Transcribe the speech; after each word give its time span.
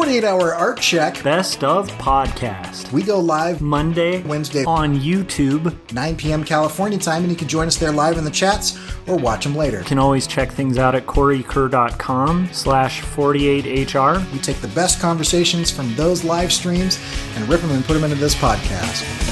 48 0.00 0.24
hour 0.24 0.54
art 0.54 0.80
check. 0.80 1.22
Best 1.22 1.62
of 1.62 1.86
podcast. 1.98 2.90
We 2.90 3.02
go 3.02 3.20
live 3.20 3.60
Monday, 3.60 4.22
Wednesday 4.22 4.64
on 4.64 4.98
YouTube. 4.98 5.76
9 5.92 6.16
p.m. 6.16 6.42
California 6.42 6.98
time, 6.98 7.20
and 7.20 7.30
you 7.30 7.36
can 7.36 7.48
join 7.48 7.66
us 7.66 7.76
there 7.76 7.92
live 7.92 8.16
in 8.16 8.24
the 8.24 8.30
chats 8.30 8.78
or 9.06 9.18
watch 9.18 9.44
them 9.44 9.54
later. 9.54 9.80
You 9.80 9.84
can 9.84 9.98
always 9.98 10.26
check 10.26 10.52
things 10.52 10.78
out 10.78 10.94
at 10.94 11.04
coreykerr.com 11.04 12.48
slash 12.50 13.02
48hr. 13.02 14.32
We 14.32 14.38
take 14.38 14.62
the 14.62 14.68
best 14.68 15.02
conversations 15.02 15.70
from 15.70 15.94
those 15.96 16.24
live 16.24 16.50
streams 16.50 16.98
and 17.36 17.46
rip 17.46 17.60
them 17.60 17.70
and 17.72 17.84
put 17.84 17.92
them 17.92 18.04
into 18.04 18.16
this 18.16 18.34
podcast. 18.34 19.29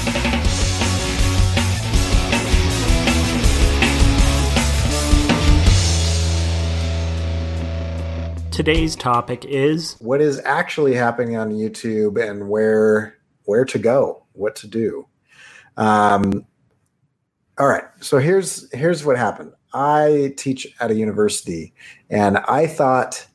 Today's 8.59 8.97
topic 8.97 9.45
is 9.45 9.95
what 10.01 10.19
is 10.19 10.41
actually 10.43 10.93
happening 10.93 11.37
on 11.37 11.53
YouTube 11.53 12.21
and 12.21 12.49
where 12.49 13.17
where 13.45 13.63
to 13.63 13.79
go, 13.79 14.25
what 14.33 14.57
to 14.57 14.67
do. 14.67 15.07
Um, 15.77 16.45
all 17.57 17.69
right, 17.69 17.85
so 18.01 18.17
here's 18.17 18.69
here's 18.75 19.05
what 19.05 19.15
happened. 19.15 19.53
I 19.73 20.33
teach 20.35 20.67
at 20.81 20.91
a 20.91 20.93
university, 20.93 21.73
and 22.09 22.39
I 22.39 22.67
thought 22.67 23.25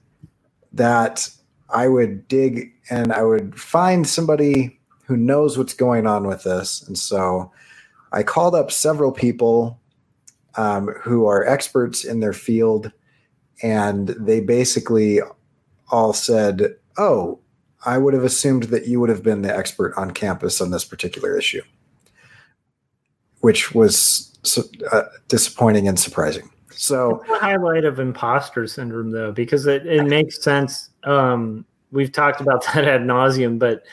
that 0.75 1.31
I 1.71 1.89
would 1.89 2.29
dig 2.29 2.75
and 2.91 3.11
I 3.11 3.23
would 3.23 3.59
find 3.59 4.07
somebody 4.07 4.79
who 5.07 5.17
knows 5.17 5.57
what's 5.57 5.73
going 5.73 6.07
on 6.07 6.27
with 6.27 6.43
this, 6.43 6.87
and 6.87 6.99
so 6.99 7.51
I 8.13 8.25
called 8.25 8.55
up 8.55 8.71
several 8.71 9.11
people 9.11 9.81
um, 10.57 10.89
who 11.01 11.25
are 11.25 11.47
experts 11.47 12.05
in 12.05 12.21
their 12.21 12.35
field 12.35 12.93
and 13.63 14.09
they 14.09 14.41
basically 14.41 15.21
all 15.91 16.13
said, 16.13 16.77
"Oh, 16.99 17.41
I 17.85 17.99
would 17.99 18.15
have 18.15 18.25
assumed 18.25 18.65
that 18.65 18.87
you 18.87 19.01
would 19.01 19.11
have 19.11 19.23
been 19.23 19.43
the 19.43 19.55
expert 19.55 19.95
on 19.97 20.11
campus 20.13 20.61
on 20.61 20.71
this 20.71 20.85
particular 20.85 21.37
issue," 21.37 21.63
which 23.41 23.75
was 23.75 24.37
uh, 24.91 25.03
disappointing 25.29 25.89
and 25.89 25.99
surprising. 25.99 26.51
So, 26.71 27.23
it's 27.29 27.41
highlight 27.41 27.85
of 27.85 28.01
imposter 28.01 28.67
syndrome, 28.67 29.11
though, 29.11 29.33
because 29.33 29.67
it, 29.67 29.87
it 29.87 30.05
makes 30.05 30.43
sense. 30.43 30.91
Um, 31.05 31.65
we've 31.93 32.13
talked 32.13 32.41
about 32.41 32.65
that 32.75 32.85
ad 32.85 33.03
nauseum, 33.03 33.59
but 33.59 33.85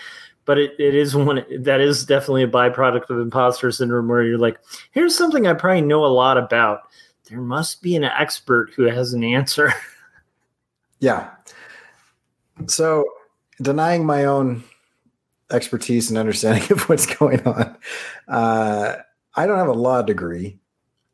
but 0.46 0.58
it, 0.58 0.72
it 0.80 0.96
is 0.96 1.16
one 1.16 1.46
that 1.60 1.80
is 1.80 2.06
definitely 2.06 2.44
a 2.44 2.48
byproduct 2.48 3.10
of 3.10 3.20
imposter 3.20 3.72
syndrome, 3.72 4.08
where 4.08 4.24
you're 4.24 4.38
like, 4.38 4.60
"Here's 4.92 5.16
something 5.16 5.48
I 5.48 5.54
probably 5.54 5.82
know 5.82 6.06
a 6.06 6.08
lot 6.08 6.38
about." 6.38 6.82
There 7.32 7.42
must 7.42 7.82
be 7.82 7.96
an 7.96 8.04
expert 8.04 8.72
who 8.76 8.84
has 8.84 9.14
an 9.14 9.24
answer. 9.24 9.74
yeah. 11.00 11.30
So 12.68 13.06
denying 13.62 14.06
my 14.06 14.26
own 14.26 14.66
expertise 15.50 16.10
and 16.10 16.18
understanding 16.20 16.64
of 16.72 16.90
what's 16.90 17.06
going 17.06 17.42
on, 17.48 17.78
uh, 18.28 18.98
I 19.36 19.48
don't 19.48 19.58
have 19.58 19.70
a 19.70 19.74
law 19.74 20.02
degree, 20.02 20.60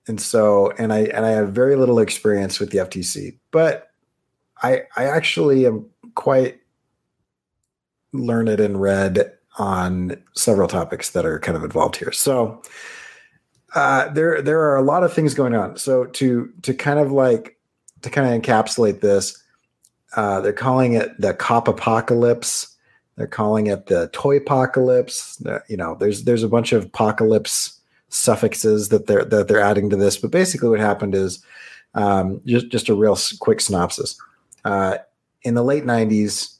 and 0.07 0.19
so 0.19 0.73
and 0.79 0.91
I 0.91 1.01
and 1.01 1.23
I 1.23 1.29
have 1.29 1.49
very 1.49 1.75
little 1.75 1.99
experience 1.99 2.59
with 2.59 2.71
the 2.71 2.79
FTC, 2.79 3.37
but 3.51 3.91
I 4.63 4.81
I 4.95 5.05
actually 5.05 5.67
am 5.67 5.85
quite 6.15 6.59
learned 8.11 8.59
and 8.59 8.81
read 8.81 9.33
on 9.59 10.17
several 10.33 10.67
topics 10.67 11.11
that 11.11 11.27
are 11.27 11.39
kind 11.39 11.55
of 11.55 11.63
involved 11.63 11.97
here. 11.97 12.11
So 12.11 12.63
uh, 13.75 14.09
there 14.09 14.41
there 14.41 14.61
are 14.61 14.77
a 14.77 14.81
lot 14.81 15.03
of 15.03 15.13
things 15.13 15.33
going 15.33 15.55
on. 15.55 15.77
So 15.77 16.05
to 16.05 16.51
to 16.63 16.73
kind 16.73 16.99
of 16.99 17.11
like 17.11 17.57
to 18.01 18.09
kind 18.09 18.33
of 18.33 18.41
encapsulate 18.41 19.01
this, 19.01 19.41
uh, 20.15 20.41
they're 20.41 20.53
calling 20.53 20.93
it 20.93 21.19
the 21.19 21.33
COPPA 21.33 21.69
apocalypse. 21.69 22.75
They're 23.15 23.27
calling 23.27 23.67
it 23.67 23.87
the 23.87 24.09
toy 24.13 24.37
apocalypse. 24.37 25.41
You 25.67 25.77
know, 25.77 25.95
there's 25.95 26.23
there's 26.23 26.43
a 26.43 26.49
bunch 26.49 26.71
of 26.71 26.85
apocalypse 26.85 27.79
suffixes 28.09 28.89
that 28.89 29.07
they're 29.07 29.25
that 29.25 29.47
they're 29.47 29.59
adding 29.59 29.89
to 29.89 29.95
this. 29.95 30.17
But 30.17 30.31
basically, 30.31 30.69
what 30.69 30.79
happened 30.79 31.15
is 31.15 31.43
um, 31.93 32.41
just 32.45 32.69
just 32.69 32.89
a 32.89 32.95
real 32.95 33.17
quick 33.39 33.59
synopsis. 33.59 34.17
Uh, 34.63 34.97
in 35.41 35.55
the 35.55 35.63
late 35.63 35.83
'90s, 35.83 36.57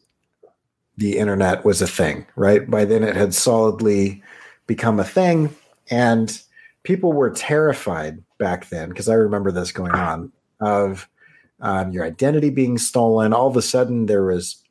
the 0.97 1.17
internet 1.17 1.63
was 1.63 1.81
a 1.81 1.87
thing, 1.87 2.25
right? 2.35 2.69
By 2.69 2.85
then, 2.85 3.03
it 3.03 3.15
had 3.15 3.33
solidly 3.33 4.21
become 4.65 4.99
a 4.99 5.05
thing, 5.05 5.55
and 5.89 6.41
people 6.87 7.11
were 7.11 7.29
terrified 7.29 8.23
back 8.37 8.69
then 8.69 8.87
because 8.87 9.09
I 9.09 9.15
remember 9.15 9.51
this 9.51 9.73
going 9.73 9.91
on 9.91 10.31
of 10.61 11.09
um, 11.59 11.91
your 11.91 12.05
identity 12.05 12.49
being 12.49 12.77
stolen. 12.77 13.33
All 13.33 13.49
of 13.49 13.57
a 13.57 13.61
sudden, 13.61 14.05
there 14.05 14.23
was 14.23 14.63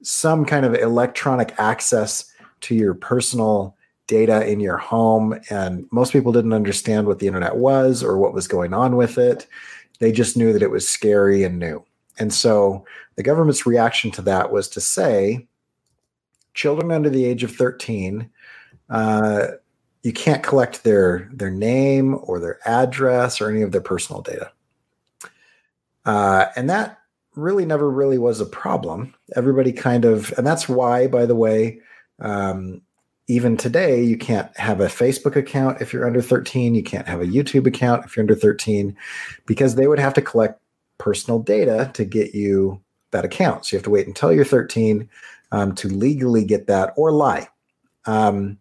some 0.00 0.44
kind 0.44 0.64
of 0.64 0.76
electronic 0.76 1.52
access 1.58 2.32
to 2.60 2.76
your 2.76 2.94
personal 2.94 3.76
data 4.06 4.48
in 4.48 4.60
your 4.60 4.76
home, 4.76 5.40
and 5.50 5.88
most 5.90 6.12
people 6.12 6.30
didn't 6.30 6.52
understand 6.52 7.08
what 7.08 7.18
the 7.18 7.26
internet 7.26 7.56
was 7.56 8.04
or 8.04 8.16
what 8.16 8.32
was 8.32 8.46
going 8.46 8.72
on 8.72 8.94
with 8.94 9.18
it. 9.18 9.48
They 9.98 10.12
just 10.12 10.36
knew 10.36 10.52
that 10.52 10.62
it 10.62 10.70
was 10.70 10.88
scary 10.88 11.42
and 11.42 11.58
new. 11.58 11.84
And 12.20 12.32
so 12.32 12.84
the 13.16 13.24
government's 13.24 13.66
reaction 13.66 14.12
to 14.12 14.22
that 14.22 14.52
was 14.52 14.68
to 14.68 14.80
say 14.80 15.48
children 16.54 16.92
under 16.92 17.10
the 17.10 17.24
age 17.24 17.42
of 17.42 17.56
13 17.56 18.30
uh, 18.88 19.46
you 20.02 20.12
can't 20.12 20.42
collect 20.42 20.84
their 20.84 21.28
their 21.32 21.50
name 21.50 22.18
or 22.22 22.40
their 22.40 22.58
address 22.66 23.40
or 23.40 23.50
any 23.50 23.62
of 23.62 23.72
their 23.72 23.80
personal 23.80 24.22
data. 24.22 24.50
Uh, 26.06 26.46
and 26.56 26.68
that 26.70 26.98
really 27.36 27.64
never 27.64 27.90
really 27.90 28.18
was 28.18 28.40
a 28.40 28.46
problem. 28.46 29.14
Everybody 29.36 29.72
kind 29.72 30.04
of, 30.04 30.32
and 30.36 30.46
that's 30.46 30.68
why, 30.68 31.06
by 31.06 31.26
the 31.26 31.34
way, 31.34 31.80
um, 32.20 32.82
even 33.28 33.56
today, 33.56 34.02
you 34.02 34.18
can't 34.18 34.54
have 34.58 34.80
a 34.80 34.86
Facebook 34.86 35.36
account 35.36 35.80
if 35.80 35.92
you're 35.92 36.06
under 36.06 36.20
13. 36.20 36.74
You 36.74 36.82
can't 36.82 37.06
have 37.06 37.20
a 37.20 37.26
YouTube 37.26 37.66
account 37.66 38.04
if 38.04 38.16
you're 38.16 38.24
under 38.24 38.34
13, 38.34 38.96
because 39.46 39.76
they 39.76 39.86
would 39.86 40.00
have 40.00 40.14
to 40.14 40.22
collect 40.22 40.60
personal 40.98 41.38
data 41.38 41.90
to 41.94 42.04
get 42.04 42.34
you 42.34 42.80
that 43.12 43.24
account. 43.24 43.64
So 43.64 43.74
you 43.74 43.78
have 43.78 43.84
to 43.84 43.90
wait 43.90 44.08
until 44.08 44.32
you're 44.32 44.44
13 44.44 45.08
um, 45.52 45.74
to 45.76 45.88
legally 45.88 46.44
get 46.44 46.66
that 46.66 46.92
or 46.96 47.12
lie. 47.12 47.48
Um, 48.06 48.58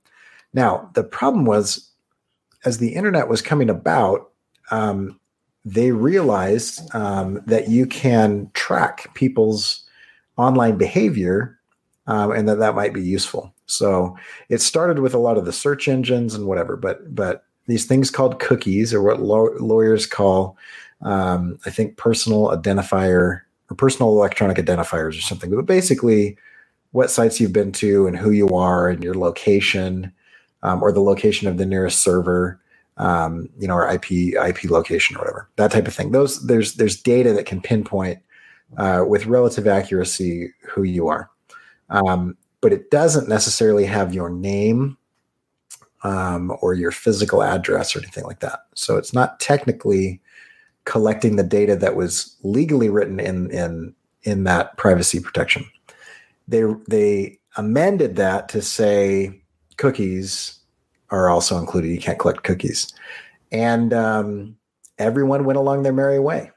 now, 0.53 0.89
the 0.95 1.03
problem 1.03 1.45
was 1.45 1.89
as 2.65 2.77
the 2.77 2.95
internet 2.95 3.27
was 3.27 3.41
coming 3.41 3.69
about, 3.69 4.31
um, 4.71 5.19
they 5.65 5.91
realized 5.91 6.93
um, 6.95 7.41
that 7.45 7.69
you 7.69 7.85
can 7.85 8.49
track 8.53 9.13
people's 9.13 9.83
online 10.38 10.77
behavior 10.77 11.59
um, 12.07 12.31
and 12.31 12.47
that 12.49 12.59
that 12.59 12.75
might 12.75 12.93
be 12.93 13.01
useful. 13.01 13.53
So 13.65 14.17
it 14.49 14.61
started 14.61 14.99
with 14.99 15.13
a 15.13 15.19
lot 15.19 15.38
of 15.38 15.45
the 15.45 15.53
search 15.53 15.88
engines 15.88 16.33
and 16.33 16.47
whatever, 16.47 16.75
but 16.75 17.13
but 17.13 17.43
these 17.67 17.85
things 17.85 18.09
called 18.09 18.39
cookies 18.39 18.93
or 18.93 19.03
what 19.03 19.21
law- 19.21 19.53
lawyers 19.59 20.07
call, 20.07 20.57
um, 21.03 21.59
I 21.67 21.69
think, 21.69 21.97
personal 21.97 22.47
identifier 22.47 23.41
or 23.69 23.75
personal 23.77 24.09
electronic 24.09 24.57
identifiers 24.57 25.17
or 25.17 25.21
something. 25.21 25.51
But 25.51 25.67
basically, 25.67 26.35
what 26.91 27.11
sites 27.11 27.39
you've 27.39 27.53
been 27.53 27.71
to 27.73 28.07
and 28.07 28.17
who 28.17 28.31
you 28.31 28.49
are 28.49 28.89
and 28.89 29.03
your 29.03 29.13
location 29.13 30.11
um, 30.63 30.83
or 30.83 30.91
the 30.91 31.01
location 31.01 31.47
of 31.47 31.57
the 31.57 31.65
nearest 31.65 32.01
server, 32.01 32.59
um, 32.97 33.49
you 33.57 33.67
know, 33.67 33.75
or 33.75 33.89
IP 33.89 34.11
IP 34.11 34.65
location 34.65 35.15
or 35.15 35.19
whatever 35.19 35.49
that 35.55 35.71
type 35.71 35.87
of 35.87 35.93
thing. 35.93 36.11
Those 36.11 36.45
there's 36.45 36.75
there's 36.75 37.01
data 37.01 37.33
that 37.33 37.45
can 37.45 37.61
pinpoint 37.61 38.19
uh, 38.77 39.03
with 39.07 39.25
relative 39.25 39.67
accuracy 39.67 40.53
who 40.67 40.83
you 40.83 41.07
are, 41.07 41.29
um, 41.89 42.37
but 42.61 42.73
it 42.73 42.91
doesn't 42.91 43.29
necessarily 43.29 43.85
have 43.85 44.13
your 44.13 44.29
name 44.29 44.97
um, 46.03 46.55
or 46.61 46.73
your 46.73 46.91
physical 46.91 47.43
address 47.43 47.95
or 47.95 47.99
anything 47.99 48.23
like 48.23 48.39
that. 48.39 48.65
So 48.75 48.97
it's 48.97 49.13
not 49.13 49.39
technically 49.39 50.21
collecting 50.85 51.35
the 51.35 51.43
data 51.43 51.75
that 51.75 51.95
was 51.95 52.35
legally 52.43 52.89
written 52.89 53.19
in 53.19 53.51
in 53.51 53.95
in 54.23 54.44
that 54.44 54.75
privacy 54.77 55.19
protection. 55.19 55.65
They 56.47 56.63
they 56.88 57.39
amended 57.57 58.15
that 58.17 58.50
to 58.50 58.62
say 58.62 59.41
cookies 59.79 60.59
are 61.09 61.29
also 61.29 61.57
included. 61.57 61.89
You 61.89 61.99
can't 61.99 62.19
collect 62.19 62.43
cookies. 62.43 62.93
And 63.51 63.93
um, 63.93 64.57
everyone 64.99 65.45
went 65.45 65.57
along 65.57 65.81
their 65.81 65.93
merry 65.93 66.19
way. 66.19 66.51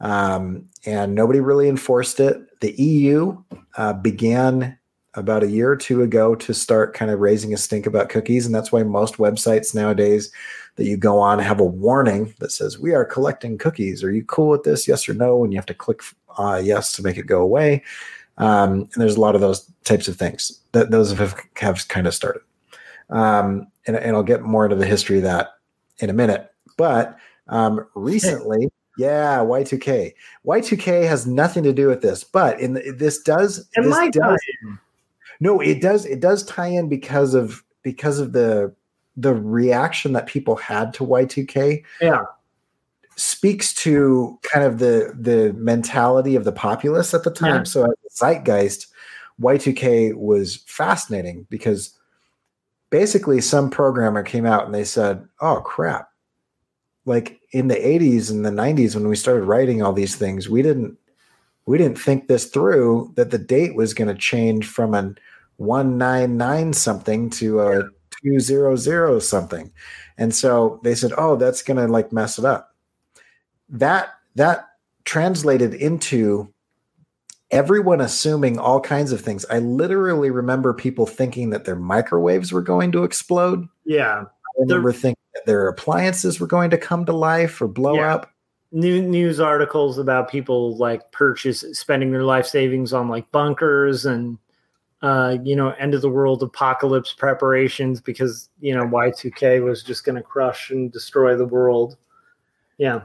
Um, 0.00 0.68
and 0.86 1.14
nobody 1.14 1.40
really 1.40 1.68
enforced 1.68 2.20
it. 2.20 2.60
The 2.60 2.72
EU 2.72 3.36
uh, 3.76 3.92
began 3.92 4.78
about 5.14 5.42
a 5.42 5.48
year 5.48 5.70
or 5.70 5.76
two 5.76 6.02
ago 6.02 6.34
to 6.36 6.54
start 6.54 6.94
kind 6.94 7.10
of 7.10 7.18
raising 7.18 7.52
a 7.52 7.56
stink 7.56 7.84
about 7.84 8.08
cookies. 8.08 8.46
And 8.46 8.54
that's 8.54 8.70
why 8.70 8.82
most 8.84 9.16
websites 9.16 9.74
nowadays 9.74 10.32
that 10.76 10.86
you 10.86 10.96
go 10.96 11.18
on 11.18 11.40
have 11.40 11.60
a 11.60 11.64
warning 11.64 12.32
that 12.38 12.52
says, 12.52 12.78
We 12.78 12.94
are 12.94 13.04
collecting 13.04 13.58
cookies. 13.58 14.04
Are 14.04 14.12
you 14.12 14.24
cool 14.24 14.48
with 14.48 14.62
this? 14.62 14.86
Yes 14.86 15.08
or 15.08 15.14
no? 15.14 15.42
And 15.42 15.52
you 15.52 15.58
have 15.58 15.66
to 15.66 15.74
click 15.74 16.00
uh, 16.38 16.62
yes 16.64 16.92
to 16.92 17.02
make 17.02 17.18
it 17.18 17.26
go 17.26 17.42
away. 17.42 17.82
Um, 18.40 18.72
and 18.72 18.94
there's 18.96 19.16
a 19.16 19.20
lot 19.20 19.34
of 19.34 19.40
those 19.40 19.70
types 19.84 20.08
of 20.08 20.16
things 20.16 20.60
that 20.72 20.90
those 20.90 21.12
have, 21.12 21.38
have 21.56 21.88
kind 21.88 22.06
of 22.06 22.14
started. 22.14 22.42
Um, 23.10 23.68
and, 23.86 23.96
and 23.96 24.16
I'll 24.16 24.22
get 24.22 24.42
more 24.42 24.64
into 24.64 24.76
the 24.76 24.86
history 24.86 25.18
of 25.18 25.22
that 25.24 25.50
in 25.98 26.10
a 26.10 26.14
minute. 26.14 26.50
But 26.76 27.16
um, 27.48 27.86
recently, 27.94 28.70
Yeah, 29.00 29.38
Y2K. 29.38 30.12
Y2K 30.46 31.08
has 31.08 31.26
nothing 31.26 31.62
to 31.62 31.72
do 31.72 31.86
with 31.86 32.02
this, 32.02 32.22
but 32.22 32.60
in 32.60 32.74
the, 32.74 32.90
this 32.90 33.22
does 33.22 33.60
It 33.74 33.82
this 33.82 33.90
might 33.90 34.12
does, 34.12 34.38
no, 35.40 35.58
it 35.60 35.80
does 35.80 36.04
it 36.04 36.20
does 36.20 36.44
tie 36.44 36.66
in 36.66 36.90
because 36.90 37.32
of 37.32 37.64
because 37.82 38.18
of 38.18 38.32
the 38.32 38.74
the 39.16 39.32
reaction 39.32 40.12
that 40.12 40.26
people 40.26 40.54
had 40.56 40.92
to 40.94 41.06
Y2K 41.06 41.82
Yeah. 42.02 42.24
Speaks 43.20 43.74
to 43.74 44.38
kind 44.42 44.64
of 44.64 44.78
the 44.78 45.14
the 45.14 45.52
mentality 45.52 46.36
of 46.36 46.44
the 46.44 46.52
populace 46.52 47.12
at 47.12 47.22
the 47.22 47.30
time. 47.30 47.58
Yeah. 47.58 47.62
So 47.64 47.84
as 47.84 47.90
a 47.90 48.24
zeitgeist, 48.24 48.86
Y2K 49.40 50.14
was 50.14 50.56
fascinating 50.66 51.46
because 51.50 51.98
basically 52.88 53.42
some 53.42 53.68
programmer 53.68 54.22
came 54.22 54.46
out 54.46 54.64
and 54.64 54.74
they 54.74 54.84
said, 54.84 55.28
"Oh 55.40 55.60
crap." 55.60 56.08
Like 57.04 57.40
in 57.52 57.68
the 57.68 57.76
80s 57.76 58.30
and 58.30 58.44
the 58.44 58.50
90s 58.50 58.94
when 58.94 59.06
we 59.06 59.16
started 59.16 59.44
writing 59.44 59.82
all 59.82 59.92
these 59.92 60.16
things, 60.16 60.48
we 60.48 60.62
didn't 60.62 60.96
we 61.66 61.76
didn't 61.76 61.98
think 61.98 62.26
this 62.26 62.46
through 62.46 63.12
that 63.16 63.30
the 63.30 63.38
date 63.38 63.74
was 63.74 63.92
going 63.92 64.08
to 64.08 64.14
change 64.14 64.66
from 64.66 64.94
an 64.94 65.18
199 65.58 66.72
something 66.72 67.28
to 67.28 67.60
a 67.60 67.82
200 68.22 69.20
something. 69.20 69.70
And 70.16 70.34
so 70.34 70.80
they 70.84 70.94
said, 70.94 71.12
"Oh, 71.18 71.36
that's 71.36 71.62
going 71.62 71.76
to 71.76 71.86
like 71.86 72.12
mess 72.12 72.38
it 72.38 72.46
up." 72.46 72.69
That 73.70 74.14
that 74.36 74.66
translated 75.04 75.74
into 75.74 76.52
everyone 77.50 78.00
assuming 78.00 78.58
all 78.58 78.80
kinds 78.80 79.12
of 79.12 79.20
things. 79.20 79.44
I 79.50 79.58
literally 79.58 80.30
remember 80.30 80.72
people 80.72 81.06
thinking 81.06 81.50
that 81.50 81.64
their 81.64 81.76
microwaves 81.76 82.52
were 82.52 82.62
going 82.62 82.92
to 82.92 83.02
explode. 83.04 83.66
Yeah. 83.84 84.22
I 84.24 84.60
remember 84.60 84.92
thinking 84.92 85.16
that 85.34 85.46
their 85.46 85.66
appliances 85.66 86.38
were 86.38 86.46
going 86.46 86.70
to 86.70 86.78
come 86.78 87.04
to 87.06 87.12
life 87.12 87.60
or 87.60 87.66
blow 87.66 87.94
Yeah. 87.94 88.14
up. 88.14 88.30
New 88.72 89.02
news 89.02 89.40
articles 89.40 89.98
about 89.98 90.30
people 90.30 90.76
like 90.76 91.10
purchase 91.10 91.64
spending 91.72 92.12
their 92.12 92.22
life 92.22 92.46
savings 92.46 92.92
on 92.92 93.08
like 93.08 93.30
bunkers 93.32 94.06
and 94.06 94.38
uh, 95.02 95.38
you 95.42 95.56
know, 95.56 95.70
end 95.70 95.94
of 95.94 96.02
the 96.02 96.10
world 96.10 96.42
apocalypse 96.42 97.14
preparations 97.14 98.02
because, 98.02 98.50
you 98.60 98.74
know, 98.74 98.84
Y2K 98.84 99.64
was 99.64 99.82
just 99.82 100.04
gonna 100.04 100.22
crush 100.22 100.70
and 100.70 100.92
destroy 100.92 101.34
the 101.34 101.46
world. 101.46 101.96
Yeah. 102.76 103.00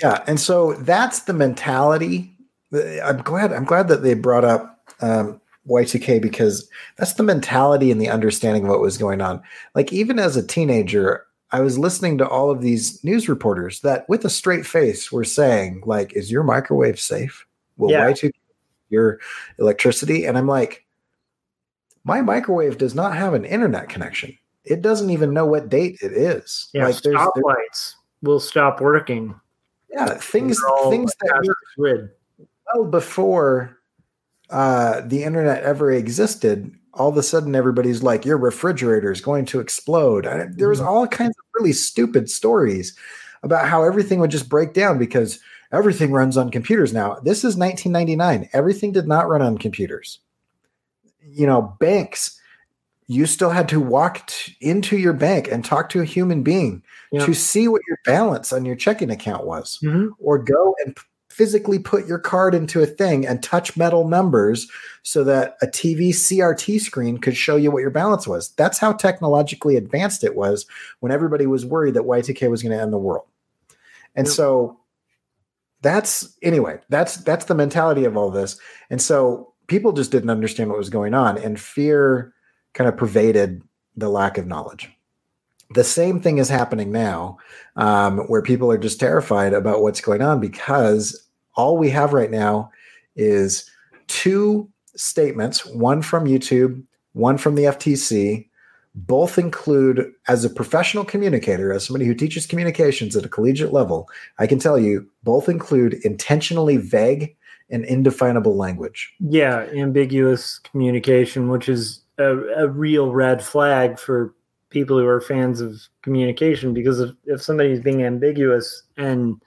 Yeah, 0.00 0.22
and 0.26 0.40
so 0.40 0.74
that's 0.74 1.20
the 1.20 1.32
mentality. 1.32 2.34
I'm 2.72 3.18
glad. 3.18 3.52
I'm 3.52 3.64
glad 3.64 3.88
that 3.88 4.02
they 4.02 4.14
brought 4.14 4.44
up 4.44 4.80
um, 5.00 5.40
Y2K 5.68 6.22
because 6.22 6.68
that's 6.96 7.14
the 7.14 7.22
mentality 7.22 7.90
and 7.90 8.00
the 8.00 8.08
understanding 8.08 8.64
of 8.64 8.70
what 8.70 8.80
was 8.80 8.98
going 8.98 9.20
on. 9.20 9.42
Like 9.74 9.92
even 9.92 10.18
as 10.18 10.36
a 10.36 10.46
teenager, 10.46 11.26
I 11.52 11.60
was 11.60 11.78
listening 11.78 12.18
to 12.18 12.28
all 12.28 12.50
of 12.50 12.62
these 12.62 13.02
news 13.02 13.28
reporters 13.28 13.80
that, 13.80 14.08
with 14.08 14.24
a 14.24 14.30
straight 14.30 14.64
face, 14.64 15.10
were 15.10 15.24
saying, 15.24 15.82
"Like, 15.84 16.12
is 16.14 16.30
your 16.30 16.44
microwave 16.44 17.00
safe? 17.00 17.46
Will 17.76 17.90
Yeah. 17.90 18.06
Y2K 18.10 18.32
your 18.88 19.20
electricity?" 19.58 20.24
And 20.24 20.38
I'm 20.38 20.46
like, 20.46 20.86
my 22.04 22.22
microwave 22.22 22.78
does 22.78 22.94
not 22.94 23.14
have 23.16 23.34
an 23.34 23.44
internet 23.44 23.88
connection. 23.88 24.36
It 24.64 24.82
doesn't 24.82 25.10
even 25.10 25.34
know 25.34 25.46
what 25.46 25.68
date 25.68 25.98
it 26.02 26.12
is. 26.12 26.68
Yeah. 26.72 26.86
like 26.86 26.96
stoplights 26.96 27.94
will 28.22 28.40
stop 28.40 28.80
working. 28.80 29.34
Yeah 29.92 30.14
things 30.14 30.58
things 30.90 31.12
that 31.20 31.54
were 31.76 32.12
well 32.74 32.84
before 32.84 33.76
uh, 34.50 35.00
the 35.02 35.22
internet 35.22 35.62
ever 35.62 35.92
existed, 35.92 36.72
all 36.94 37.08
of 37.08 37.16
a 37.16 37.22
sudden 37.22 37.54
everybody's 37.54 38.02
like, 38.02 38.24
"Your 38.24 38.36
refrigerator 38.36 39.12
is 39.12 39.20
going 39.20 39.44
to 39.46 39.60
explode." 39.60 40.26
I, 40.26 40.46
there 40.50 40.68
was 40.68 40.80
Mhm. 40.80 40.86
all 40.86 41.06
kinds 41.06 41.36
of 41.38 41.44
really 41.56 41.72
stupid 41.72 42.28
stories 42.28 42.96
about 43.44 43.66
how 43.68 43.84
everything 43.84 44.18
would 44.20 44.32
just 44.32 44.48
break 44.48 44.72
down 44.74 44.98
because 44.98 45.38
everything 45.72 46.10
runs 46.10 46.36
on 46.36 46.50
computers 46.50 46.92
now. 46.92 47.14
This 47.22 47.44
is 47.44 47.56
1999. 47.56 48.48
Everything 48.52 48.90
did 48.90 49.06
not 49.06 49.28
run 49.28 49.40
on 49.40 49.56
computers. 49.56 50.18
You 51.22 51.46
know, 51.46 51.76
banks. 51.78 52.39
You 53.10 53.26
still 53.26 53.50
had 53.50 53.68
to 53.70 53.80
walk 53.80 54.24
t- 54.28 54.56
into 54.60 54.96
your 54.96 55.12
bank 55.12 55.48
and 55.50 55.64
talk 55.64 55.88
to 55.88 56.00
a 56.00 56.04
human 56.04 56.44
being 56.44 56.80
Yeah. 57.10 57.26
to 57.26 57.34
see 57.34 57.66
what 57.66 57.82
your 57.88 57.98
balance 58.06 58.52
on 58.52 58.64
your 58.64 58.76
checking 58.76 59.10
account 59.10 59.44
was 59.46 59.80
Mhm. 59.82 60.10
or 60.20 60.38
go 60.38 60.76
and 60.84 60.94
p- 60.94 61.02
physically 61.28 61.80
put 61.80 62.06
your 62.06 62.20
card 62.20 62.54
into 62.54 62.80
a 62.82 62.86
thing 62.86 63.26
and 63.26 63.42
touch 63.42 63.76
metal 63.76 64.06
numbers 64.06 64.68
so 65.02 65.24
that 65.24 65.56
a 65.60 65.66
TV 65.66 66.12
CRT 66.12 66.78
screen 66.78 67.18
could 67.18 67.36
show 67.36 67.56
you 67.56 67.72
what 67.72 67.80
your 67.80 67.90
balance 67.90 68.28
was. 68.28 68.50
That's 68.56 68.78
how 68.78 68.92
technologically 68.92 69.74
advanced 69.74 70.22
it 70.22 70.36
was 70.36 70.66
when 71.00 71.10
everybody 71.10 71.46
was 71.46 71.66
worried 71.66 71.94
that 71.94 72.06
Y2K 72.06 72.46
was 72.46 72.62
going 72.62 72.76
to 72.76 72.80
end 72.80 72.92
the 72.92 72.98
world. 72.98 73.24
And 74.14 74.28
Yep. 74.28 74.36
so 74.36 74.76
that's 75.82 76.36
anyway, 76.42 76.78
that's 76.90 77.16
that's 77.16 77.46
the 77.46 77.54
mentality 77.56 78.04
of 78.04 78.16
all 78.16 78.30
this. 78.30 78.56
And 78.88 79.02
so 79.02 79.52
people 79.66 79.92
just 79.92 80.12
didn't 80.12 80.30
understand 80.30 80.68
what 80.70 80.78
was 80.78 80.90
going 80.90 81.14
on 81.14 81.38
and 81.38 81.58
fear 81.58 82.32
kind 82.74 82.88
of 82.88 82.96
pervaded 82.96 83.62
the 83.96 84.08
lack 84.08 84.38
of 84.38 84.46
knowledge. 84.46 84.90
The 85.72 85.84
same 85.84 86.20
thing 86.20 86.38
is 86.38 86.48
happening 86.48 86.90
now, 86.90 87.38
um, 87.76 88.18
where 88.26 88.42
people 88.42 88.70
are 88.72 88.78
just 88.78 88.98
terrified 88.98 89.52
about 89.52 89.82
what's 89.82 90.00
going 90.00 90.22
on 90.22 90.40
because 90.40 91.28
all 91.54 91.76
we 91.76 91.90
have 91.90 92.12
right 92.12 92.30
now 92.30 92.70
is 93.14 93.70
two 94.08 94.68
statements 94.96 95.64
one 95.66 96.02
from 96.02 96.26
YouTube, 96.26 96.82
one 97.12 97.38
from 97.38 97.54
the 97.54 97.64
FTC. 97.64 98.48
Both 98.96 99.38
include, 99.38 100.12
as 100.26 100.44
a 100.44 100.50
professional 100.50 101.04
communicator, 101.04 101.72
as 101.72 101.86
somebody 101.86 102.06
who 102.06 102.14
teaches 102.14 102.44
communications 102.44 103.14
at 103.14 103.24
a 103.24 103.28
collegiate 103.28 103.72
level, 103.72 104.08
I 104.40 104.48
can 104.48 104.58
tell 104.58 104.80
you 104.80 105.08
both 105.22 105.48
include 105.48 105.94
intentionally 106.02 106.76
vague 106.76 107.36
and 107.70 107.84
indefinable 107.84 108.56
language. 108.56 109.14
Yeah, 109.20 109.68
ambiguous 109.72 110.58
communication, 110.58 111.48
which 111.48 111.68
is 111.68 111.99
a, 112.20 112.64
a 112.64 112.68
real 112.68 113.12
red 113.12 113.42
flag 113.42 113.98
for 113.98 114.34
people 114.68 114.98
who 114.98 115.06
are 115.06 115.20
fans 115.20 115.60
of 115.60 115.80
communication 116.02 116.72
because 116.72 117.00
if, 117.00 117.10
if 117.26 117.42
somebody's 117.42 117.80
being 117.80 118.04
ambiguous 118.04 118.84
and 118.96 119.40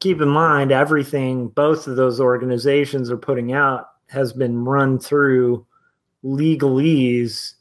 keep 0.00 0.20
in 0.20 0.28
mind 0.28 0.70
everything 0.70 1.48
both 1.48 1.86
of 1.86 1.96
those 1.96 2.20
organizations 2.20 3.10
are 3.10 3.16
putting 3.16 3.52
out 3.52 3.86
has 4.08 4.32
been 4.32 4.64
run 4.64 4.98
through 4.98 5.64
legalese 6.24 7.54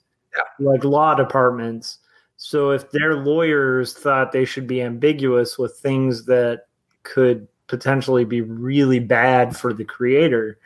like 0.60 0.84
law 0.84 1.16
departments. 1.16 2.00
So 2.38 2.72
if 2.72 2.90
their 2.92 3.16
lawyers 3.16 3.94
thought 3.94 4.32
they 4.32 4.46
should 4.46 4.68
be 4.68 4.82
ambiguous 4.82 5.58
with 5.58 5.78
things 5.78 6.26
that 6.26 6.64
could 7.04 7.48
potentially 7.68 8.26
be 8.26 8.42
really 8.42 9.00
bad 9.00 9.56
for 9.56 9.74
the 9.74 9.86
creator 9.86 10.58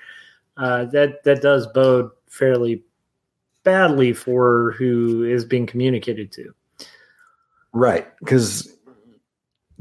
uh, 0.55 0.85
that 0.85 1.23
that 1.23 1.41
does 1.41 1.67
bode 1.67 2.09
fairly 2.27 2.83
badly 3.63 4.13
for 4.13 4.71
who 4.77 5.23
is 5.23 5.45
being 5.45 5.65
communicated 5.65 6.31
to. 6.33 6.53
Right. 7.73 8.07
Because 8.19 8.71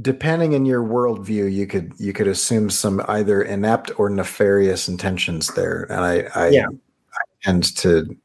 depending 0.00 0.54
on 0.54 0.64
your 0.64 0.82
worldview, 0.82 1.52
you 1.52 1.66
could 1.66 1.92
you 1.98 2.12
could 2.12 2.26
assume 2.26 2.70
some 2.70 3.02
either 3.08 3.42
inept 3.42 3.90
or 3.98 4.08
nefarious 4.08 4.88
intentions 4.88 5.48
there. 5.48 5.84
And 5.90 6.00
I 6.00 6.26
I, 6.34 6.48
Yeah. 6.48 6.66
I 6.68 7.24
tend 7.42 7.76
to 7.76 8.16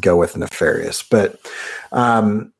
go 0.00 0.16
with 0.16 0.36
nefarious, 0.36 1.02
but 1.02 1.40
um 1.92 2.52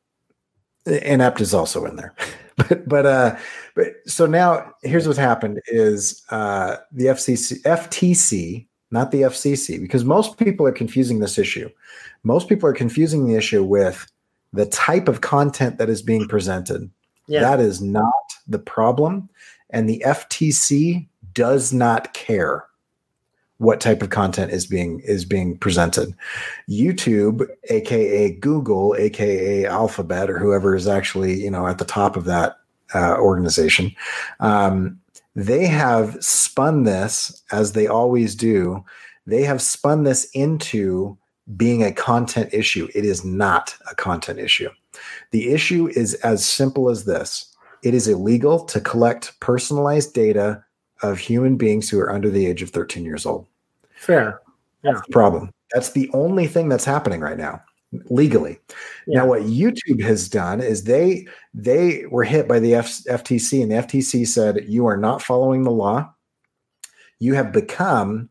inept 0.85 1.39
is 1.41 1.53
also 1.53 1.85
in 1.85 1.95
there. 1.95 2.13
but 2.57 2.87
but 2.87 3.05
uh 3.05 3.37
but 3.75 3.93
so 4.05 4.25
now 4.25 4.73
here's 4.83 5.07
what's 5.07 5.17
happened 5.17 5.61
is 5.67 6.21
uh 6.29 6.75
the 6.91 7.05
FCC 7.05 7.61
FTC, 7.61 8.67
not 8.91 9.11
the 9.11 9.21
FCC, 9.21 9.79
because 9.81 10.03
most 10.03 10.37
people 10.37 10.65
are 10.65 10.71
confusing 10.71 11.19
this 11.19 11.37
issue. 11.37 11.69
Most 12.23 12.49
people 12.49 12.67
are 12.69 12.73
confusing 12.73 13.27
the 13.27 13.35
issue 13.35 13.63
with 13.63 14.11
the 14.53 14.65
type 14.65 15.07
of 15.07 15.21
content 15.21 15.77
that 15.77 15.89
is 15.89 16.01
being 16.01 16.27
presented. 16.27 16.89
Yeah, 17.27 17.41
That 17.41 17.59
is 17.59 17.81
not 17.81 18.13
the 18.47 18.59
problem. 18.59 19.29
And 19.69 19.87
the 19.87 20.03
FTC 20.05 21.07
does 21.33 21.71
not 21.71 22.13
care 22.13 22.65
what 23.61 23.79
type 23.79 24.01
of 24.01 24.09
content 24.09 24.51
is 24.51 24.65
being 24.65 25.01
is 25.01 25.23
being 25.23 25.55
presented. 25.55 26.15
YouTube, 26.67 27.45
aka 27.69 28.31
Google, 28.31 28.95
aka 28.97 29.65
Alphabet, 29.65 30.31
or 30.31 30.39
whoever 30.39 30.75
is 30.75 30.87
actually 30.87 31.41
you 31.41 31.51
know 31.51 31.67
at 31.67 31.77
the 31.77 31.85
top 31.85 32.17
of 32.17 32.25
that 32.25 32.57
uh, 32.95 33.15
organization, 33.17 33.95
um, 34.39 34.99
they 35.35 35.65
have 35.67 36.17
spun 36.23 36.83
this 36.83 37.43
as 37.51 37.73
they 37.73 37.87
always 37.87 38.35
do. 38.35 38.83
They 39.25 39.43
have 39.43 39.61
spun 39.61 40.03
this 40.03 40.29
into 40.33 41.17
being 41.55 41.83
a 41.83 41.91
content 41.91 42.53
issue. 42.53 42.87
It 42.93 43.05
is 43.05 43.23
not 43.23 43.75
a 43.89 43.95
content 43.95 44.39
issue. 44.39 44.69
The 45.31 45.51
issue 45.51 45.87
is 45.87 46.15
as 46.15 46.45
simple 46.45 46.89
as 46.89 47.05
this 47.05 47.47
it 47.83 47.93
is 47.95 48.07
illegal 48.07 48.63
to 48.65 48.79
collect 48.79 49.39
personalized 49.39 50.13
data 50.13 50.63
of 51.01 51.17
human 51.17 51.57
beings 51.57 51.89
who 51.89 51.99
are 51.99 52.11
under 52.11 52.29
the 52.29 52.45
age 52.45 52.61
of 52.61 52.69
13 52.69 53.03
years 53.03 53.25
old. 53.25 53.47
fair. 53.95 54.41
That's 54.83 55.01
the 55.01 55.11
problem. 55.11 55.51
That's 55.73 55.91
the 55.91 56.09
only 56.13 56.47
thing 56.47 56.69
that's 56.69 56.85
happening 56.85 57.21
right 57.21 57.37
now. 57.37 57.61
Legally. 58.09 58.59
Yeah. 59.07 59.19
Now, 59.19 59.27
what 59.27 59.43
YouTube 59.43 60.01
has 60.03 60.29
done 60.29 60.61
is 60.61 60.83
they 60.83 61.27
they 61.53 62.05
were 62.07 62.23
hit 62.23 62.47
by 62.47 62.59
the 62.59 62.75
F- 62.75 63.03
FTC, 63.03 63.61
and 63.61 63.71
the 63.71 63.75
FTC 63.75 64.27
said 64.27 64.65
you 64.67 64.85
are 64.85 64.97
not 64.97 65.21
following 65.21 65.63
the 65.63 65.71
law. 65.71 66.13
You 67.19 67.33
have 67.33 67.51
become 67.51 68.29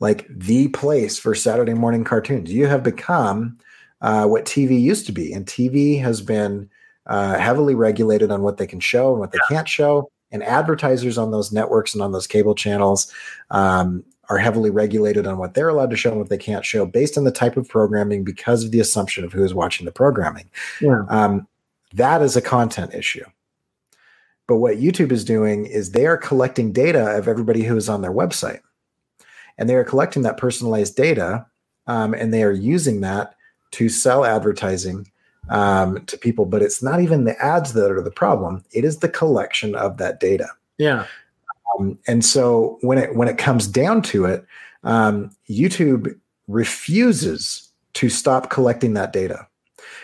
like 0.00 0.26
the 0.28 0.68
place 0.68 1.18
for 1.18 1.34
Saturday 1.34 1.74
morning 1.74 2.04
cartoons. 2.04 2.52
You 2.52 2.66
have 2.66 2.82
become 2.82 3.58
uh, 4.00 4.26
what 4.26 4.44
TV 4.44 4.80
used 4.80 5.06
to 5.06 5.12
be, 5.12 5.32
and 5.32 5.46
TV 5.46 6.00
has 6.00 6.20
been 6.20 6.68
uh, 7.06 7.38
heavily 7.38 7.74
regulated 7.74 8.30
on 8.30 8.42
what 8.42 8.56
they 8.56 8.66
can 8.66 8.80
show 8.80 9.12
and 9.12 9.20
what 9.20 9.32
they 9.32 9.38
yeah. 9.50 9.56
can't 9.56 9.68
show. 9.68 10.10
And 10.32 10.42
advertisers 10.42 11.18
on 11.18 11.30
those 11.30 11.52
networks 11.52 11.94
and 11.94 12.02
on 12.02 12.10
those 12.10 12.26
cable 12.26 12.56
channels 12.56 13.10
um, 13.52 14.04
are 14.28 14.38
heavily 14.38 14.70
regulated 14.70 15.26
on 15.26 15.38
what 15.38 15.54
they're 15.54 15.68
allowed 15.68 15.90
to 15.90 15.96
show 15.96 16.10
and 16.10 16.18
what 16.18 16.28
they 16.28 16.38
can't 16.38 16.64
show 16.64 16.84
based 16.86 17.16
on 17.16 17.24
the 17.24 17.30
type 17.30 17.56
of 17.56 17.68
programming 17.68 18.24
because 18.24 18.64
of 18.64 18.70
the 18.70 18.80
assumption 18.80 19.24
of 19.24 19.32
who 19.32 19.44
is 19.44 19.54
watching 19.54 19.84
the 19.84 19.92
programming. 19.92 20.48
Yeah. 20.80 21.04
Um, 21.08 21.46
that 21.94 22.22
is 22.22 22.36
a 22.36 22.42
content 22.42 22.94
issue. 22.94 23.24
But 24.48 24.56
what 24.56 24.76
YouTube 24.76 25.12
is 25.12 25.24
doing 25.24 25.66
is 25.66 25.90
they 25.90 26.06
are 26.06 26.16
collecting 26.16 26.72
data 26.72 27.16
of 27.16 27.26
everybody 27.28 27.62
who 27.62 27.76
is 27.76 27.88
on 27.88 28.02
their 28.02 28.12
website. 28.12 28.60
And 29.58 29.68
they 29.68 29.74
are 29.74 29.84
collecting 29.84 30.22
that 30.22 30.36
personalized 30.36 30.96
data 30.96 31.46
um, 31.86 32.14
and 32.14 32.32
they 32.32 32.42
are 32.42 32.52
using 32.52 33.00
that 33.00 33.34
to 33.72 33.88
sell 33.88 34.24
advertising 34.24 35.10
um, 35.48 36.04
to 36.06 36.18
people. 36.18 36.46
But 36.46 36.62
it's 36.62 36.82
not 36.82 37.00
even 37.00 37.24
the 37.24 37.40
ads 37.42 37.72
that 37.72 37.90
are 37.90 38.02
the 38.02 38.10
problem, 38.10 38.64
it 38.72 38.84
is 38.84 38.98
the 38.98 39.08
collection 39.08 39.74
of 39.74 39.96
that 39.98 40.20
data. 40.20 40.48
Yeah. 40.78 41.06
Um, 41.78 41.98
and 42.06 42.24
so 42.24 42.78
when 42.80 42.98
it 42.98 43.14
when 43.16 43.28
it 43.28 43.38
comes 43.38 43.66
down 43.66 44.02
to 44.02 44.24
it, 44.24 44.44
um, 44.84 45.30
YouTube 45.48 46.18
refuses 46.48 47.70
to 47.94 48.08
stop 48.08 48.50
collecting 48.50 48.94
that 48.94 49.12
data. 49.12 49.46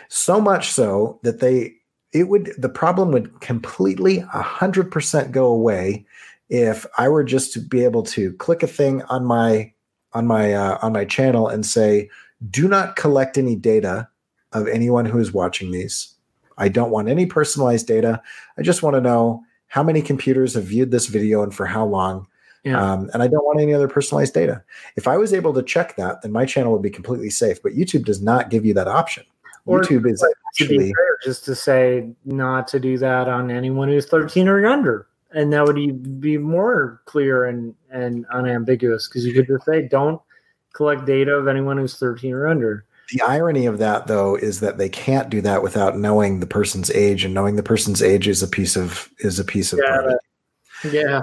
So 0.09 0.41
much 0.41 0.69
so 0.69 1.19
that 1.23 1.39
they 1.39 1.75
it 2.11 2.27
would 2.27 2.53
the 2.57 2.69
problem 2.69 3.11
would 3.11 3.39
completely 3.41 4.19
100% 4.19 5.31
go 5.31 5.47
away 5.47 6.05
if 6.49 6.85
I 6.97 7.07
were 7.07 7.23
just 7.23 7.53
to 7.53 7.59
be 7.59 7.83
able 7.83 8.03
to 8.03 8.33
click 8.33 8.61
a 8.63 8.67
thing 8.67 9.01
on 9.03 9.25
my 9.25 9.71
on 10.13 10.27
my 10.27 10.53
uh, 10.53 10.77
on 10.81 10.93
my 10.93 11.05
channel 11.05 11.47
and 11.47 11.65
say 11.65 12.09
do 12.49 12.67
not 12.67 12.95
collect 12.95 13.37
any 13.37 13.55
data 13.55 14.07
of 14.51 14.67
anyone 14.67 15.05
who 15.05 15.17
is 15.17 15.33
watching 15.33 15.71
these. 15.71 16.13
I 16.57 16.69
don't 16.69 16.91
want 16.91 17.09
any 17.09 17.25
personalized 17.25 17.87
data. 17.87 18.21
I 18.57 18.61
just 18.61 18.83
want 18.83 18.95
to 18.95 19.01
know 19.01 19.43
how 19.73 19.81
many 19.81 20.03
computers 20.03 20.53
have 20.53 20.65
viewed 20.65 20.91
this 20.91 21.07
video 21.07 21.41
and 21.41 21.51
for 21.51 21.65
how 21.65 21.83
long. 21.83 22.27
Yeah. 22.63 22.79
Um, 22.79 23.09
and 23.11 23.23
I 23.23 23.27
don't 23.27 23.43
want 23.43 23.59
any 23.59 23.73
other 23.73 23.87
personalized 23.87 24.35
data. 24.35 24.63
If 24.95 25.07
I 25.07 25.17
was 25.17 25.33
able 25.33 25.51
to 25.51 25.63
check 25.63 25.95
that, 25.95 26.21
then 26.21 26.31
my 26.31 26.45
channel 26.45 26.71
would 26.73 26.83
be 26.83 26.91
completely 26.91 27.31
safe. 27.31 27.59
But 27.63 27.71
YouTube 27.71 28.05
does 28.05 28.21
not 28.21 28.51
give 28.51 28.65
you 28.65 28.75
that 28.75 28.87
option. 28.87 29.23
Or 29.65 29.81
YouTube 29.81 30.07
is 30.07 30.23
actually 30.47 30.93
fair, 30.93 31.17
just 31.23 31.43
to 31.45 31.55
say 31.55 32.07
not 32.23 32.67
to 32.67 32.79
do 32.79 32.99
that 32.99 33.27
on 33.27 33.49
anyone 33.49 33.87
who's 33.87 34.05
13 34.05 34.47
or 34.47 34.61
younger. 34.61 35.07
And 35.31 35.51
that 35.53 35.65
would 35.65 36.21
be 36.21 36.37
more 36.37 37.01
clear 37.05 37.45
and, 37.45 37.73
and 37.89 38.27
unambiguous 38.31 39.07
because 39.07 39.25
you 39.25 39.33
could 39.33 39.47
just 39.47 39.65
say, 39.65 39.87
don't 39.87 40.21
collect 40.73 41.07
data 41.07 41.33
of 41.33 41.47
anyone 41.47 41.79
who's 41.79 41.97
13 41.97 42.31
or 42.31 42.47
under. 42.47 42.85
The 43.13 43.21
irony 43.21 43.67
of 43.67 43.77
that, 43.77 44.07
though, 44.07 44.35
is 44.35 44.59
that 44.61 44.79
they 44.79 44.89
can't 44.89 45.29
do 45.29 45.39
that 45.41 45.61
without 45.61 45.95
knowing 45.95 46.39
the 46.39 46.47
person's 46.47 46.89
age, 46.89 47.23
and 47.23 47.31
knowing 47.31 47.57
the 47.57 47.61
person's 47.61 48.01
age 48.01 48.27
is 48.27 48.41
a 48.41 48.47
piece 48.47 48.75
of 48.75 49.07
is 49.19 49.37
a 49.37 49.45
piece 49.45 49.71
of 49.71 49.79
yeah, 49.83 50.91
yeah. 50.91 51.21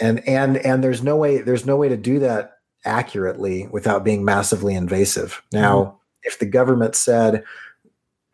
And 0.00 0.26
and 0.26 0.56
and 0.56 0.82
there's 0.82 1.02
no 1.02 1.14
way 1.14 1.42
there's 1.42 1.66
no 1.66 1.76
way 1.76 1.90
to 1.90 1.96
do 1.98 2.18
that 2.20 2.54
accurately 2.86 3.66
without 3.66 4.02
being 4.02 4.24
massively 4.24 4.74
invasive. 4.74 5.42
Now, 5.52 5.82
mm-hmm. 5.82 5.96
if 6.22 6.38
the 6.38 6.46
government 6.46 6.94
said 6.94 7.44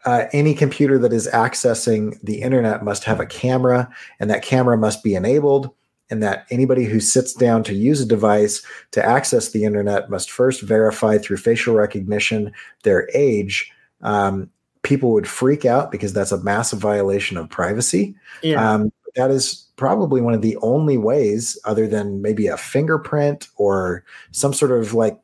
uh, 0.05 0.27
any 0.33 0.55
computer 0.55 0.97
that 1.01 1.13
is 1.13 1.29
accessing 1.33 2.21
the 2.23 2.41
internet 2.41 2.85
must 2.85 3.03
have 3.03 3.19
a 3.19 3.27
camera, 3.27 3.93
and 4.21 4.31
that 4.31 4.45
camera 4.45 4.79
must 4.79 5.03
be 5.03 5.17
enabled, 5.17 5.71
and 6.13 6.23
that 6.23 6.47
anybody 6.51 6.85
who 6.85 7.01
sits 7.01 7.33
down 7.33 7.65
to 7.65 7.73
use 7.73 8.03
a 8.03 8.07
device 8.07 8.63
to 8.91 9.03
access 9.03 9.49
the 9.49 9.65
internet 9.65 10.11
must 10.11 10.31
first 10.31 10.61
verify 10.61 11.17
through 11.17 11.39
facial 11.39 11.75
recognition 11.75 12.53
their 12.83 13.09
age. 13.15 13.73
Um, 14.03 14.51
people 14.83 15.13
would 15.13 15.27
freak 15.27 15.65
out 15.65 15.91
because 15.91 16.13
that's 16.13 16.31
a 16.31 16.45
massive 16.45 16.79
violation 16.79 17.39
of 17.39 17.49
privacy. 17.49 18.15
Yeah. 18.43 18.73
Um, 18.73 18.93
that 19.17 19.31
is 19.31 19.67
probably 19.77 20.21
one 20.21 20.35
of 20.35 20.43
the 20.43 20.59
only 20.59 20.99
ways, 20.99 21.59
other 21.65 21.89
than 21.89 22.21
maybe 22.21 22.47
a 22.47 22.59
fingerprint 22.59 23.49
or 23.57 24.05
some 24.33 24.53
sort 24.53 24.71
of 24.71 24.93
like 24.93 25.19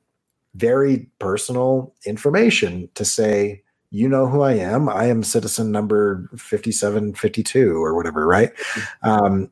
very 0.54 1.06
personal 1.18 1.94
information, 2.06 2.88
to 2.94 3.04
say, 3.04 3.62
you 3.90 4.08
know 4.08 4.26
who 4.26 4.40
I 4.40 4.54
am. 4.54 4.88
I 4.88 5.04
am 5.04 5.22
citizen 5.22 5.70
number 5.70 6.30
5752 6.36 7.72
or 7.72 7.94
whatever, 7.94 8.26
right? 8.26 8.54
Mm-hmm. 8.54 9.08
Um, 9.10 9.50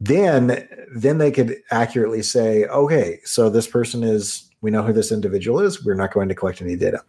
then 0.00 0.68
then 0.94 1.18
they 1.18 1.30
could 1.30 1.56
accurately 1.70 2.22
say 2.22 2.64
okay 2.66 3.20
so 3.24 3.48
this 3.48 3.66
person 3.66 4.02
is 4.02 4.50
we 4.60 4.70
know 4.70 4.82
who 4.82 4.94
this 4.94 5.12
individual 5.12 5.60
is. 5.60 5.84
We're 5.84 5.92
not 5.92 6.14
going 6.14 6.30
to 6.30 6.34
collect 6.34 6.62
any 6.62 6.76
data. 6.76 7.02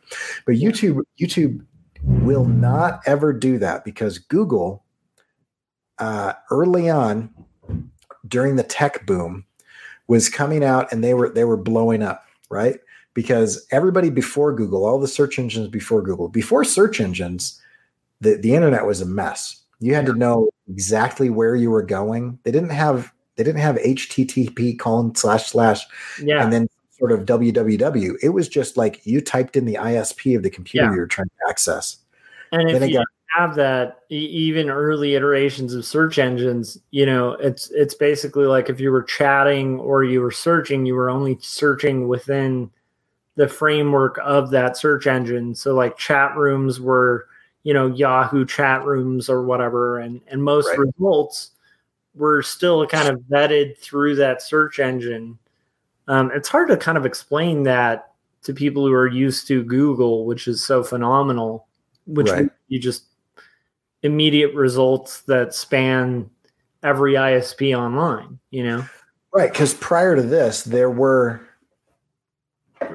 But 0.46 0.56
youtube 0.56 1.02
youtube 1.20 1.66
will 2.02 2.46
not 2.46 3.02
ever 3.06 3.34
do 3.34 3.58
that 3.60 3.84
because 3.84 4.18
google 4.20 4.84
uh, 5.98 6.34
early 6.52 6.90
on 6.90 7.34
during 8.28 8.58
the 8.58 8.64
tech 8.64 9.06
boom 9.06 9.46
was 10.08 10.30
coming 10.30 10.64
out 10.64 10.92
and 10.92 11.04
they 11.04 11.14
were 11.14 11.30
they 11.30 11.46
were 11.46 11.58
blowing 11.58 12.04
up 12.04 12.26
right? 12.50 12.80
Because 13.14 13.66
everybody 13.72 14.10
before 14.10 14.54
google 14.54 14.86
all 14.86 15.00
the 15.00 15.08
search 15.08 15.40
engines 15.40 15.68
before 15.68 16.02
google 16.02 16.30
before 16.30 16.64
search 16.64 17.00
engines 17.00 17.62
the, 18.22 18.36
the 18.36 18.56
internet 18.56 18.86
was 18.86 19.02
a 19.02 19.06
mess. 19.06 19.62
You 19.80 19.94
had 19.94 20.06
to 20.06 20.14
know 20.14 20.50
exactly 20.70 21.30
where 21.30 21.56
you 21.56 21.72
were 21.72 21.84
going. 21.84 22.40
They 22.44 22.52
didn't 22.52 22.70
have 22.72 23.12
they 23.36 23.44
didn't 23.44 23.62
have 23.62 23.76
HTTP 23.78 24.80
colon 24.80 25.14
slash 25.16 25.48
slash 25.48 25.86
yeah. 26.22 26.44
and 26.44 26.54
then 26.54 26.68
sort 26.98 27.12
of 27.12 27.26
www. 27.26 28.16
It 28.22 28.30
was 28.30 28.48
just 28.48 28.78
like 28.78 29.06
you 29.06 29.22
typed 29.22 29.56
in 29.56 29.66
the 29.66 29.76
ISP 29.76 30.36
of 30.36 30.44
the 30.44 30.50
computer 30.50 30.88
yeah. 30.88 30.96
you're 30.96 31.08
trying 31.08 31.28
to 31.28 31.50
access. 31.50 31.98
And 32.52 32.70
then 32.70 32.84
if 32.84 32.92
you 32.92 33.04
have 33.36 33.56
that, 33.56 34.00
even 34.10 34.70
early 34.70 35.16
iterations 35.16 35.74
of 35.74 35.86
search 35.86 36.18
engines, 36.18 36.80
you 36.92 37.06
know, 37.06 37.34
it's 37.34 37.70
it's 37.72 37.94
basically 37.94 38.46
like 38.46 38.70
if 38.70 38.80
you 38.80 38.92
were 38.92 39.04
chatting 39.04 39.80
or 39.80 40.04
you 40.04 40.22
were 40.22 40.32
searching, 40.32 40.86
you 40.86 40.96
were 40.96 41.10
only 41.10 41.38
searching 41.42 42.08
within 42.08 42.72
the 43.36 43.48
framework 43.50 44.18
of 44.24 44.52
that 44.52 44.78
search 44.78 45.08
engine. 45.08 45.54
So 45.54 45.74
like 45.74 45.98
chat 45.98 46.38
rooms 46.38 46.80
were 46.80 47.28
you 47.66 47.74
know 47.74 47.88
Yahoo 47.88 48.46
chat 48.46 48.86
rooms 48.86 49.28
or 49.28 49.44
whatever, 49.44 50.00
and 50.00 50.22
and 50.28 50.42
most 50.42 50.70
right. 50.70 50.80
results 50.80 51.52
were 52.14 52.42
still 52.42 52.88
kind 52.88 53.10
of 53.10 53.20
vetted 53.22 53.78
through 53.78 54.16
that 54.16 54.42
search 54.42 54.80
engine. 54.80 55.38
Um, 56.08 56.32
it's 56.34 56.48
hard 56.48 56.70
to 56.70 56.78
kind 56.78 56.98
of 56.98 57.06
explain 57.06 57.64
that 57.64 58.14
to 58.44 58.54
people 58.54 58.86
who 58.86 58.94
are 58.94 59.08
used 59.08 59.48
to 59.48 59.64
Google, 59.64 60.26
which 60.26 60.48
is 60.48 60.64
so 60.64 60.84
phenomenal, 60.84 61.68
which 62.06 62.30
right. 62.30 62.50
you 62.68 62.80
just 62.80 63.06
immediate 64.04 64.54
results 64.54 65.22
that 65.22 65.56
span 65.56 66.30
every 66.84 67.14
ISP 67.14 67.76
online, 67.76 68.38
you 68.52 68.64
know? 68.64 68.86
Right. 69.34 69.52
Because 69.52 69.74
prior 69.74 70.16
to 70.16 70.22
this, 70.22 70.64
there 70.64 70.92
were 70.92 71.45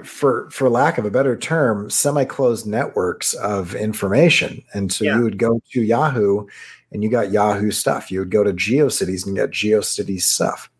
for 0.04 0.50
for 0.50 0.68
lack 0.68 0.98
of 0.98 1.04
a 1.04 1.10
better 1.10 1.36
term, 1.36 1.90
semi-closed 1.90 2.66
networks 2.66 3.34
of 3.34 3.74
information. 3.74 4.62
And 4.74 4.92
so 4.92 5.04
yeah. 5.04 5.16
you 5.16 5.22
would 5.22 5.38
go 5.38 5.60
to 5.72 5.82
Yahoo 5.82 6.46
and 6.92 7.02
you 7.02 7.10
got 7.10 7.30
Yahoo 7.30 7.70
stuff. 7.70 8.10
You 8.10 8.20
would 8.20 8.30
go 8.30 8.44
to 8.44 8.52
GeoCities 8.52 9.26
and 9.26 9.36
get 9.36 9.50
GeoCities 9.50 10.22
stuff. 10.22 10.70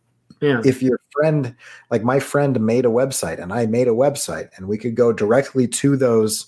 Yeah. 0.40 0.62
If 0.64 0.82
your 0.82 1.00
friend, 1.12 1.54
like 1.90 2.02
my 2.02 2.18
friend 2.18 2.58
made 2.60 2.86
a 2.86 2.88
website 2.88 3.40
and 3.40 3.52
I 3.52 3.66
made 3.66 3.88
a 3.88 3.92
website 3.92 4.48
and 4.56 4.66
we 4.66 4.78
could 4.78 4.94
go 4.94 5.12
directly 5.12 5.68
to 5.68 5.96
those 5.96 6.46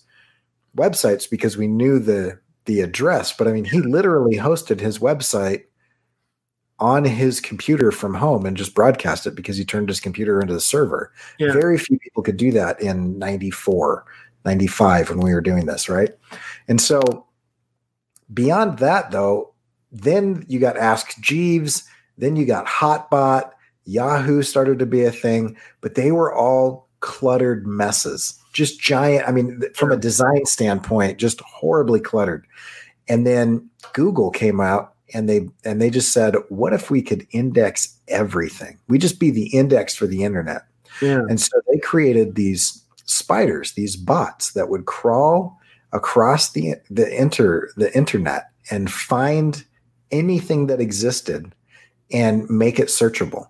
websites 0.76 1.28
because 1.28 1.57
we 1.57 1.69
knew 1.69 1.99
the 1.99 2.38
the 2.64 2.81
address, 2.81 3.37
but 3.37 3.49
I 3.49 3.52
mean 3.52 3.64
he 3.64 3.81
literally 3.83 4.37
hosted 4.37 4.81
his 4.81 5.00
website 5.00 5.64
on 6.79 7.05
his 7.05 7.41
computer 7.41 7.93
from 7.93 8.14
home 8.14 8.45
and 8.45 8.57
just 8.57 8.75
broadcast 8.75 9.26
it 9.26 9.35
because 9.35 9.57
he 9.57 9.64
turned 9.64 9.88
his 9.88 10.00
computer 10.00 10.41
into 10.41 10.52
the 10.52 10.61
server. 10.61 11.12
Yeah. 11.38 11.52
Very 11.52 11.79
few 11.79 11.99
people 11.99 12.23
could 12.23 12.37
do 12.37 12.50
that 12.52 12.81
in 12.81 13.19
94, 13.19 14.05
95 14.45 15.11
when 15.11 15.21
we 15.21 15.33
were 15.33 15.41
doing 15.41 15.67
this, 15.67 15.88
right? 15.88 16.11
And 16.67 16.81
so 16.81 17.26
beyond 18.35 18.79
that 18.79 19.11
though, 19.11 19.55
then 19.93 20.45
you 20.49 20.59
got 20.59 20.76
Ask 20.76 21.21
Jeeves, 21.21 21.85
then 22.19 22.35
you 22.35 22.47
got 22.47 22.67
HotBot, 22.67 23.50
Yahoo 23.85 24.43
started 24.43 24.79
to 24.79 24.87
be 24.87 25.05
a 25.05 25.12
thing, 25.12 25.57
but 25.81 25.95
they 25.95 26.12
were 26.12 26.35
all 26.35 26.88
cluttered 27.00 27.67
messes. 27.67 28.38
Just 28.52 28.81
giant, 28.81 29.29
I 29.29 29.33
mean, 29.33 29.62
from 29.75 29.93
a 29.93 29.97
design 29.97 30.45
standpoint, 30.47 31.19
just 31.19 31.41
horribly 31.41 32.00
cluttered. 32.00 32.47
And 33.09 33.26
then 33.26 33.69
Google 33.93 34.31
came 34.31 34.61
out 34.61 34.91
and 35.14 35.28
they 35.28 35.49
and 35.64 35.81
they 35.81 35.90
just 35.90 36.12
said, 36.12 36.35
what 36.49 36.73
if 36.73 36.90
we 36.90 37.02
could 37.02 37.26
index 37.31 37.99
everything? 38.09 38.78
We 38.88 38.99
just 38.99 39.21
be 39.21 39.31
the 39.31 39.47
index 39.49 39.95
for 39.95 40.07
the 40.07 40.25
internet. 40.25 40.62
Yeah. 41.00 41.23
And 41.28 41.40
so 41.40 41.61
they 41.71 41.78
created 41.78 42.35
these 42.35 42.83
spiders, 43.04 43.73
these 43.73 43.97
bots 43.97 44.52
that 44.52 44.69
would 44.69 44.87
crawl 44.87 45.59
across 45.92 46.52
the 46.52 46.75
the 46.90 47.09
inter 47.21 47.71
the 47.76 47.95
internet 47.97 48.50
and 48.71 48.90
find 48.90 49.64
anything 50.11 50.66
that 50.66 50.81
existed 50.81 51.54
and 52.12 52.49
make 52.49 52.78
it 52.78 52.88
searchable. 52.88 53.49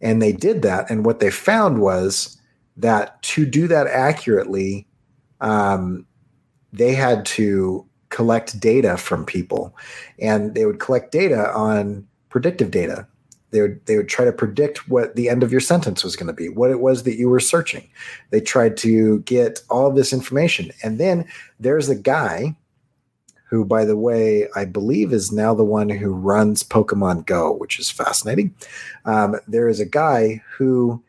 And 0.00 0.20
they 0.20 0.32
did 0.32 0.62
that, 0.62 0.90
and 0.90 1.04
what 1.06 1.20
they 1.20 1.30
found 1.30 1.80
was 1.80 2.38
that 2.76 3.22
to 3.22 3.46
do 3.46 3.68
that 3.68 3.86
accurately, 3.86 4.86
um, 5.40 6.06
they 6.72 6.94
had 6.94 7.24
to 7.26 7.86
collect 8.12 8.60
data 8.60 8.96
from 8.96 9.26
people, 9.26 9.76
and 10.20 10.54
they 10.54 10.64
would 10.64 10.78
collect 10.78 11.10
data 11.10 11.52
on 11.52 12.06
predictive 12.28 12.70
data 12.70 13.08
they 13.52 13.60
would 13.60 13.84
they 13.86 13.96
would 13.96 14.08
try 14.08 14.24
to 14.24 14.32
predict 14.32 14.88
what 14.88 15.14
the 15.14 15.28
end 15.28 15.42
of 15.42 15.52
your 15.52 15.60
sentence 15.60 16.02
was 16.02 16.16
going 16.16 16.26
to 16.26 16.32
be, 16.32 16.48
what 16.48 16.70
it 16.70 16.80
was 16.80 17.04
that 17.04 17.16
you 17.16 17.28
were 17.28 17.40
searching. 17.40 17.88
They 18.30 18.40
tried 18.40 18.76
to 18.78 19.20
get 19.20 19.62
all 19.70 19.86
of 19.86 19.94
this 19.94 20.12
information, 20.12 20.72
and 20.82 20.98
then 20.98 21.26
there's 21.60 21.88
a 21.88 21.94
guy 21.94 22.56
who, 23.48 23.64
by 23.66 23.84
the 23.84 23.98
way, 23.98 24.48
I 24.56 24.64
believe 24.64 25.12
is 25.12 25.30
now 25.30 25.54
the 25.54 25.62
one 25.62 25.90
who 25.90 26.14
runs 26.14 26.64
Pokemon 26.64 27.26
Go, 27.26 27.52
which 27.52 27.78
is 27.78 27.90
fascinating. 27.90 28.54
Um, 29.04 29.36
there 29.46 29.68
is 29.68 29.78
a 29.78 29.86
guy 29.86 30.42
who 30.56 31.02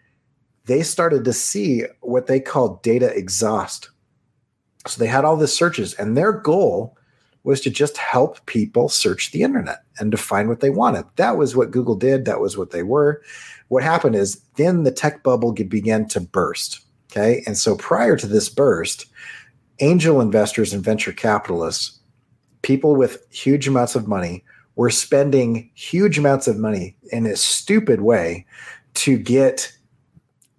they 0.65 0.83
started 0.83 1.23
to 1.23 1.33
see 1.33 1.83
what 2.01 2.27
they 2.27 2.41
call 2.41 2.81
data 2.83 3.15
exhaust. 3.17 3.89
So 4.87 4.99
they 4.99 5.07
had 5.07 5.25
all 5.25 5.37
this 5.37 5.55
searches, 5.55 5.93
and 5.93 6.17
their 6.17 6.31
goal 6.31 6.97
was 7.43 7.61
to 7.61 7.69
just 7.69 7.97
help 7.97 8.45
people 8.45 8.89
search 8.89 9.31
the 9.31 9.43
internet 9.43 9.83
and 9.99 10.11
to 10.11 10.17
find 10.17 10.47
what 10.47 10.61
they 10.61 10.69
wanted. 10.69 11.05
That 11.17 11.37
was 11.37 11.55
what 11.55 11.71
Google 11.71 11.95
did. 11.95 12.25
That 12.25 12.39
was 12.39 12.57
what 12.57 12.71
they 12.71 12.83
were. 12.83 13.21
What 13.67 13.83
happened 13.83 14.15
is 14.15 14.41
then 14.55 14.83
the 14.83 14.91
tech 14.91 15.23
bubble 15.23 15.51
began 15.51 16.07
to 16.09 16.21
burst. 16.21 16.81
Okay. 17.11 17.43
And 17.45 17.57
so 17.57 17.75
prior 17.75 18.17
to 18.17 18.27
this 18.27 18.49
burst, 18.49 19.05
angel 19.79 20.21
investors 20.21 20.73
and 20.73 20.83
venture 20.83 21.11
capitalists, 21.11 21.99
people 22.61 22.95
with 22.95 23.25
huge 23.29 23.67
amounts 23.67 23.95
of 23.95 24.07
money, 24.07 24.43
were 24.75 24.89
spending 24.89 25.69
huge 25.75 26.17
amounts 26.17 26.47
of 26.47 26.57
money 26.57 26.95
in 27.11 27.27
a 27.27 27.35
stupid 27.35 28.01
way 28.01 28.45
to 28.95 29.17
get 29.17 29.71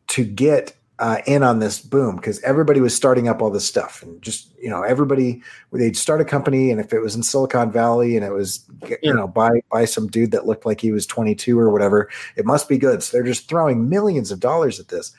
to 0.08 0.24
get 0.24 0.76
uh, 1.00 1.18
in 1.26 1.42
on 1.42 1.58
this 1.58 1.80
boom 1.80 2.16
because 2.16 2.40
everybody 2.42 2.80
was 2.80 2.94
starting 2.94 3.26
up 3.26 3.42
all 3.42 3.50
this 3.50 3.66
stuff 3.66 4.02
and 4.02 4.20
just 4.22 4.52
you 4.58 4.70
know 4.70 4.82
everybody 4.82 5.42
they'd 5.72 5.96
start 5.96 6.20
a 6.20 6.24
company 6.24 6.70
and 6.70 6.80
if 6.80 6.92
it 6.92 7.00
was 7.00 7.16
in 7.16 7.22
Silicon 7.22 7.72
Valley 7.72 8.16
and 8.16 8.24
it 8.24 8.32
was 8.32 8.64
you 8.88 8.96
yeah. 9.02 9.12
know 9.12 9.26
by 9.26 9.50
by 9.72 9.84
some 9.84 10.06
dude 10.06 10.30
that 10.30 10.46
looked 10.46 10.64
like 10.64 10.80
he 10.80 10.92
was 10.92 11.06
22 11.06 11.58
or 11.58 11.70
whatever 11.70 12.08
it 12.36 12.44
must 12.44 12.68
be 12.68 12.78
good. 12.78 13.02
So 13.02 13.16
they're 13.16 13.26
just 13.26 13.48
throwing 13.48 13.88
millions 13.88 14.30
of 14.30 14.38
dollars 14.38 14.78
at 14.78 14.88
this. 14.88 15.12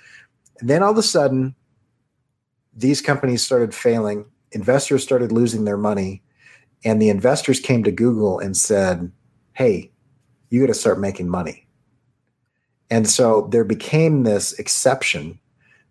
And 0.59 0.69
then 0.69 0.81
all 0.81 0.91
of 0.91 0.97
a 0.97 1.03
sudden 1.03 1.55
these 2.73 3.01
companies 3.01 3.43
started 3.43 3.75
failing 3.75 4.25
investors 4.51 5.03
started 5.03 5.33
losing 5.33 5.65
their 5.65 5.77
money 5.77 6.23
and 6.85 7.01
the 7.01 7.09
investors 7.09 7.59
came 7.59 7.83
to 7.83 7.91
Google 7.91 8.39
and 8.39 8.55
said 8.55 9.11
hey 9.53 9.91
you 10.49 10.61
got 10.61 10.67
to 10.67 10.73
start 10.73 10.99
making 10.99 11.27
money. 11.27 11.67
And 12.89 13.09
so 13.09 13.49
there 13.51 13.65
became 13.65 14.23
this 14.23 14.53
exception 14.53 15.39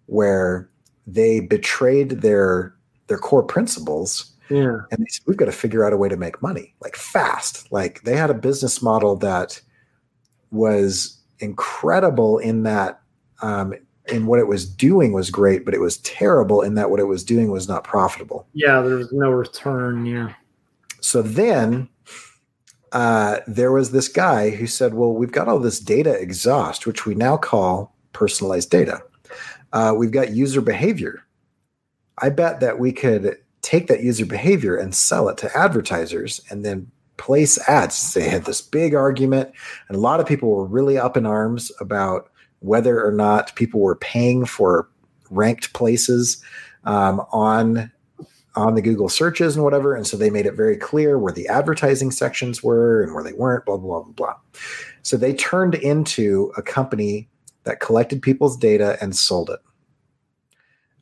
where 0.06 0.68
they 1.06 1.40
betrayed 1.40 2.22
their 2.22 2.74
their 3.06 3.18
core 3.18 3.42
principles 3.42 4.34
yeah. 4.50 4.78
and 4.90 5.00
they 5.00 5.06
said 5.08 5.22
we've 5.26 5.36
got 5.36 5.46
to 5.46 5.52
figure 5.52 5.84
out 5.84 5.92
a 5.92 5.96
way 5.96 6.08
to 6.08 6.16
make 6.16 6.42
money 6.42 6.74
like 6.80 6.96
fast. 6.96 7.70
Like 7.72 8.02
they 8.02 8.16
had 8.16 8.30
a 8.30 8.34
business 8.34 8.82
model 8.82 9.16
that 9.16 9.60
was 10.50 11.18
incredible 11.40 12.38
in 12.38 12.62
that 12.62 13.00
um, 13.42 13.74
in 14.08 14.26
what 14.26 14.38
it 14.38 14.46
was 14.46 14.68
doing 14.68 15.12
was 15.12 15.30
great 15.30 15.64
but 15.64 15.74
it 15.74 15.80
was 15.80 15.96
terrible 15.98 16.62
in 16.62 16.74
that 16.74 16.90
what 16.90 17.00
it 17.00 17.04
was 17.04 17.24
doing 17.24 17.50
was 17.50 17.68
not 17.68 17.84
profitable. 17.84 18.46
Yeah 18.52 18.80
there 18.80 18.96
was 18.96 19.12
no 19.12 19.30
return 19.30 20.06
yeah. 20.06 20.32
So 21.00 21.20
then 21.22 21.88
uh, 22.92 23.40
there 23.46 23.72
was 23.72 23.90
this 23.90 24.08
guy 24.08 24.50
who 24.50 24.66
said 24.66 24.94
well 24.94 25.12
we've 25.12 25.32
got 25.32 25.48
all 25.48 25.58
this 25.58 25.80
data 25.80 26.12
exhaust 26.12 26.86
which 26.86 27.04
we 27.06 27.14
now 27.14 27.36
call 27.36 27.94
personalized 28.12 28.70
data 28.70 29.02
uh, 29.74 29.92
we've 29.94 30.12
got 30.12 30.32
user 30.32 30.60
behavior. 30.60 31.22
I 32.18 32.30
bet 32.30 32.60
that 32.60 32.78
we 32.78 32.92
could 32.92 33.36
take 33.60 33.88
that 33.88 34.02
user 34.02 34.24
behavior 34.24 34.76
and 34.76 34.94
sell 34.94 35.28
it 35.28 35.36
to 35.38 35.56
advertisers 35.56 36.40
and 36.48 36.64
then 36.64 36.90
place 37.16 37.58
ads. 37.68 38.14
They 38.14 38.28
had 38.28 38.44
this 38.44 38.62
big 38.62 38.94
argument, 38.94 39.52
and 39.88 39.96
a 39.96 40.00
lot 40.00 40.20
of 40.20 40.26
people 40.26 40.50
were 40.50 40.64
really 40.64 40.96
up 40.96 41.16
in 41.16 41.26
arms 41.26 41.72
about 41.80 42.30
whether 42.60 43.04
or 43.04 43.12
not 43.12 43.54
people 43.56 43.80
were 43.80 43.96
paying 43.96 44.46
for 44.46 44.88
ranked 45.30 45.72
places 45.72 46.42
um, 46.84 47.20
on 47.32 47.90
on 48.56 48.76
the 48.76 48.82
Google 48.82 49.08
searches 49.08 49.56
and 49.56 49.64
whatever. 49.64 49.96
And 49.96 50.06
so 50.06 50.16
they 50.16 50.30
made 50.30 50.46
it 50.46 50.54
very 50.54 50.76
clear 50.76 51.18
where 51.18 51.32
the 51.32 51.48
advertising 51.48 52.12
sections 52.12 52.62
were 52.62 53.02
and 53.02 53.12
where 53.12 53.24
they 53.24 53.32
weren't, 53.32 53.66
blah, 53.66 53.76
blah, 53.76 54.02
blah, 54.02 54.12
blah. 54.12 54.34
So 55.02 55.16
they 55.16 55.34
turned 55.34 55.74
into 55.74 56.52
a 56.56 56.62
company 56.62 57.28
that 57.64 57.80
collected 57.80 58.22
people's 58.22 58.56
data 58.56 58.96
and 59.00 59.16
sold 59.16 59.50
it. 59.50 59.60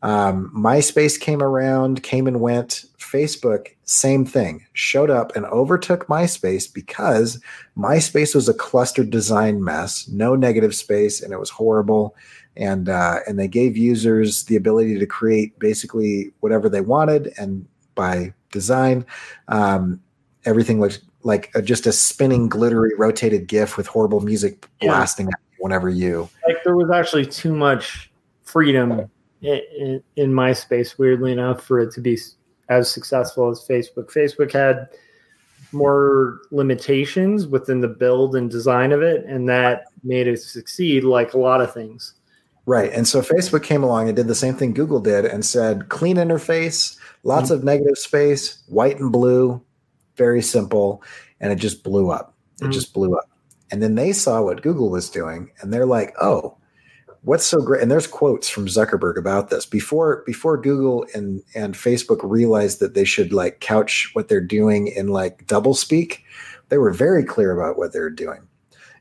Um, 0.03 0.53
MySpace 0.55 1.19
came 1.19 1.43
around, 1.43 2.03
came 2.03 2.27
and 2.27 2.41
went. 2.41 2.85
Facebook, 2.99 3.69
same 3.85 4.25
thing, 4.25 4.67
showed 4.73 5.11
up 5.11 5.37
and 5.37 5.45
overtook 5.47 6.07
MySpace 6.07 6.73
because 6.73 7.41
MySpace 7.77 8.35
was 8.35 8.49
a 8.49 8.55
clustered 8.55 9.11
design 9.11 9.63
mess, 9.63 10.09
no 10.09 10.35
negative 10.35 10.75
space, 10.75 11.23
and 11.23 11.33
it 11.33 11.39
was 11.39 11.51
horrible. 11.51 12.17
And 12.57 12.89
uh, 12.89 13.21
and 13.27 13.39
they 13.39 13.49
gave 13.49 13.77
users 13.77 14.45
the 14.45 14.57
ability 14.57 14.99
to 14.99 15.07
create 15.07 15.59
basically 15.59 16.33
whatever 16.41 16.69
they 16.69 16.81
wanted, 16.81 17.33
and 17.39 17.67
by 17.95 18.35
design, 18.51 19.07
um, 19.49 20.03
everything 20.45 20.81
looked 20.81 21.01
like 21.23 21.51
a, 21.55 21.63
just 21.63 21.87
a 21.87 21.93
spinning, 21.93 22.49
glittery, 22.49 22.93
rotated 22.99 23.47
GIF 23.47 23.77
with 23.77 23.87
horrible 23.87 24.21
music 24.21 24.67
blasting 24.81 25.27
yeah 25.27 25.52
whenever 25.63 25.89
you 25.89 26.29
like 26.47 26.57
there 26.65 26.77
was 26.77 26.91
actually 26.91 27.25
too 27.25 27.55
much 27.55 28.11
freedom 28.43 29.09
in, 29.43 30.03
in 30.17 30.33
MySpace 30.33 30.99
weirdly 30.99 31.31
enough 31.31 31.63
for 31.63 31.79
it 31.79 31.93
to 31.93 32.01
be 32.01 32.19
as 32.69 32.91
successful 32.91 33.49
as 33.49 33.65
facebook 33.67 34.13
facebook 34.13 34.53
had 34.53 34.89
more 35.73 36.41
limitations 36.51 37.47
within 37.47 37.81
the 37.81 37.89
build 37.89 38.35
and 38.35 38.51
design 38.51 38.91
of 38.91 39.03
it 39.03 39.25
and 39.25 39.49
that 39.49 39.85
made 40.03 40.27
it 40.27 40.41
succeed 40.41 41.05
like 41.05 41.33
a 41.33 41.39
lot 41.39 41.61
of 41.61 41.73
things 41.73 42.15
right 42.67 42.93
and 42.93 43.07
so 43.07 43.23
facebook 43.23 43.63
came 43.63 43.85
along 43.85 44.09
and 44.09 44.17
did 44.17 44.27
the 44.27 44.35
same 44.35 44.55
thing 44.55 44.75
google 44.75 45.01
did 45.01 45.25
and 45.25 45.45
said 45.45 45.89
clean 45.89 46.17
interface 46.17 46.99
lots 47.23 47.47
mm-hmm. 47.47 47.55
of 47.55 47.65
negative 47.65 47.97
space 47.97 48.65
white 48.67 48.99
and 48.99 49.13
blue 49.13 49.63
very 50.17 50.43
simple 50.43 51.03
and 51.41 51.53
it 51.53 51.57
just 51.57 51.85
blew 51.85 52.11
up 52.11 52.35
it 52.61 52.65
mm-hmm. 52.65 52.73
just 52.73 52.93
blew 52.93 53.17
up 53.17 53.32
and 53.73 53.83
then 53.83 53.95
they 53.95 54.13
saw 54.13 54.43
what 54.43 54.63
Google 54.63 54.91
was 54.91 55.09
doing 55.09 55.51
and 55.61 55.73
they're 55.73 55.87
like, 55.87 56.15
oh, 56.21 56.59
what's 57.23 57.47
so 57.47 57.59
great? 57.61 57.81
And 57.81 57.91
there's 57.91 58.07
quotes 58.07 58.49
from 58.49 58.67
Zuckerberg 58.67 59.17
about 59.17 59.49
this. 59.49 59.65
Before 59.65 60.23
before 60.27 60.61
Google 60.61 61.07
and, 61.15 61.43
and 61.55 61.75
Facebook 61.75 62.21
realized 62.23 62.81
that 62.81 62.93
they 62.95 63.05
should 63.05 63.33
like 63.33 63.61
couch 63.61 64.11
what 64.13 64.29
they're 64.29 64.41
doing 64.41 64.89
in 64.89 65.09
like 65.09 65.47
double 65.47 65.75
speak, 65.75 66.23
they 66.69 66.77
were 66.77 66.93
very 66.93 67.25
clear 67.25 67.59
about 67.59 67.79
what 67.79 67.95
they're 67.95 68.11
doing. 68.11 68.47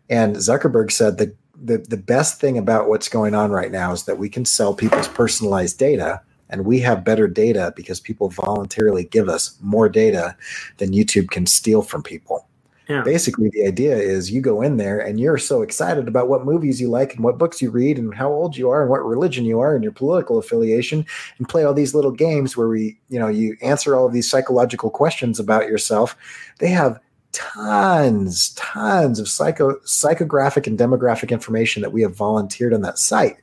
And 0.10 0.38
Zuckerberg 0.38 0.90
said 0.90 1.18
that 1.18 1.36
the, 1.54 1.78
the 1.78 1.98
best 1.98 2.40
thing 2.40 2.58
about 2.58 2.88
what's 2.88 3.10
going 3.10 3.36
on 3.36 3.52
right 3.52 3.72
now 3.72 3.92
is 3.92 4.06
that 4.06 4.18
we 4.18 4.30
can 4.30 4.46
sell 4.46 4.74
people's 4.74 5.08
personalized 5.10 5.78
data 5.78 6.22
and 6.50 6.66
we 6.66 6.80
have 6.80 7.06
better 7.06 7.28
data 7.28 7.74
because 7.76 8.00
people 8.00 8.30
voluntarily 8.30 9.04
give 9.04 9.30
us 9.30 9.58
more 9.62 9.90
data 9.90 10.36
than 10.78 10.92
YouTube 10.92 11.30
can 11.30 11.46
steal 11.46 11.82
from 11.82 12.04
people. 12.04 12.48
Yeah. 12.92 13.04
Basically, 13.04 13.50
the 13.50 13.66
idea 13.66 13.96
is 13.96 14.32
you 14.32 14.42
go 14.42 14.62
in 14.62 14.76
there 14.76 15.00
and 15.00 15.20
you're 15.20 15.38
so 15.38 15.62
excited 15.62 16.10
about 16.10 16.28
what 16.28 16.46
movies 16.46 16.82
you 16.82 16.90
like 16.90 17.16
and 17.16 17.24
what 17.24 17.38
books 17.38 17.62
you 17.62 17.72
read 17.72 17.98
and 17.98 18.14
how 18.14 18.30
old 18.30 18.58
you 18.58 18.70
are 18.70 18.82
and 18.82 18.90
what 18.90 19.06
religion 19.06 19.46
you 19.46 19.62
are 19.62 19.74
and 19.74 19.84
your 19.84 19.94
political 19.94 20.38
affiliation 20.38 21.06
and 21.38 21.48
play 21.48 21.64
all 21.64 21.74
these 21.74 21.96
little 21.96 22.12
games 22.12 22.58
where 22.58 22.68
we, 22.68 23.00
you 23.08 23.18
know, 23.18 23.30
you 23.30 23.56
answer 23.62 23.96
all 23.96 24.06
of 24.06 24.12
these 24.12 24.30
psychological 24.30 24.90
questions 24.90 25.40
about 25.40 25.68
yourself. 25.68 26.18
They 26.60 26.68
have 26.68 27.00
tons, 27.32 28.50
tons 28.56 29.20
of 29.20 29.30
psycho 29.30 29.76
psychographic 29.86 30.68
and 30.68 30.78
demographic 30.78 31.30
information 31.30 31.82
that 31.82 31.94
we 31.94 32.02
have 32.02 32.14
volunteered 32.14 32.74
on 32.74 32.82
that 32.82 33.00
site. 33.00 33.38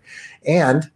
And 0.47 0.91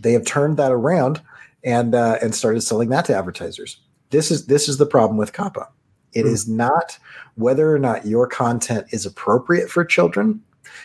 they 0.00 0.12
have 0.14 0.24
turned 0.24 0.56
that 0.56 0.72
around 0.72 1.22
and 1.62 1.94
uh, 1.94 2.18
and 2.20 2.34
started 2.34 2.62
selling 2.62 2.88
that 2.88 3.04
to 3.04 3.16
advertisers. 3.16 3.78
This 4.10 4.32
is 4.32 4.46
this 4.46 4.68
is 4.68 4.78
the 4.78 4.86
problem 4.86 5.16
with 5.16 5.32
COPPA 5.32 5.68
it 6.12 6.24
mm. 6.24 6.32
is 6.32 6.48
not 6.48 6.98
whether 7.34 7.74
or 7.74 7.78
not 7.78 8.06
your 8.06 8.26
content 8.26 8.86
is 8.90 9.06
appropriate 9.06 9.70
for 9.70 9.84
children. 9.84 10.42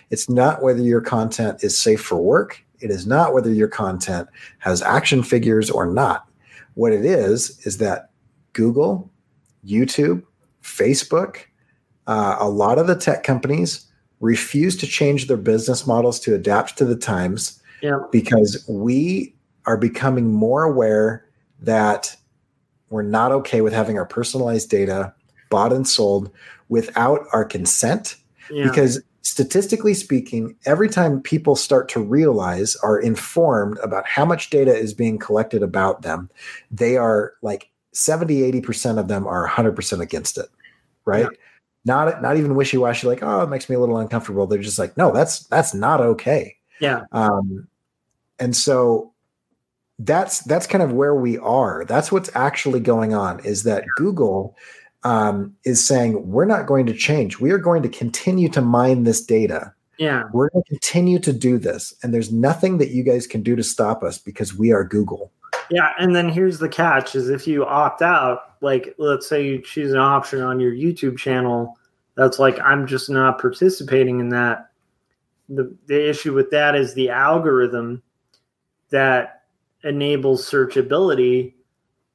It's 0.10 0.30
not 0.30 0.62
whether 0.62 0.82
your 0.82 1.02
content 1.02 1.64
is 1.64 1.78
safe 1.78 2.02
for 2.02 2.22
work. 2.22 2.64
It 2.80 2.90
is 2.90 3.08
not 3.08 3.34
whether 3.34 3.52
your 3.52 3.68
content 3.68 4.28
has 4.60 4.82
action 4.82 5.24
figures 5.24 5.70
or 5.70 5.86
not. 5.86 6.28
What 6.76 6.92
it 6.92 7.06
is, 7.06 7.60
is 7.66 7.78
that 7.78 8.10
Google, 8.54 9.12
YouTube, 9.66 10.24
Facebook, 10.62 11.38
uh, 12.08 12.36
a 12.40 12.50
lot 12.50 12.78
of 12.78 12.88
the 12.88 12.96
tech 12.96 13.24
companies 13.24 13.88
refuse 14.20 14.76
to 14.78 14.88
change 14.88 15.28
their 15.28 15.38
business 15.38 15.86
models 15.86 16.20
to 16.22 16.34
adapt 16.34 16.78
to 16.78 16.86
the 16.86 16.96
times 16.96 17.62
yeah. 17.82 18.00
because 18.12 18.66
we 18.68 19.36
are 19.66 19.78
becoming 19.78 20.32
more 20.32 20.64
aware 20.64 21.26
that 21.62 22.16
we're 22.94 23.02
not 23.02 23.32
okay 23.32 23.62
with 23.62 23.74
having 23.74 23.98
our 23.98 24.06
personalized 24.06 24.70
data 24.70 25.14
bought 25.50 25.74
and 25.74 25.88
sold 25.88 26.32
without 26.70 27.26
our 27.34 27.46
consent. 27.46 28.16
Yeah. 28.52 28.68
because 28.68 29.02
statistically 29.22 29.94
speaking 29.94 30.54
every 30.66 30.90
time 30.90 31.22
people 31.22 31.56
start 31.56 31.88
to 31.88 32.02
realize 32.02 32.76
are 32.84 33.00
informed 33.00 33.78
about 33.82 34.06
how 34.06 34.26
much 34.26 34.50
data 34.50 34.76
is 34.76 34.94
being 34.94 35.18
collected 35.18 35.64
about 35.64 36.02
them 36.02 36.30
they 36.70 36.98
are 36.98 37.36
like 37.42 37.72
70 37.94 38.52
80% 38.62 39.00
of 39.00 39.08
them 39.08 39.26
are 39.26 39.48
100% 39.48 40.02
against 40.02 40.38
it 40.38 40.50
right? 41.06 41.28
Not 41.86 42.22
not 42.22 42.38
even 42.38 42.56
wishy-washy 42.56 43.08
like 43.08 43.22
oh 43.22 43.42
it 43.42 43.50
makes 43.50 43.70
me 43.70 43.76
a 43.76 43.80
little 43.80 43.98
uncomfortable. 43.98 44.48
They're 44.48 44.60
just 44.60 44.80
like 44.80 44.96
no 44.96 45.12
that's 45.12 45.40
that's 45.48 45.74
not 45.74 46.00
okay. 46.00 46.56
Yeah. 46.80 47.04
um, 47.12 47.68
and 48.40 48.56
so 48.56 49.13
that's 50.00 50.40
that's 50.42 50.68
kind 50.68 50.84
of 50.84 50.92
where 50.94 51.16
we 51.16 51.38
are 51.40 51.86
that's 51.86 52.12
what's 52.12 52.30
actually 52.36 52.80
going 52.80 53.14
on 53.14 53.40
is 53.46 53.64
that 53.64 53.84
google 53.96 54.56
um, 55.04 55.54
is 55.66 55.86
saying 55.86 56.26
we're 56.30 56.46
not 56.46 56.66
going 56.66 56.86
to 56.86 56.94
change 56.94 57.40
we 57.40 57.52
are 57.52 57.58
going 57.58 57.84
to 57.84 57.90
continue 57.90 58.50
to 58.50 58.62
mine 58.62 59.04
this 59.04 59.24
data 59.24 59.74
Yeah. 60.00 60.24
we're 60.34 60.50
going 60.50 60.64
to 60.64 60.70
continue 60.70 61.20
to 61.20 61.32
do 61.34 61.60
this 61.60 61.94
and 62.02 62.14
there's 62.14 62.32
nothing 62.32 62.78
that 62.80 62.90
you 62.90 63.04
guys 63.04 63.28
can 63.28 63.44
do 63.44 63.56
to 63.56 63.64
stop 63.64 64.02
us 64.04 64.18
because 64.18 64.56
we 64.58 64.72
are 64.72 64.84
google 64.84 65.32
Yeah, 65.70 65.92
and 66.00 66.16
then 66.16 66.28
here's 66.30 66.60
the 66.60 66.68
catch: 66.70 67.16
is 67.16 67.30
if 67.30 67.48
you 67.48 67.66
opt 67.66 68.02
out, 68.02 68.56
like 68.62 68.96
let's 68.98 69.28
say 69.30 69.46
you 69.46 69.62
choose 69.62 69.92
an 69.94 70.00
option 70.00 70.42
on 70.42 70.60
your 70.60 70.74
YouTube 70.74 71.18
channel 71.18 71.78
that's 72.16 72.38
like 72.40 72.60
I'm 72.60 72.86
just 72.86 73.10
not 73.10 73.40
participating 73.40 74.20
in 74.20 74.30
that. 74.30 74.70
The 75.50 75.74
the 75.88 76.10
issue 76.10 76.34
with 76.34 76.50
that 76.52 76.76
is 76.76 76.94
the 76.94 77.10
algorithm 77.10 78.02
that 78.90 79.33
enables 79.84 80.50
searchability 80.50 81.54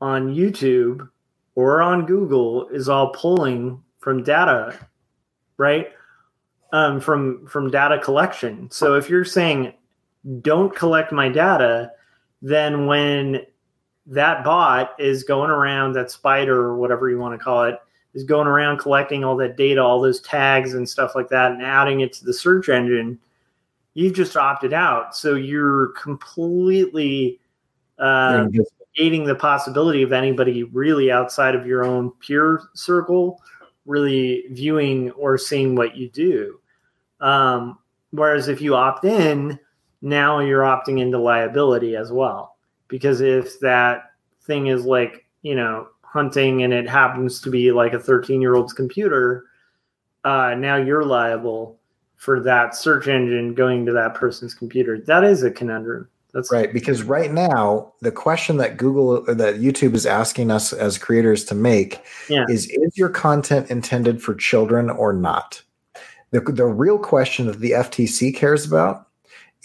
on 0.00 0.34
YouTube 0.34 1.08
or 1.54 1.82
on 1.82 2.06
Google 2.06 2.68
is 2.68 2.88
all 2.88 3.10
pulling 3.10 3.82
from 3.98 4.22
data, 4.22 4.78
right? 5.56 5.88
Um, 6.72 7.00
from 7.00 7.46
from 7.46 7.70
data 7.70 7.98
collection. 7.98 8.70
So 8.70 8.94
if 8.94 9.08
you're 9.08 9.24
saying 9.24 9.72
don't 10.42 10.74
collect 10.74 11.12
my 11.12 11.28
data, 11.28 11.92
then 12.42 12.86
when 12.86 13.40
that 14.06 14.44
bot 14.44 14.94
is 14.98 15.24
going 15.24 15.50
around, 15.50 15.92
that 15.92 16.10
spider 16.10 16.56
or 16.60 16.76
whatever 16.76 17.08
you 17.10 17.18
want 17.18 17.38
to 17.38 17.42
call 17.42 17.64
it, 17.64 17.78
is 18.14 18.24
going 18.24 18.46
around 18.46 18.78
collecting 18.78 19.24
all 19.24 19.36
that 19.36 19.56
data, 19.56 19.82
all 19.82 20.00
those 20.00 20.20
tags 20.20 20.74
and 20.74 20.88
stuff 20.88 21.14
like 21.14 21.28
that, 21.28 21.52
and 21.52 21.62
adding 21.62 22.00
it 22.00 22.12
to 22.14 22.24
the 22.24 22.32
search 22.32 22.68
engine, 22.68 23.18
you've 23.94 24.14
just 24.14 24.36
opted 24.36 24.72
out. 24.72 25.16
So 25.16 25.34
you're 25.34 25.88
completely 25.88 27.40
uh, 27.98 28.46
negating 28.98 29.26
the 29.26 29.34
possibility 29.34 30.02
of 30.02 30.12
anybody 30.12 30.64
really 30.64 31.10
outside 31.10 31.54
of 31.54 31.66
your 31.66 31.84
own 31.84 32.10
peer 32.20 32.62
circle 32.74 33.40
really 33.86 34.44
viewing 34.50 35.10
or 35.12 35.38
seeing 35.38 35.74
what 35.74 35.96
you 35.96 36.10
do. 36.10 36.60
Um, 37.20 37.78
whereas 38.10 38.48
if 38.48 38.60
you 38.60 38.74
opt 38.74 39.04
in, 39.04 39.58
now 40.02 40.40
you're 40.40 40.62
opting 40.62 41.00
into 41.00 41.18
liability 41.18 41.96
as 41.96 42.12
well. 42.12 42.56
Because 42.86 43.20
if 43.20 43.58
that 43.60 44.12
thing 44.42 44.68
is 44.68 44.84
like, 44.84 45.26
you 45.42 45.54
know, 45.54 45.88
hunting 46.02 46.62
and 46.62 46.72
it 46.72 46.88
happens 46.88 47.40
to 47.40 47.50
be 47.50 47.72
like 47.72 47.94
a 47.94 47.98
13 47.98 48.40
year 48.40 48.54
old's 48.54 48.72
computer, 48.72 49.46
uh, 50.24 50.54
now 50.56 50.76
you're 50.76 51.04
liable 51.04 51.78
for 52.16 52.40
that 52.40 52.74
search 52.74 53.08
engine 53.08 53.54
going 53.54 53.86
to 53.86 53.92
that 53.92 54.14
person's 54.14 54.54
computer. 54.54 55.00
That 55.00 55.24
is 55.24 55.42
a 55.42 55.50
conundrum. 55.50 56.08
That's 56.38 56.52
right 56.52 56.72
because 56.72 57.02
right 57.02 57.32
now 57.32 57.92
the 58.00 58.12
question 58.12 58.58
that 58.58 58.76
google 58.76 59.22
that 59.24 59.56
youtube 59.56 59.94
is 59.94 60.06
asking 60.06 60.52
us 60.52 60.72
as 60.72 60.96
creators 60.96 61.44
to 61.46 61.56
make 61.56 62.00
Yeah. 62.28 62.44
is 62.48 62.68
is 62.70 62.96
your 62.96 63.08
content 63.08 63.70
intended 63.70 64.22
for 64.22 64.34
children 64.36 64.88
or 64.88 65.12
not? 65.12 65.60
The, 66.30 66.40
the 66.40 66.66
real 66.66 66.98
question 66.98 67.48
that 67.48 67.58
the 67.58 67.72
ftc 67.72 68.36
cares 68.36 68.64
about 68.64 69.08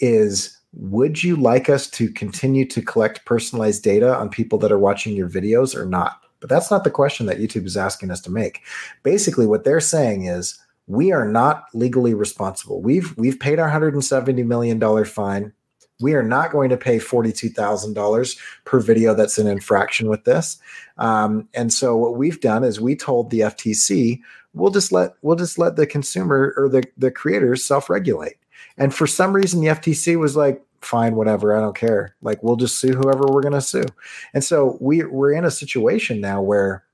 is 0.00 0.58
would 0.72 1.22
you 1.22 1.36
like 1.36 1.68
us 1.68 1.88
to 1.90 2.10
continue 2.10 2.64
to 2.66 2.82
collect 2.82 3.24
personalized 3.24 3.84
data 3.84 4.12
on 4.16 4.28
people 4.28 4.58
that 4.58 4.72
are 4.72 4.78
watching 4.78 5.14
your 5.14 5.28
videos 5.30 5.76
or 5.76 5.86
not? 5.86 6.20
But 6.40 6.50
that's 6.50 6.72
not 6.72 6.82
the 6.82 6.90
question 6.90 7.26
that 7.26 7.38
youtube 7.38 7.66
is 7.66 7.76
asking 7.76 8.10
us 8.10 8.20
to 8.22 8.32
make. 8.32 8.62
Basically 9.04 9.46
what 9.46 9.62
they're 9.62 9.78
saying 9.78 10.24
is 10.24 10.58
we 10.88 11.12
are 11.12 11.26
not 11.28 11.66
legally 11.72 12.14
responsible. 12.14 12.82
We've 12.82 13.16
we've 13.16 13.38
paid 13.38 13.60
our 13.60 13.66
170 13.66 14.42
million 14.42 14.80
dollar 14.80 15.04
fine 15.04 15.52
we 16.00 16.14
are 16.14 16.22
not 16.22 16.50
going 16.50 16.70
to 16.70 16.76
pay 16.76 16.98
$42,000 16.98 18.38
per 18.64 18.80
video 18.80 19.14
that's 19.14 19.38
an 19.38 19.46
infraction 19.46 20.08
with 20.08 20.24
this. 20.24 20.58
Um, 20.98 21.48
and 21.54 21.72
so 21.72 21.96
what 21.96 22.16
we've 22.16 22.40
done 22.40 22.64
is 22.64 22.80
we 22.80 22.96
told 22.96 23.30
the 23.30 23.40
FTC, 23.40 24.20
we'll 24.54 24.70
just 24.70 24.92
let 24.92 25.14
we'll 25.22 25.36
just 25.36 25.58
let 25.58 25.76
the 25.76 25.86
consumer 25.86 26.54
or 26.56 26.68
the, 26.68 26.84
the 26.96 27.10
creators 27.10 27.64
self-regulate. 27.64 28.36
And 28.76 28.94
for 28.94 29.06
some 29.06 29.32
reason 29.32 29.60
the 29.60 29.68
FTC 29.68 30.18
was 30.18 30.36
like, 30.36 30.62
fine, 30.80 31.16
whatever, 31.16 31.56
I 31.56 31.60
don't 31.60 31.76
care. 31.76 32.14
Like 32.22 32.42
we'll 32.42 32.56
just 32.56 32.78
sue 32.78 32.92
whoever 32.92 33.24
we're 33.26 33.42
gonna 33.42 33.60
sue. 33.60 33.86
And 34.32 34.44
so 34.44 34.76
we 34.80 35.04
we're 35.04 35.32
in 35.32 35.44
a 35.44 35.50
situation 35.50 36.20
now 36.20 36.42
where 36.42 36.84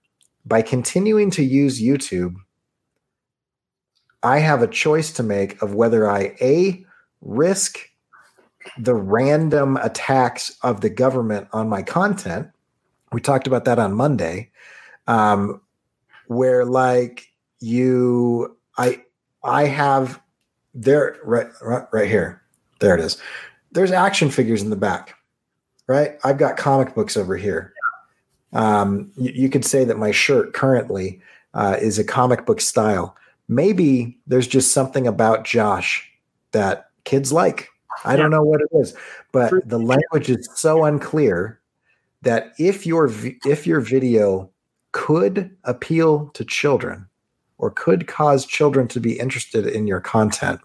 by 0.47 0.63
continuing 0.63 1.31
to 1.33 1.45
use 1.45 1.83
YouTube, 1.83 2.37
I 4.23 4.39
have 4.39 4.63
a 4.63 4.69
choice 4.69 5.13
to 5.13 5.23
make 5.23 5.61
of 5.63 5.75
whether 5.75 6.09
I 6.09 6.35
a 6.41 6.85
risk 7.21 7.90
the 8.79 8.95
random 8.95 9.77
attacks 9.79 10.57
of 10.63 10.81
the 10.81 10.91
government 10.91 11.49
on 11.53 11.69
my 11.69 11.83
content. 11.83 12.49
We 13.13 13.21
talked 13.21 13.47
about 13.47 13.65
that 13.65 13.79
on 13.79 13.95
Monday, 13.95 14.51
um, 15.07 15.61
where 16.27 16.65
like 16.65 17.33
you, 17.61 18.57
I, 18.79 19.03
I 19.43 19.65
have 19.65 20.21
there 20.75 21.17
right, 21.25 21.49
right, 21.61 21.87
right 21.93 22.09
here. 22.09 22.43
There 22.81 22.95
it 22.95 23.01
is. 23.01 23.21
There's 23.73 23.93
action 23.93 24.31
figures 24.31 24.63
in 24.63 24.71
the 24.71 24.77
back, 24.77 25.15
right? 25.87 26.19
I've 26.25 26.39
got 26.39 26.57
comic 26.57 26.95
books 26.95 27.17
over 27.17 27.37
here. 27.37 27.75
Um, 28.53 29.13
you, 29.17 29.33
you 29.35 29.49
could 29.49 29.65
say 29.65 29.85
that 29.85 29.99
my 29.99 30.11
shirt 30.11 30.55
currently 30.55 31.21
uh, 31.55 31.77
is 31.81 31.99
a 31.99 32.05
comic 32.05 32.47
book 32.47 32.61
style. 32.61 33.17
Maybe 33.49 34.19
there's 34.27 34.47
just 34.47 34.73
something 34.73 35.07
about 35.07 35.45
Josh 35.45 36.09
that 36.53 36.91
kids 37.05 37.33
like. 37.33 37.69
I 38.05 38.17
don't 38.17 38.31
know 38.31 38.43
what 38.43 38.61
it 38.61 38.69
is, 38.73 38.95
but 39.33 39.53
the 39.69 39.79
language 39.79 40.31
is 40.31 40.49
so 40.55 40.85
unclear 40.85 41.61
that 42.23 42.53
if 42.59 42.87
your 42.87 43.11
if 43.45 43.67
your 43.67 43.81
video 43.81 44.51
could 44.93 45.55
appeal 45.65 46.29
to 46.35 46.45
children 46.45 47.07
or 47.59 47.71
could 47.71 48.07
cause 48.07 48.47
children 48.47 48.89
to 48.89 49.01
be 49.01 49.19
interested 49.19 49.67
in 49.67 49.87
your 49.87 50.01
content, 50.01 50.61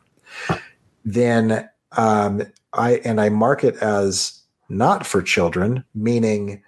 then 1.04 1.70
um, 1.94 2.42
I 2.74 3.02
and 3.06 3.20
I 3.20 3.30
mark 3.30 3.64
it 3.64 3.76
as 3.78 4.42
not 4.70 5.06
for 5.06 5.22
children, 5.22 5.84
meaning 5.94 6.64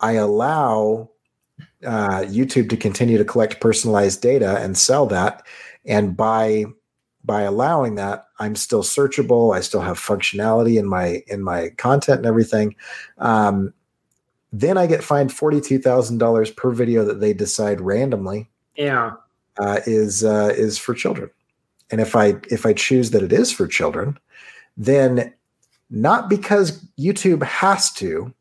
I 0.00 0.12
allow 0.12 1.10
uh, 1.84 2.20
YouTube 2.20 2.68
to 2.70 2.76
continue 2.76 3.18
to 3.18 3.24
collect 3.24 3.60
personalized 3.60 4.22
data 4.22 4.58
and 4.58 4.76
sell 4.76 5.06
that, 5.06 5.46
and 5.84 6.16
by 6.16 6.66
by 7.26 7.42
allowing 7.42 7.96
that 7.96 8.26
i'm 8.38 8.54
still 8.54 8.82
searchable. 8.82 9.54
I 9.54 9.60
still 9.60 9.82
have 9.82 9.98
functionality 9.98 10.78
in 10.78 10.86
my 10.86 11.22
in 11.26 11.42
my 11.42 11.70
content 11.76 12.18
and 12.18 12.26
everything. 12.26 12.74
Um, 13.18 13.74
then 14.52 14.78
i 14.78 14.86
get 14.86 15.04
fined 15.04 15.30
$42000 15.30 16.56
per 16.56 16.70
video 16.70 17.04
that 17.04 17.20
they 17.20 17.34
decide 17.34 17.80
randomly 17.80 18.48
yeah. 18.76 19.12
uh, 19.58 19.80
is 19.86 20.24
uh, 20.24 20.52
is 20.56 20.78
for 20.78 20.94
children. 20.94 21.30
And 21.90 22.00
if 22.00 22.16
i 22.16 22.34
if 22.50 22.64
i 22.64 22.72
choose 22.72 23.10
that 23.10 23.22
it 23.22 23.32
is 23.32 23.52
for 23.52 23.66
children 23.66 24.18
then 24.76 25.32
not 25.90 26.28
because 26.28 26.84
youtube 26.98 27.42
has 27.42 27.92
to 27.92 28.32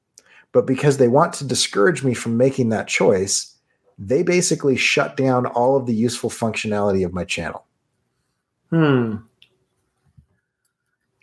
but 0.52 0.66
because 0.66 0.98
they 0.98 1.08
want 1.08 1.34
to 1.34 1.46
discourage 1.46 2.04
me 2.04 2.14
from 2.14 2.38
making 2.38 2.70
that 2.70 2.88
choice 2.88 3.56
they 3.98 4.24
basically 4.24 4.76
shut 4.76 5.16
down 5.16 5.46
all 5.46 5.78
of 5.78 5.86
the 5.86 5.94
useful 5.94 6.30
functionality 6.30 7.06
of 7.06 7.14
my 7.14 7.24
channel 7.24 7.65
Hmm. 8.70 9.16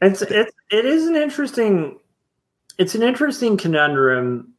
It's 0.00 0.22
it's 0.22 0.52
it 0.70 0.84
is 0.84 1.06
an 1.06 1.16
interesting 1.16 1.98
it's 2.78 2.94
an 2.94 3.02
interesting 3.02 3.56
conundrum. 3.56 4.54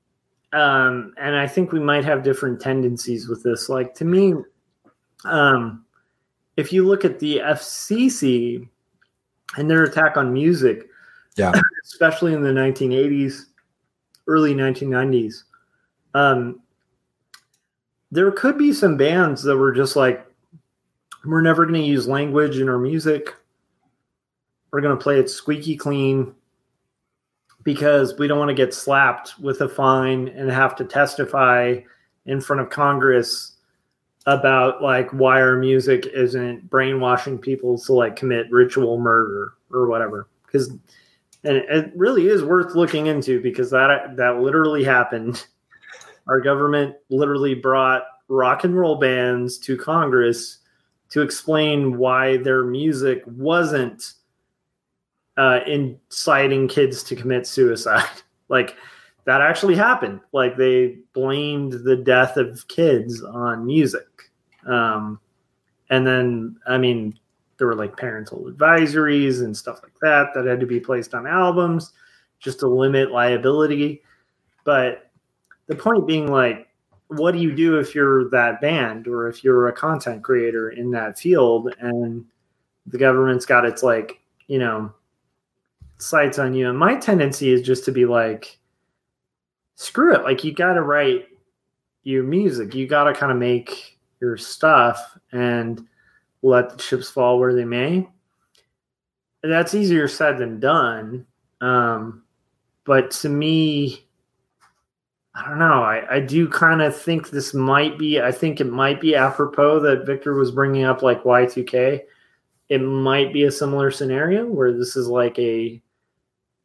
Um, 0.53 1.15
and 1.17 1.35
I 1.35 1.47
think 1.47 1.71
we 1.71 1.79
might 1.79 2.05
have 2.05 2.23
different 2.23 2.61
tendencies 2.61 3.27
with 3.27 3.41
this. 3.43 3.69
Like 3.69 3.95
to 3.95 4.05
me, 4.05 4.35
um, 5.25 5.83
if 6.57 6.71
you 6.71 6.85
look 6.85 7.03
at 7.03 7.19
the 7.19 7.39
FCC 7.39 8.67
and 9.57 9.69
their 9.69 9.83
attack 9.83 10.15
on 10.15 10.31
music, 10.31 10.87
Yeah. 11.37 11.51
especially 11.85 12.33
in 12.33 12.43
the 12.43 12.49
1980s, 12.51 13.45
early 14.27 14.53
1990s, 14.53 15.43
um, 16.13 16.61
there 18.11 18.31
could 18.31 18.57
be 18.57 18.71
some 18.71 18.95
bands 18.95 19.41
that 19.43 19.57
were 19.57 19.71
just 19.71 19.95
like, 19.95 20.23
we're 21.25 21.41
never 21.41 21.65
going 21.65 21.81
to 21.81 21.87
use 21.87 22.07
language 22.07 22.57
in 22.57 22.69
our 22.69 22.79
music. 22.79 23.33
We're 24.71 24.81
going 24.81 24.97
to 24.97 25.03
play 25.03 25.19
it 25.19 25.29
squeaky 25.29 25.75
clean. 25.75 26.33
because 27.63 28.17
we 28.17 28.27
don't 28.27 28.39
want 28.39 28.49
to 28.49 28.55
get 28.55 28.73
slapped 28.73 29.39
with 29.39 29.61
a 29.61 29.69
fine 29.69 30.27
and 30.29 30.51
have 30.51 30.75
to 30.75 30.83
testify 30.83 31.77
in 32.25 32.41
front 32.41 32.61
of 32.61 32.69
Congress 32.69 33.53
about 34.25 34.81
like 34.81 35.09
why 35.11 35.41
our 35.41 35.57
music 35.57 36.05
isn't 36.07 36.69
brainwashing 36.69 37.37
people 37.37 37.77
to 37.77 37.93
like 37.93 38.15
commit 38.15 38.49
ritual 38.51 38.97
murder 38.97 39.53
or 39.71 39.87
whatever 39.87 40.27
because 40.45 40.69
and 41.43 41.57
it 41.57 41.91
really 41.93 42.27
is 42.27 42.41
worth 42.41 42.73
looking 42.73 43.07
into 43.07 43.41
because 43.41 43.69
that 43.69 44.15
that 44.15 44.39
literally 44.39 44.81
happened 44.81 45.45
our 46.27 46.39
government 46.39 46.95
literally 47.09 47.53
brought 47.53 48.03
rock 48.29 48.63
and 48.63 48.77
roll 48.77 48.95
bands 48.95 49.57
to 49.57 49.75
congress 49.75 50.59
to 51.13 51.21
explain 51.21 51.99
why 51.99 52.37
their 52.37 52.63
music 52.63 53.21
wasn't 53.27 54.13
uh, 55.37 55.59
inciting 55.67 56.67
kids 56.67 57.03
to 57.03 57.15
commit 57.15 57.47
suicide. 57.47 58.09
Like 58.49 58.75
that 59.25 59.41
actually 59.41 59.73
happened. 59.73 60.19
Like 60.31 60.57
they 60.57 60.97
blamed 61.13 61.71
the 61.85 61.95
death 61.95 62.37
of 62.37 62.67
kids 62.67 63.23
on 63.23 63.65
music. 63.65 64.05
Um, 64.67 65.19
and 65.89 66.05
then, 66.05 66.57
I 66.67 66.77
mean, 66.77 67.17
there 67.57 67.65
were 67.65 67.73
like 67.73 67.97
parental 67.97 68.43
advisories 68.51 69.39
and 69.39 69.55
stuff 69.55 69.79
like 69.81 69.97
that 70.01 70.33
that 70.35 70.45
had 70.45 70.59
to 70.59 70.67
be 70.67 70.79
placed 70.79 71.15
on 71.15 71.25
albums 71.25 71.93
just 72.39 72.59
to 72.59 72.67
limit 72.67 73.11
liability. 73.11 74.03
But 74.65 75.09
the 75.65 75.75
point 75.75 76.05
being, 76.05 76.27
like, 76.29 76.67
what 77.17 77.33
do 77.33 77.39
you 77.39 77.53
do 77.55 77.79
if 77.79 77.95
you're 77.95 78.29
that 78.29 78.61
band 78.61 79.07
or 79.07 79.27
if 79.27 79.43
you're 79.43 79.67
a 79.67 79.73
content 79.73 80.23
creator 80.23 80.69
in 80.69 80.91
that 80.91 81.17
field 81.17 81.73
and 81.79 82.25
the 82.85 82.97
government's 82.97 83.45
got 83.45 83.65
its 83.65 83.83
like, 83.83 84.19
you 84.47 84.59
know, 84.59 84.91
sights 85.97 86.39
on 86.39 86.53
you? 86.53 86.69
And 86.69 86.77
my 86.77 86.95
tendency 86.95 87.51
is 87.51 87.61
just 87.61 87.85
to 87.85 87.91
be 87.91 88.05
like, 88.05 88.57
screw 89.75 90.13
it. 90.13 90.23
Like, 90.23 90.43
you 90.43 90.53
got 90.53 90.73
to 90.73 90.81
write 90.81 91.27
your 92.03 92.23
music, 92.23 92.75
you 92.75 92.87
got 92.87 93.05
to 93.05 93.13
kind 93.13 93.31
of 93.31 93.37
make 93.37 93.97
your 94.19 94.37
stuff 94.37 95.17
and 95.31 95.87
let 96.41 96.69
the 96.69 96.77
chips 96.77 97.09
fall 97.09 97.39
where 97.39 97.53
they 97.53 97.65
may. 97.65 98.07
That's 99.41 99.73
easier 99.73 100.07
said 100.07 100.37
than 100.37 100.59
done. 100.59 101.25
Um, 101.61 102.23
but 102.85 103.11
to 103.11 103.29
me, 103.29 104.05
I 105.35 105.49
don't 105.49 105.59
know. 105.59 105.83
I, 105.83 106.15
I 106.15 106.19
do 106.19 106.47
kind 106.47 106.81
of 106.81 106.95
think 106.95 107.29
this 107.29 107.53
might 107.53 107.97
be, 107.97 108.21
I 108.21 108.31
think 108.31 108.61
it 108.61 108.69
might 108.71 109.01
be 109.01 109.15
apropos 109.15 109.79
that 109.79 110.05
Victor 110.05 110.35
was 110.35 110.51
bringing 110.51 110.83
up 110.83 111.01
like 111.01 111.23
Y2K. 111.23 112.01
It 112.69 112.77
might 112.79 113.33
be 113.33 113.43
a 113.43 113.51
similar 113.51 113.89
scenario 113.89 114.45
where 114.45 114.71
this 114.71 114.95
is 114.95 115.07
like 115.07 115.37
a, 115.39 115.81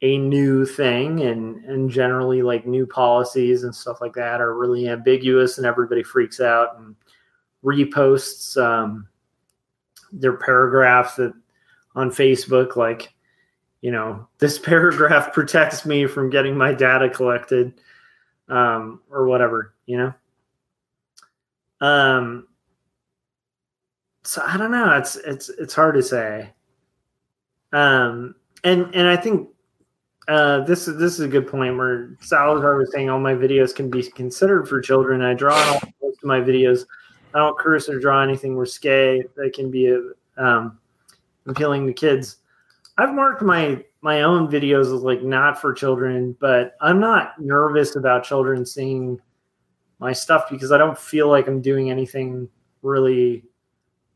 a 0.01 0.17
new 0.17 0.65
thing 0.65 1.23
and 1.23 1.65
and 1.65 1.91
generally 1.91 2.41
like 2.41 2.65
new 2.65 2.87
policies 2.87 3.65
and 3.65 3.75
stuff 3.75 4.01
like 4.01 4.15
that 4.15 4.41
are 4.41 4.55
really 4.57 4.89
ambiguous 4.89 5.59
and 5.59 5.67
everybody 5.67 6.05
freaks 6.05 6.41
out 6.41 6.79
and 6.79 6.95
reposts 7.65 8.57
um, 8.63 9.09
their 10.13 10.37
paragraphs 10.37 11.17
that 11.17 11.33
on 11.95 12.11
Facebook, 12.11 12.77
like, 12.77 13.13
you 13.81 13.91
know, 13.91 14.27
this 14.39 14.59
paragraph 14.59 15.33
protects 15.35 15.85
me 15.85 16.07
from 16.07 16.31
getting 16.31 16.57
my 16.57 16.73
data 16.73 17.09
collected, 17.11 17.81
um, 18.49 19.03
or 19.11 19.27
whatever, 19.27 19.75
you 19.87 19.99
know. 19.99 20.15
Um, 21.81 22.49
so 24.25 24.43
I 24.45 24.57
don't 24.57 24.71
know. 24.71 24.97
It's 24.97 25.17
it's 25.17 25.49
it's 25.49 25.75
hard 25.75 25.95
to 25.95 26.03
say. 26.03 26.51
Um, 27.73 28.35
and 28.65 28.95
and 28.95 29.09
I 29.09 29.17
think 29.17 29.49
uh, 30.29 30.61
this 30.61 30.89
is 30.89 30.99
this 30.99 31.15
is 31.15 31.21
a 31.21 31.29
good 31.29 31.47
point 31.47 31.77
where 31.77 32.17
Salazar 32.21 32.77
was 32.77 32.93
saying 32.93 33.09
all 33.09 33.21
my 33.21 33.35
videos 33.35 33.75
can 33.75 33.91
be 33.91 34.03
considered 34.03 34.69
for 34.69 34.81
children. 34.81 35.23
I 35.23 35.35
draw 35.35 35.79
most 36.03 36.19
of 36.19 36.25
my 36.25 36.41
videos 36.41 36.85
I 37.35 37.39
don't 37.39 37.59
curse 37.59 37.89
or 37.89 37.99
draw 37.99 38.23
anything 38.23 38.57
risque 38.57 39.23
that 39.37 39.53
can 39.55 39.71
be 39.71 39.97
um, 40.37 40.79
appealing 41.47 41.87
to 41.87 41.93
kids. 41.93 42.39
I've 42.97 43.15
marked 43.15 43.43
my 43.43 43.85
my 44.01 44.23
own 44.23 44.49
videos 44.49 44.87
is 44.95 45.03
like 45.03 45.23
not 45.23 45.61
for 45.61 45.73
children, 45.73 46.37
but 46.41 46.77
I'm 46.81 47.01
not 47.01 47.41
nervous 47.41 47.97
about 47.97 48.25
children 48.25 48.65
seeing 48.65 49.21
my 49.99 50.13
stuff 50.13 50.45
because 50.51 50.71
I 50.71 50.79
don't 50.79 50.99
feel 50.99 51.29
like 51.29 51.49
I'm 51.49 51.61
doing 51.61 51.91
anything 51.91 52.49
really. 52.83 53.45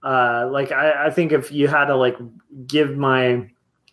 Uh, 0.02 0.48
like 0.50 0.72
I, 0.72 1.06
I 1.06 1.10
think 1.10 1.32
if 1.32 1.52
you 1.52 1.68
had 1.68 1.86
to 1.86 1.96
like 1.96 2.16
give 2.66 2.96
my 2.96 3.48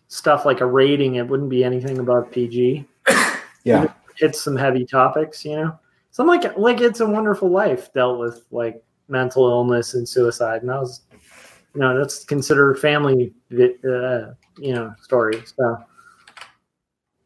stuff 0.08 0.44
like 0.44 0.60
a 0.60 0.66
rating, 0.66 1.16
it 1.16 1.26
wouldn't 1.28 1.50
be 1.50 1.64
anything 1.64 1.98
above 1.98 2.30
PG. 2.30 2.86
Yeah, 3.62 3.92
it's 4.16 4.40
some 4.40 4.56
heavy 4.56 4.86
topics, 4.86 5.44
you 5.44 5.54
know. 5.54 5.78
So 6.12 6.22
I'm 6.22 6.28
like, 6.28 6.56
like 6.56 6.80
it's 6.80 7.00
a 7.00 7.06
wonderful 7.06 7.50
life 7.50 7.92
dealt 7.92 8.18
with 8.18 8.46
like 8.50 8.82
mental 9.08 9.50
illness 9.50 9.92
and 9.92 10.08
suicide, 10.08 10.62
and 10.62 10.70
that 10.70 10.80
was, 10.80 11.02
you 11.74 11.80
know, 11.80 11.96
that's 11.98 12.24
considered 12.24 12.78
family, 12.78 13.32
uh, 13.52 14.32
you 14.58 14.74
know, 14.74 14.94
story. 15.02 15.42
So, 15.56 15.78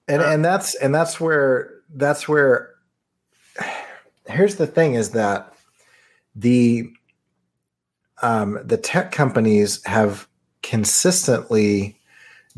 and 0.08 0.22
uh, 0.22 0.26
and 0.26 0.44
that's 0.44 0.74
and 0.76 0.94
that's 0.94 1.20
where 1.20 1.70
that's 1.94 2.28
where. 2.28 2.70
Here's 4.26 4.56
the 4.56 4.66
thing: 4.66 4.94
is 4.94 5.10
that 5.10 5.52
the 6.34 6.90
um, 8.22 8.58
the 8.64 8.76
tech 8.76 9.12
companies 9.12 9.84
have 9.84 10.26
consistently 10.62 11.98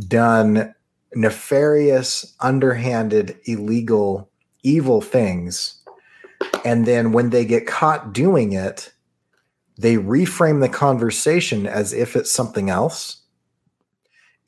done 0.06 0.74
nefarious, 1.14 2.34
underhanded, 2.40 3.38
illegal, 3.46 4.30
evil 4.62 5.00
things. 5.00 5.82
And 6.64 6.86
then 6.86 7.12
when 7.12 7.30
they 7.30 7.44
get 7.44 7.66
caught 7.66 8.12
doing 8.12 8.52
it, 8.52 8.92
they 9.78 9.96
reframe 9.96 10.60
the 10.60 10.68
conversation 10.68 11.66
as 11.66 11.92
if 11.92 12.16
it's 12.16 12.32
something 12.32 12.70
else. 12.70 13.22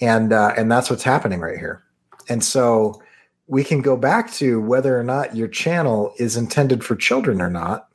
And 0.01 0.33
uh, 0.33 0.55
and 0.57 0.71
that's 0.71 0.91
what's 0.91 1.03
happening 1.03 1.41
right 1.41 1.59
here. 1.59 1.83
And 2.29 2.43
so 2.43 3.03
we 3.47 3.65
can 3.65 3.83
go 3.83 3.97
back 3.97 4.33
to 4.35 4.61
whether 4.61 4.99
or 4.99 5.03
not 5.03 5.35
your 5.35 5.49
channel 5.49 6.15
is 6.19 6.37
intended 6.37 6.85
for 6.85 6.95
children 6.95 7.41
or 7.41 7.51
not. 7.51 7.89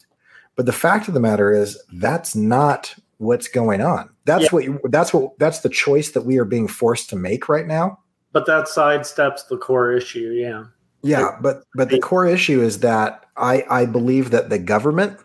But 0.56 0.66
the 0.66 0.74
fact 0.74 1.08
of 1.08 1.14
the 1.14 1.20
matter 1.20 1.52
is 1.52 1.82
that's 1.94 2.36
not 2.36 2.94
what's 3.18 3.48
going 3.48 3.82
on. 3.82 4.10
That's 4.26 4.46
yeah. 4.46 4.50
what 4.52 4.64
you, 4.64 4.80
that's 4.86 5.14
what 5.14 5.38
that's 5.40 5.60
the 5.60 5.70
choice 5.70 6.12
that 6.12 6.26
we 6.26 6.38
are 6.38 6.46
being 6.46 6.68
forced 6.68 7.10
to 7.12 7.16
make 7.16 7.50
right 7.50 7.68
now. 7.68 8.00
But 8.32 8.46
that 8.48 8.66
sidesteps 8.66 9.48
the 9.48 9.58
core 9.58 9.92
issue 9.92 10.32
yeah. 10.32 10.66
Yeah 11.04 11.38
but 11.42 11.64
but 11.76 11.90
the 11.90 12.00
core 12.00 12.26
issue 12.26 12.62
is 12.62 12.80
that 12.80 13.26
i 13.36 13.66
i 13.70 13.86
believe 13.86 14.32
that 14.32 14.50
the 14.50 14.58
government 14.58 15.20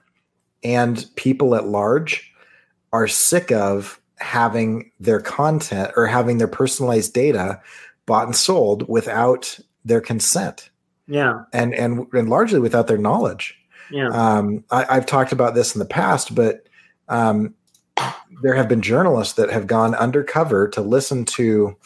and 0.63 1.05
people 1.17 1.55
at 1.55 1.67
large 1.67 2.33
are 2.93 3.09
sick 3.09 3.53
of 3.53 4.01
having 4.17 4.91
their 4.99 5.21
content 5.21 5.93
or 5.97 6.07
having 6.07 6.39
their 6.39 6.49
personalized 6.49 7.15
data 7.15 7.61
bought 8.07 8.27
and 8.27 8.37
sold 8.37 8.89
without 8.89 9.59
their 9.85 10.01
consent. 10.01 10.71
Yeah. 11.07 11.45
And 11.53 11.75
and 11.75 12.07
and 12.13 12.29
largely 12.29 12.61
without 12.61 12.87
their 12.87 12.99
knowledge. 12.99 13.59
Yeah. 13.91 14.09
Um, 14.09 14.65
I, 14.71 14.95
have 14.95 15.07
talked 15.07 15.33
about 15.33 15.55
this 15.55 15.75
in 15.75 15.79
the 15.79 15.87
past, 15.87 16.35
but 16.35 16.69
um, 17.09 17.55
there 18.43 18.55
have 18.55 18.69
been 18.69 18.83
journalists 18.83 19.35
that 19.35 19.51
have 19.51 19.67
gone 19.67 19.95
undercover 19.95 20.69
to 20.69 20.83
listen 20.83 21.25
to 21.25 21.77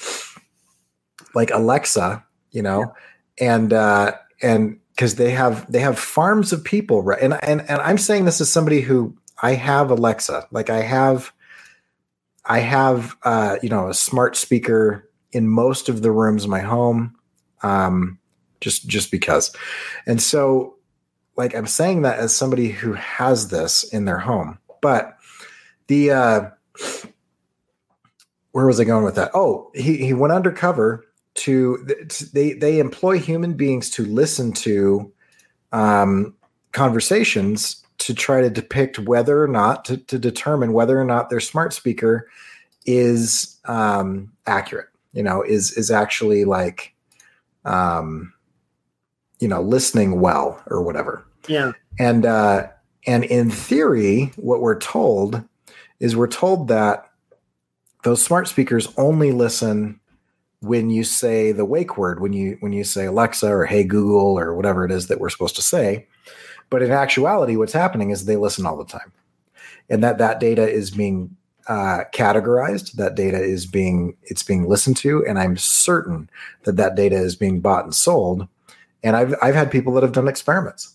like 1.34 1.50
Alexa, 1.50 2.24
you 2.50 2.62
know, 2.62 2.92
yeah. 3.38 3.54
and 3.54 3.72
uh, 3.72 4.12
and 4.42 4.78
because 4.94 5.16
they 5.16 5.30
have 5.30 5.70
they 5.70 5.80
have 5.80 5.98
farms 5.98 6.52
of 6.52 6.62
people 6.64 7.02
right 7.02 7.22
and, 7.22 7.34
and 7.42 7.60
and 7.68 7.80
i'm 7.82 7.98
saying 7.98 8.24
this 8.24 8.40
as 8.40 8.50
somebody 8.50 8.80
who 8.80 9.16
i 9.42 9.54
have 9.54 9.90
alexa 9.90 10.46
like 10.50 10.70
i 10.70 10.80
have 10.80 11.32
i 12.44 12.58
have 12.58 13.16
uh 13.22 13.56
you 13.62 13.68
know 13.68 13.88
a 13.88 13.94
smart 13.94 14.36
speaker 14.36 15.08
in 15.32 15.48
most 15.48 15.88
of 15.88 16.02
the 16.02 16.10
rooms 16.10 16.44
in 16.44 16.50
my 16.50 16.60
home 16.60 17.14
um 17.62 18.18
just 18.62 18.86
just 18.86 19.10
because. 19.10 19.54
And 20.06 20.22
so 20.22 20.76
like 21.36 21.54
i'm 21.54 21.66
saying 21.66 22.02
that 22.02 22.18
as 22.18 22.34
somebody 22.34 22.68
who 22.68 22.92
has 22.92 23.48
this 23.48 23.84
in 23.84 24.04
their 24.04 24.18
home 24.18 24.58
but 24.80 25.16
the 25.88 26.10
uh 26.10 26.50
where 28.52 28.66
was 28.66 28.78
i 28.80 28.84
going 28.84 29.04
with 29.04 29.16
that? 29.16 29.30
Oh 29.34 29.70
he 29.74 29.96
he 29.98 30.14
went 30.14 30.32
undercover 30.32 31.04
to 31.34 31.86
they 32.32 32.52
they 32.52 32.78
employ 32.78 33.18
human 33.18 33.54
beings 33.54 33.90
to 33.90 34.04
listen 34.04 34.52
to 34.52 35.10
um, 35.72 36.34
conversations 36.72 37.84
to 37.98 38.14
try 38.14 38.40
to 38.40 38.50
depict 38.50 38.98
whether 38.98 39.42
or 39.42 39.48
not 39.48 39.84
to, 39.84 39.96
to 39.96 40.18
determine 40.18 40.72
whether 40.72 41.00
or 41.00 41.04
not 41.04 41.30
their 41.30 41.40
smart 41.40 41.72
speaker 41.72 42.28
is 42.84 43.58
um, 43.66 44.32
accurate 44.46 44.88
you 45.12 45.22
know 45.22 45.42
is 45.42 45.72
is 45.72 45.90
actually 45.90 46.44
like 46.44 46.94
um 47.64 48.32
you 49.40 49.48
know 49.48 49.60
listening 49.60 50.20
well 50.20 50.60
or 50.66 50.82
whatever. 50.82 51.24
Yeah. 51.48 51.72
And 51.98 52.26
uh 52.26 52.68
and 53.06 53.24
in 53.24 53.50
theory 53.50 54.32
what 54.36 54.60
we're 54.60 54.78
told 54.78 55.42
is 56.00 56.16
we're 56.16 56.26
told 56.26 56.68
that 56.68 57.10
those 58.04 58.24
smart 58.24 58.48
speakers 58.48 58.92
only 58.96 59.30
listen 59.32 60.00
when 60.62 60.90
you 60.90 61.02
say 61.02 61.50
the 61.50 61.64
wake 61.64 61.98
word, 61.98 62.20
when 62.20 62.32
you 62.32 62.56
when 62.60 62.72
you 62.72 62.84
say 62.84 63.06
Alexa 63.06 63.48
or 63.48 63.66
Hey 63.66 63.82
Google 63.84 64.38
or 64.38 64.54
whatever 64.54 64.84
it 64.84 64.92
is 64.92 65.08
that 65.08 65.20
we're 65.20 65.28
supposed 65.28 65.56
to 65.56 65.62
say. 65.62 66.06
But 66.70 66.82
in 66.82 66.92
actuality, 66.92 67.56
what's 67.56 67.72
happening 67.72 68.10
is 68.10 68.24
they 68.24 68.36
listen 68.36 68.64
all 68.64 68.76
the 68.76 68.84
time, 68.84 69.12
and 69.90 70.02
that 70.02 70.18
that 70.18 70.40
data 70.40 70.66
is 70.68 70.90
being 70.90 71.36
uh, 71.66 72.04
categorized. 72.14 72.92
That 72.92 73.16
data 73.16 73.42
is 73.42 73.66
being 73.66 74.16
it's 74.22 74.44
being 74.44 74.68
listened 74.68 74.96
to, 74.98 75.26
and 75.26 75.38
I'm 75.38 75.56
certain 75.56 76.30
that 76.62 76.76
that 76.76 76.94
data 76.94 77.16
is 77.16 77.34
being 77.34 77.60
bought 77.60 77.84
and 77.84 77.94
sold. 77.94 78.46
And 79.02 79.16
I've 79.16 79.34
I've 79.42 79.56
had 79.56 79.70
people 79.70 79.92
that 79.94 80.04
have 80.04 80.12
done 80.12 80.28
experiments. 80.28 80.94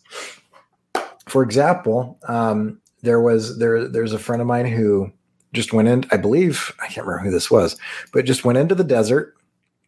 For 1.28 1.44
example, 1.44 2.18
um, 2.30 2.80
there 3.02 3.20
was 3.20 3.60
there 3.60 3.86
there's 3.86 4.14
a 4.14 4.20
friend 4.20 4.42
of 4.42 4.48
mine 4.48 4.66
who 4.66 5.12
just 5.52 5.74
went 5.74 5.90
in. 5.90 6.06
I 6.10 6.16
believe 6.16 6.74
I 6.82 6.88
can't 6.88 7.06
remember 7.06 7.26
who 7.26 7.32
this 7.32 7.52
was, 7.52 7.78
but 8.14 8.24
just 8.24 8.46
went 8.46 8.58
into 8.58 8.76
the 8.76 8.86
desert 8.86 9.34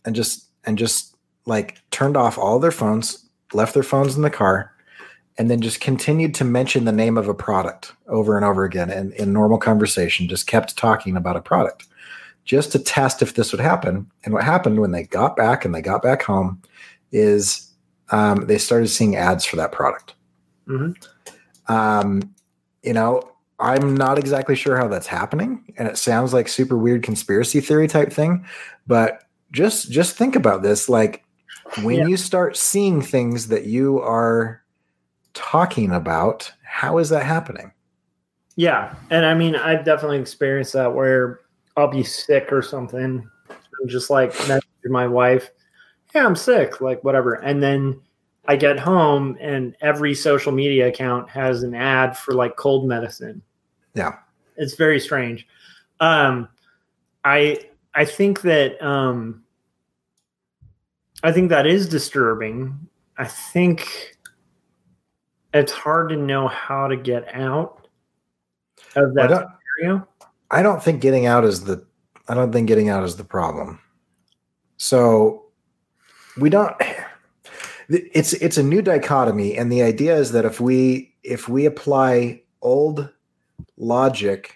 and 0.06 0.16
just 0.16 0.48
and 0.66 0.78
just 0.78 1.16
like 1.46 1.82
turned 1.92 2.18
off 2.18 2.38
all 2.38 2.60
their 2.60 2.72
phones, 2.72 3.26
left 3.54 3.74
their 3.74 3.84
phones 3.84 4.16
in 4.16 4.22
the 4.22 4.30
car, 4.30 4.72
and 5.38 5.50
then 5.50 5.62
just 5.62 5.80
continued 5.80 6.36
to 6.36 6.44
mention 6.44 6.86
the 6.86 6.92
name 6.92 7.18
of 7.18 7.28
a 7.28 7.34
product 7.34 7.94
over 8.08 8.36
and 8.36 8.46
over 8.46 8.66
again 8.66 8.90
and 8.90 9.14
in 9.14 9.32
normal 9.34 9.58
conversation 9.58 10.28
just 10.28 10.48
kept 10.48 10.78
talking 10.78 11.16
about 11.16 11.38
a 11.38 11.42
product 11.42 11.88
just 12.44 12.72
to 12.72 12.80
test 12.80 13.22
if 13.22 13.36
this 13.36 13.52
would 13.52 13.62
happen 13.62 14.10
and 14.26 14.34
what 14.34 14.44
happened 14.44 14.80
when 14.80 14.92
they 14.92 15.04
got 15.04 15.36
back 15.38 15.64
and 15.64 15.74
they 15.74 15.82
got 15.82 16.02
back 16.02 16.22
home 16.24 16.62
is 17.12 17.72
um, 18.12 18.48
they 18.48 18.58
started 18.58 18.88
seeing 18.90 19.16
ads 19.16 19.46
for 19.46 19.56
that 19.56 19.72
product 19.72 20.14
Mhm. 20.68 20.96
um, 21.68 22.22
you 22.84 22.94
know 22.94 23.22
i'm 23.60 23.96
not 23.96 24.18
exactly 24.20 24.56
sure 24.56 24.78
how 24.78 24.88
that's 24.88 25.08
happening 25.08 25.64
and 25.78 25.88
it 25.88 25.98
sounds 25.98 26.34
like 26.34 26.48
super 26.48 26.78
weird 26.78 27.02
conspiracy 27.04 27.62
theory 27.62 27.88
type 27.88 28.12
thing 28.12 28.46
but 28.88 29.24
just 29.52 29.92
just 29.92 30.16
think 30.16 30.36
about 30.36 30.62
this 30.62 30.88
like 30.90 31.24
when 31.84 31.98
Yeah. 31.98 32.08
you 32.08 32.18
start 32.18 32.56
seeing 32.58 33.02
things 33.02 33.48
that 33.48 33.66
you 33.66 34.00
are 34.00 34.62
talking 35.34 35.92
about 35.92 36.52
how 36.64 36.98
is 36.98 37.10
that 37.10 37.24
happening 37.24 37.72
Yeah, 38.56 38.94
and 39.10 39.26
I 39.26 39.34
mean, 39.36 39.56
I've 39.56 39.86
definitely 39.86 40.20
experienced 40.20 40.74
that 40.74 40.94
where 40.94 41.40
I'll 41.78 41.88
be 41.88 42.04
sick 42.04 42.52
or 42.52 42.62
something, 42.62 43.26
I'm 43.50 43.88
just 43.88 44.10
like 44.10 44.32
message 44.50 44.66
my 44.86 45.08
wife, 45.08 45.50
"Yeah, 46.14 46.26
I'm 46.26 46.36
sick," 46.36 46.82
like 46.82 47.02
whatever, 47.04 47.36
and 47.36 47.64
then 47.64 48.02
I 48.50 48.56
get 48.58 48.78
home 48.80 49.38
and 49.40 49.76
every 49.82 50.14
social 50.14 50.52
media 50.52 50.88
account 50.88 51.30
has 51.30 51.64
an 51.64 51.74
ad 51.74 52.18
for 52.18 52.34
like 52.34 52.56
cold 52.58 52.88
medicine. 52.88 53.42
Yeah. 53.94 54.16
it's 54.58 54.76
very 54.76 55.00
strange. 55.00 55.48
Um, 56.02 56.50
I 57.24 57.60
I 57.94 58.06
think 58.06 58.42
that 58.42 58.82
um, 58.86 59.44
I 61.24 61.32
think 61.32 61.50
that 61.50 61.66
is 61.66 61.90
disturbing. 61.90 62.88
I 63.18 63.26
think 63.26 64.16
it's 65.54 65.72
hard 65.72 66.10
to 66.10 66.16
know 66.16 66.48
how 66.48 66.88
to 66.88 66.96
get 66.96 67.34
out 67.34 67.88
of 68.96 69.12
I 69.12 69.22
that 69.22 69.28
don't, 69.28 69.48
scenario. 69.78 70.08
I 70.52 70.62
don't 70.62 70.82
think 70.82 71.02
getting 71.02 71.26
out 71.26 71.44
is 71.44 71.64
the 71.64 71.86
I 72.28 72.36
don't 72.36 72.52
think 72.52 72.68
getting 72.68 72.90
out 72.90 73.04
is 73.04 73.16
the 73.16 73.24
problem. 73.24 73.80
So 74.78 75.46
we 76.38 76.50
don't 76.50 76.76
it's 77.90 78.34
it's 78.34 78.58
a 78.58 78.64
new 78.64 78.82
dichotomy 78.82 79.58
and 79.58 79.72
the 79.72 79.82
idea 79.82 80.16
is 80.16 80.32
that 80.32 80.46
if 80.46 80.60
we 80.60 81.14
if 81.24 81.50
we 81.50 81.66
apply 81.66 82.42
old 82.62 83.10
logic 83.78 84.56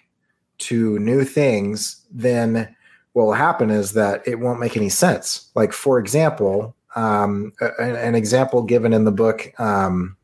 to 0.60 0.98
new 1.00 1.24
things 1.24 2.06
then 2.12 2.74
what 3.14 3.26
will 3.26 3.34
happen 3.34 3.70
is 3.72 3.94
that 3.94 4.28
it 4.28 4.40
won't 4.40 4.60
make 4.60 4.76
any 4.76 4.90
sense. 4.90 5.50
Like 5.56 5.74
for 5.74 6.00
example 6.00 6.76
um, 6.96 7.54
an, 7.60 7.96
an 7.96 8.16
example 8.16 8.62
given 8.62 8.94
in 8.94 9.04
the 9.06 9.12
book 9.12 9.54
um, 9.60 10.18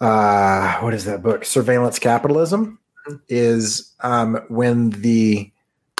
uh, 0.00 0.78
what 0.78 0.94
is 0.94 1.04
that 1.04 1.22
book? 1.22 1.44
Surveillance 1.44 1.98
capitalism 1.98 2.78
is 3.28 3.92
um, 4.00 4.40
when 4.48 4.90
the 4.90 5.50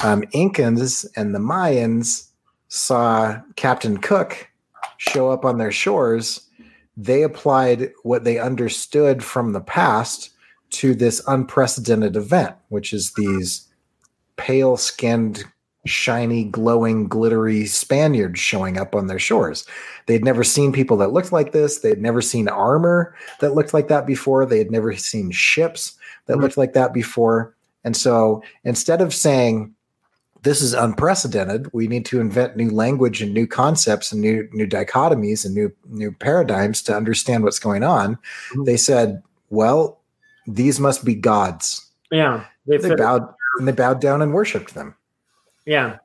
um, 0.03 0.23
Incans 0.33 1.05
and 1.15 1.35
the 1.35 1.39
Mayans 1.39 2.27
saw 2.67 3.39
Captain 3.55 3.97
Cook 3.97 4.49
show 4.97 5.29
up 5.29 5.45
on 5.45 5.57
their 5.57 5.71
shores, 5.71 6.41
they 6.97 7.21
applied 7.21 7.91
what 8.03 8.23
they 8.23 8.39
understood 8.39 9.23
from 9.23 9.53
the 9.53 9.61
past 9.61 10.31
to 10.71 10.95
this 10.95 11.21
unprecedented 11.27 12.15
event, 12.15 12.55
which 12.69 12.93
is 12.93 13.13
these 13.13 13.67
pale 14.37 14.77
skinned, 14.77 15.43
shiny, 15.85 16.43
glowing, 16.43 17.07
glittery 17.07 17.65
Spaniards 17.65 18.39
showing 18.39 18.77
up 18.77 18.93
on 18.95 19.07
their 19.07 19.19
shores. 19.19 19.65
They'd 20.05 20.23
never 20.23 20.43
seen 20.43 20.71
people 20.71 20.97
that 20.97 21.11
looked 21.11 21.31
like 21.31 21.51
this. 21.51 21.79
They'd 21.79 22.01
never 22.01 22.21
seen 22.21 22.47
armor 22.47 23.15
that 23.39 23.55
looked 23.55 23.73
like 23.73 23.87
that 23.87 24.05
before. 24.05 24.45
They 24.45 24.59
had 24.59 24.71
never 24.71 24.95
seen 24.95 25.31
ships 25.31 25.93
that 26.27 26.37
Mhm. 26.37 26.41
looked 26.41 26.57
like 26.57 26.73
that 26.73 26.93
before. 26.93 27.55
And 27.83 27.97
so 27.97 28.43
instead 28.63 29.01
of 29.01 29.13
saying, 29.13 29.73
this 30.43 30.61
is 30.61 30.73
unprecedented, 30.73 31.71
we 31.73 31.87
need 31.87 32.05
to 32.05 32.19
invent 32.19 32.55
new 32.57 32.69
language 32.69 33.21
and 33.21 33.33
new 33.33 33.45
concepts 33.47 34.11
and 34.11 34.21
new 34.21 34.47
new 34.53 34.67
dichotomies 34.67 35.45
and 35.45 35.53
new 35.53 35.71
new 35.87 36.11
paradigms 36.11 36.81
to 36.83 36.95
understand 36.95 37.43
what's 37.43 37.59
going 37.59 37.83
on. 37.83 38.17
Mhm. 38.55 38.65
They 38.65 38.77
said, 38.77 39.21
well, 39.49 39.99
these 40.47 40.79
must 40.79 41.05
be 41.05 41.13
gods. 41.15 41.85
Yeah, 42.11 42.43
they, 42.67 42.77
They 42.77 42.95
bowed 42.95 43.27
and 43.59 43.67
they 43.67 43.71
bowed 43.71 44.01
down 44.01 44.21
and 44.21 44.33
worshipped 44.33 44.73
them. 44.73 44.95
Yeah, 45.65 45.97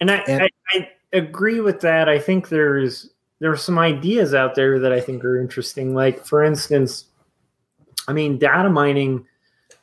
and 0.00 0.10
I, 0.10 0.16
And- 0.28 0.42
I 0.42 0.50
I 0.74 0.88
agree 1.12 1.60
with 1.60 1.80
that. 1.80 2.08
I 2.08 2.18
think 2.18 2.48
there's 2.48 3.10
there 3.40 3.50
are 3.50 3.56
some 3.56 3.78
ideas 3.78 4.34
out 4.34 4.54
there 4.54 4.78
that 4.80 4.92
I 4.92 5.00
think 5.00 5.24
are 5.24 5.40
interesting. 5.40 5.94
Like 5.94 6.24
for 6.24 6.42
instance, 6.44 7.06
I 8.06 8.12
mean, 8.12 8.36
data 8.38 8.68
mining, 8.68 9.26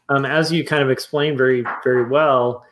um, 0.10 0.26
as 0.26 0.52
you 0.52 0.64
kind 0.66 0.84
of 0.84 0.90
explained 0.92 1.38
very 1.38 1.66
very 1.84 2.06
well, 2.06 2.64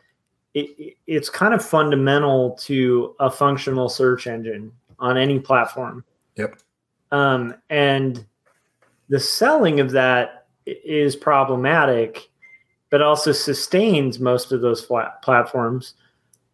it, 0.54 0.70
it- 0.78 0.96
it's 1.06 1.28
kind 1.28 1.52
of 1.54 1.64
fundamental 1.64 2.52
to 2.62 3.14
a 3.20 3.30
functional 3.30 3.88
search 3.88 4.26
engine 4.26 4.72
on 5.00 5.16
any 5.18 5.38
platform. 5.40 6.04
Yep. 6.36 6.58
Um, 7.10 7.54
and 7.70 8.24
the 9.08 9.20
selling 9.20 9.80
of 9.80 9.90
that 9.92 10.46
is 10.66 11.14
problematic, 11.16 12.30
but 12.94 13.02
also 13.02 13.32
sustains 13.32 14.20
most 14.20 14.52
of 14.52 14.60
those 14.60 14.88
platforms. 15.20 15.94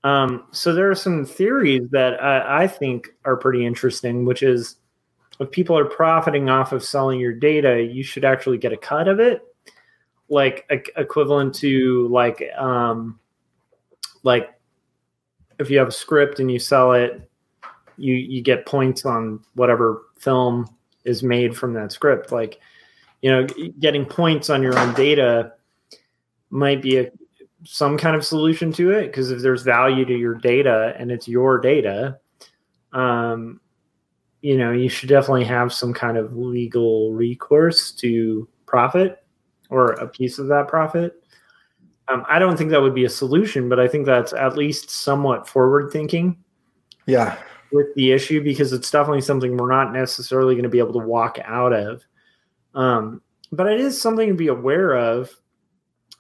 Um, 0.05 0.45
so 0.53 0.73
there 0.73 0.91
are 0.91 0.95
some 0.95 1.27
theories 1.27 1.87
that 1.91 2.15
I, 2.15 2.63
I 2.63 2.67
think 2.67 3.11
are 3.27 3.37
pretty 3.37 3.67
interesting, 3.67 4.25
which 4.25 4.43
is 4.43 4.77
if 5.39 5.51
people 5.51 5.77
are 5.77 5.85
profiting 5.85 6.49
off 6.49 6.73
of 6.73 6.83
selling 6.83 7.21
your 7.21 7.35
data, 7.35 7.83
you 7.83 8.03
should 8.03 8.25
actually 8.25 8.57
get 8.57 8.73
a 8.73 8.79
cut 8.79 9.07
of 9.07 9.21
it, 9.21 9.43
like 10.31 10.65
e- 10.73 10.91
equivalent 10.97 11.57
to 11.57 12.09
like 12.09 12.43
um, 12.57 13.21
like 14.23 14.49
if 15.59 15.69
you 15.69 15.77
have 15.77 15.89
a 15.89 15.93
script 15.93 16.41
and 16.41 16.51
you 16.51 16.59
sell 16.59 16.93
it, 16.93 17.31
you 17.99 18.15
you 18.15 18.41
get 18.41 18.65
points 18.65 19.05
on 19.05 19.45
whatever 19.57 20.05
film 20.19 20.75
is 21.05 21.23
made 21.23 21.55
from 21.55 21.75
that 21.75 21.93
script. 21.93 22.33
Like 22.33 22.61
you 23.21 23.31
know, 23.31 23.47
getting 23.79 24.07
points 24.07 24.49
on 24.49 24.63
your 24.63 24.79
own 24.79 24.95
data 24.95 25.53
might 26.51 26.83
be 26.83 26.99
a 26.99 27.11
some 27.65 27.99
kind 27.99 28.17
of 28.17 28.25
solution 28.25 28.73
to 28.73 28.91
it 28.91 29.07
because 29.09 29.31
if 29.31 29.41
there's 29.43 29.63
value 29.63 30.05
to 30.05 30.15
your 30.17 30.35
data 30.35 30.95
and 30.99 31.11
it's 31.11 31.29
your 31.29 31.59
data 31.61 32.19
um 32.95 33.61
you 34.41 34.57
know 34.57 34.73
you 34.73 34.89
should 34.89 35.09
definitely 35.11 35.45
have 35.45 35.73
some 35.73 35.93
kind 35.93 36.17
of 36.17 36.35
legal 36.37 37.13
recourse 37.13 37.93
to 37.93 38.49
profit 38.67 39.23
or 39.69 39.93
a 39.93 40.09
piece 40.09 40.39
of 40.39 40.47
that 40.49 40.69
profit 40.69 41.23
um, 42.09 42.25
i 42.29 42.39
don't 42.39 42.57
think 42.57 42.71
that 42.71 42.81
would 42.81 42.95
be 42.95 43.05
a 43.05 43.11
solution 43.11 43.69
but 43.69 43.79
i 43.79 43.87
think 43.87 44.07
that's 44.07 44.33
at 44.33 44.57
least 44.57 44.89
somewhat 44.91 45.47
forward 45.47 45.93
thinking 45.93 46.37
Yeah. 47.07 47.37
with 47.73 47.95
the 47.95 48.11
issue 48.11 48.43
because 48.43 48.73
it's 48.73 48.91
definitely 48.91 49.21
something 49.21 49.57
we're 49.57 49.71
not 49.71 49.93
necessarily 49.93 50.55
going 50.55 50.63
to 50.65 50.71
be 50.71 50.79
able 50.79 50.95
to 50.95 51.07
walk 51.07 51.39
out 51.45 51.73
of. 51.73 52.03
Um, 52.75 53.21
but 53.53 53.67
it 53.69 53.81
is 53.81 54.01
something 54.01 54.29
to 54.29 54.35
be 54.35 54.49
aware 54.49 54.97
of. 54.97 55.31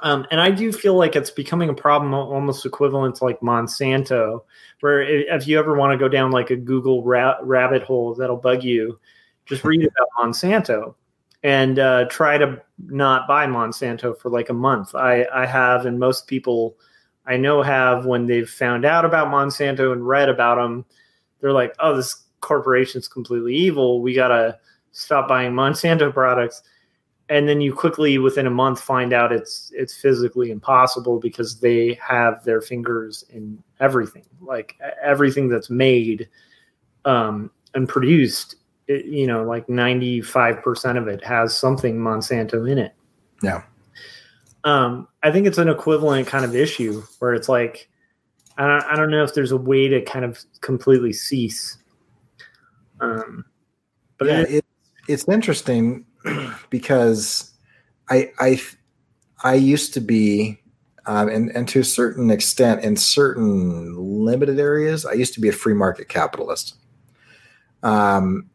Um, 0.02 0.26
and 0.30 0.40
I 0.40 0.50
do 0.50 0.72
feel 0.72 0.94
like 0.94 1.16
it's 1.16 1.30
becoming 1.30 1.68
a 1.68 1.74
problem 1.74 2.14
almost 2.14 2.64
equivalent 2.64 3.16
to 3.16 3.24
like 3.24 3.40
Monsanto, 3.40 4.42
where 4.80 5.02
if 5.02 5.46
you 5.46 5.58
ever 5.58 5.74
want 5.74 5.92
to 5.92 5.98
go 5.98 6.08
down 6.08 6.30
like 6.30 6.50
a 6.50 6.56
Google 6.56 7.02
ra- 7.04 7.38
rabbit 7.42 7.82
hole 7.82 8.14
that'll 8.14 8.36
bug 8.36 8.64
you, 8.64 8.98
just 9.46 9.64
read 9.64 9.82
about 9.82 10.08
Monsanto 10.18 10.94
and 11.42 11.78
uh, 11.78 12.04
try 12.06 12.38
to 12.38 12.60
not 12.86 13.26
buy 13.26 13.46
Monsanto 13.46 14.18
for 14.18 14.30
like 14.30 14.48
a 14.48 14.54
month. 14.54 14.94
I, 14.94 15.26
I 15.32 15.46
have, 15.46 15.86
and 15.86 15.98
most 15.98 16.26
people 16.26 16.76
I 17.26 17.36
know 17.36 17.62
have 17.62 18.06
when 18.06 18.26
they've 18.26 18.48
found 18.48 18.84
out 18.84 19.04
about 19.04 19.28
Monsanto 19.28 19.92
and 19.92 20.06
read 20.06 20.28
about 20.28 20.56
them, 20.56 20.84
they're 21.40 21.52
like, 21.52 21.74
oh, 21.78 21.96
this 21.96 22.24
corporation's 22.40 23.08
completely 23.08 23.54
evil. 23.54 24.02
We 24.02 24.14
got 24.14 24.28
to 24.28 24.58
stop 24.92 25.28
buying 25.28 25.52
Monsanto 25.52 26.12
products. 26.14 26.62
And 27.30 27.48
then 27.48 27.60
you 27.60 27.72
quickly 27.72 28.18
within 28.18 28.46
a 28.46 28.50
month 28.50 28.80
find 28.80 29.12
out 29.12 29.32
it's 29.32 29.72
it's 29.74 29.96
physically 29.96 30.50
impossible 30.50 31.18
because 31.18 31.60
they 31.60 31.98
have 32.06 32.44
their 32.44 32.60
fingers 32.60 33.24
in 33.30 33.62
everything 33.78 34.24
like 34.40 34.76
everything 35.02 35.48
that's 35.48 35.70
made 35.70 36.28
um, 37.06 37.50
and 37.74 37.88
produced 37.88 38.56
it, 38.88 39.06
you 39.06 39.26
know 39.26 39.44
like 39.44 39.66
95% 39.68 40.98
of 40.98 41.08
it 41.08 41.24
has 41.24 41.56
something 41.56 41.96
monsanto 41.96 42.70
in 42.70 42.76
it. 42.76 42.92
Yeah. 43.42 43.62
Um, 44.64 45.08
i 45.22 45.30
think 45.30 45.46
it's 45.46 45.56
an 45.56 45.70
equivalent 45.70 46.26
kind 46.26 46.44
of 46.44 46.54
issue 46.54 47.02
where 47.18 47.32
it's 47.32 47.48
like 47.48 47.88
I 48.58 48.66
don't, 48.66 48.84
I 48.92 48.96
don't 48.96 49.10
know 49.10 49.22
if 49.22 49.32
there's 49.32 49.52
a 49.52 49.56
way 49.56 49.88
to 49.88 50.02
kind 50.02 50.22
of 50.22 50.38
completely 50.60 51.14
cease. 51.14 51.78
Um, 53.00 53.46
but 54.18 54.28
yeah, 54.28 54.40
it, 54.40 54.64
it's 55.08 55.26
interesting 55.28 56.04
because 56.70 57.52
I 58.08 58.30
I 58.38 58.60
I 59.42 59.54
used 59.54 59.94
to 59.94 60.00
be 60.00 60.60
um, 61.06 61.28
and 61.28 61.50
and 61.50 61.68
to 61.68 61.80
a 61.80 61.84
certain 61.84 62.30
extent 62.30 62.84
in 62.84 62.96
certain 62.96 63.96
limited 63.96 64.58
areas 64.58 65.06
I 65.06 65.12
used 65.12 65.34
to 65.34 65.40
be 65.40 65.48
a 65.48 65.52
free 65.52 65.74
market 65.74 66.08
capitalist. 66.08 66.74
Um, 67.82 68.50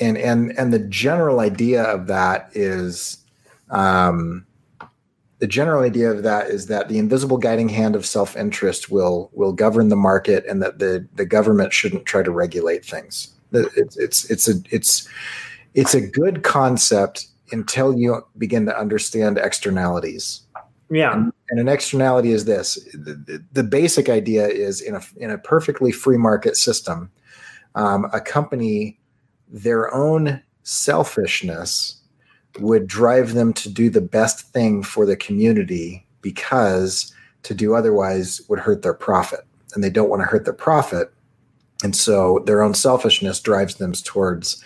and 0.00 0.16
and 0.16 0.58
and 0.58 0.72
the 0.72 0.78
general 0.78 1.40
idea 1.40 1.82
of 1.82 2.06
that 2.06 2.50
is 2.54 3.18
um, 3.70 4.46
the 5.38 5.46
general 5.46 5.82
idea 5.82 6.10
of 6.10 6.22
that 6.22 6.48
is 6.48 6.66
that 6.66 6.88
the 6.88 6.98
invisible 6.98 7.36
guiding 7.36 7.68
hand 7.68 7.94
of 7.94 8.06
self-interest 8.06 8.90
will 8.90 9.30
will 9.34 9.52
govern 9.52 9.88
the 9.88 9.96
market 9.96 10.46
and 10.46 10.62
that 10.62 10.78
the 10.78 11.06
the 11.14 11.26
government 11.26 11.72
shouldn't 11.72 12.06
try 12.06 12.22
to 12.22 12.30
regulate 12.30 12.84
things 12.84 13.32
it's 13.52 13.96
it's 13.96 14.30
it's 14.30 14.48
a 14.48 14.54
it's 14.70 15.08
it's 15.74 15.94
a 15.94 16.00
good 16.00 16.42
concept 16.42 17.26
until 17.52 17.96
you 17.96 18.26
begin 18.38 18.66
to 18.66 18.78
understand 18.78 19.38
externalities. 19.38 20.42
Yeah. 20.90 21.14
And, 21.14 21.32
and 21.50 21.60
an 21.60 21.68
externality 21.68 22.32
is 22.32 22.44
this 22.44 22.74
the, 22.92 23.42
the, 23.52 23.62
basic 23.62 24.08
idea 24.08 24.46
is 24.46 24.80
in 24.80 24.94
a, 24.94 25.02
in 25.16 25.30
a 25.30 25.38
perfectly 25.38 25.90
free 25.90 26.18
market 26.18 26.56
system, 26.56 27.10
um, 27.74 28.06
a 28.12 28.20
company, 28.20 28.98
their 29.48 29.92
own 29.94 30.42
selfishness 30.64 31.96
would 32.58 32.86
drive 32.86 33.32
them 33.32 33.52
to 33.54 33.70
do 33.70 33.88
the 33.88 34.00
best 34.00 34.52
thing 34.52 34.82
for 34.82 35.06
the 35.06 35.16
community 35.16 36.06
because 36.20 37.12
to 37.42 37.54
do 37.54 37.74
otherwise 37.74 38.42
would 38.48 38.58
hurt 38.58 38.82
their 38.82 38.94
profit. 38.94 39.40
And 39.74 39.82
they 39.82 39.90
don't 39.90 40.10
want 40.10 40.20
to 40.20 40.26
hurt 40.26 40.44
their 40.44 40.52
profit. 40.52 41.12
And 41.82 41.96
so 41.96 42.42
their 42.46 42.62
own 42.62 42.74
selfishness 42.74 43.40
drives 43.40 43.76
them 43.76 43.92
towards 43.92 44.62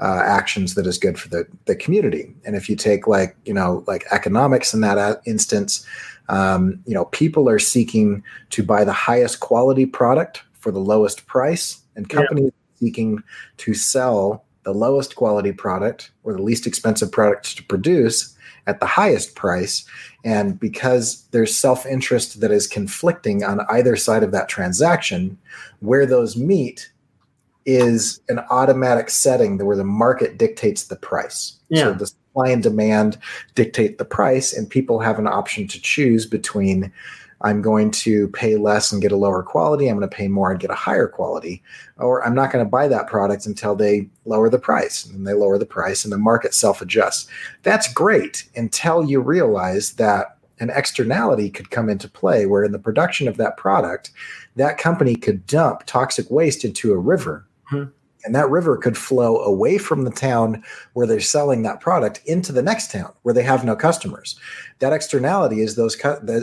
uh, 0.00 0.22
actions 0.24 0.74
that 0.74 0.86
is 0.86 0.98
good 0.98 1.18
for 1.18 1.28
the, 1.28 1.46
the 1.64 1.74
community. 1.74 2.32
And 2.44 2.54
if 2.54 2.68
you 2.68 2.76
take 2.76 3.06
like, 3.06 3.36
you 3.44 3.52
know, 3.52 3.84
like 3.86 4.04
economics 4.10 4.72
in 4.72 4.80
that 4.82 5.20
instance, 5.26 5.84
um, 6.28 6.80
you 6.86 6.94
know, 6.94 7.06
people 7.06 7.48
are 7.48 7.58
seeking 7.58 8.22
to 8.50 8.62
buy 8.62 8.84
the 8.84 8.92
highest 8.92 9.40
quality 9.40 9.86
product 9.86 10.42
for 10.52 10.70
the 10.70 10.78
lowest 10.78 11.26
price, 11.26 11.80
and 11.96 12.08
companies 12.08 12.52
yeah. 12.52 12.86
seeking 12.86 13.22
to 13.58 13.74
sell 13.74 14.44
the 14.64 14.74
lowest 14.74 15.16
quality 15.16 15.52
product 15.52 16.10
or 16.24 16.34
the 16.34 16.42
least 16.42 16.66
expensive 16.66 17.10
product 17.10 17.56
to 17.56 17.62
produce 17.64 18.36
at 18.66 18.80
the 18.80 18.86
highest 18.86 19.34
price. 19.34 19.84
And 20.24 20.60
because 20.60 21.26
there's 21.30 21.56
self 21.56 21.86
interest 21.86 22.40
that 22.40 22.50
is 22.50 22.66
conflicting 22.66 23.42
on 23.42 23.60
either 23.70 23.96
side 23.96 24.22
of 24.22 24.32
that 24.32 24.48
transaction, 24.48 25.38
where 25.80 26.04
those 26.04 26.36
meet 26.36 26.90
is 27.66 28.20
an 28.28 28.40
automatic 28.50 29.10
setting 29.10 29.58
where 29.58 29.76
the 29.76 29.84
market 29.84 30.38
dictates 30.38 30.84
the 30.84 30.96
price. 30.96 31.58
Yeah. 31.68 31.84
So 31.84 31.92
the 31.94 32.06
supply 32.06 32.48
and 32.48 32.62
demand 32.62 33.18
dictate 33.54 33.98
the 33.98 34.04
price, 34.04 34.52
and 34.52 34.68
people 34.68 35.00
have 35.00 35.18
an 35.18 35.26
option 35.26 35.68
to 35.68 35.80
choose 35.80 36.26
between 36.26 36.92
I'm 37.42 37.62
going 37.62 37.92
to 37.92 38.28
pay 38.28 38.56
less 38.56 38.90
and 38.90 39.00
get 39.00 39.12
a 39.12 39.16
lower 39.16 39.42
quality, 39.42 39.88
I'm 39.88 39.96
going 39.96 40.08
to 40.08 40.16
pay 40.16 40.28
more 40.28 40.50
and 40.50 40.58
get 40.58 40.70
a 40.70 40.74
higher 40.74 41.06
quality, 41.06 41.62
or 41.96 42.26
I'm 42.26 42.34
not 42.34 42.50
going 42.50 42.64
to 42.64 42.68
buy 42.68 42.88
that 42.88 43.06
product 43.06 43.46
until 43.46 43.76
they 43.76 44.08
lower 44.24 44.50
the 44.50 44.58
price. 44.58 45.06
And 45.06 45.26
they 45.26 45.34
lower 45.34 45.58
the 45.58 45.66
price, 45.66 46.04
and 46.04 46.12
the 46.12 46.18
market 46.18 46.54
self 46.54 46.82
adjusts. 46.82 47.28
That's 47.62 47.92
great 47.92 48.48
until 48.56 49.04
you 49.04 49.20
realize 49.20 49.92
that 49.94 50.36
an 50.60 50.70
externality 50.70 51.50
could 51.50 51.70
come 51.70 51.88
into 51.88 52.08
play 52.08 52.46
where 52.46 52.64
in 52.64 52.72
the 52.72 52.78
production 52.78 53.28
of 53.28 53.36
that 53.36 53.56
product, 53.56 54.10
that 54.56 54.78
company 54.78 55.14
could 55.14 55.46
dump 55.46 55.84
toxic 55.86 56.28
waste 56.30 56.64
into 56.64 56.92
a 56.92 56.98
river 56.98 57.46
Mm-hmm. 57.70 57.90
And 58.24 58.34
that 58.34 58.50
river 58.50 58.76
could 58.76 58.98
flow 58.98 59.38
away 59.42 59.78
from 59.78 60.04
the 60.04 60.10
town 60.10 60.62
where 60.94 61.06
they're 61.06 61.20
selling 61.20 61.62
that 61.62 61.80
product 61.80 62.20
into 62.26 62.52
the 62.52 62.62
next 62.62 62.90
town 62.90 63.12
where 63.22 63.34
they 63.34 63.44
have 63.44 63.64
no 63.64 63.76
customers. 63.76 64.38
That 64.80 64.92
externality 64.92 65.60
is 65.60 65.76
those 65.76 65.96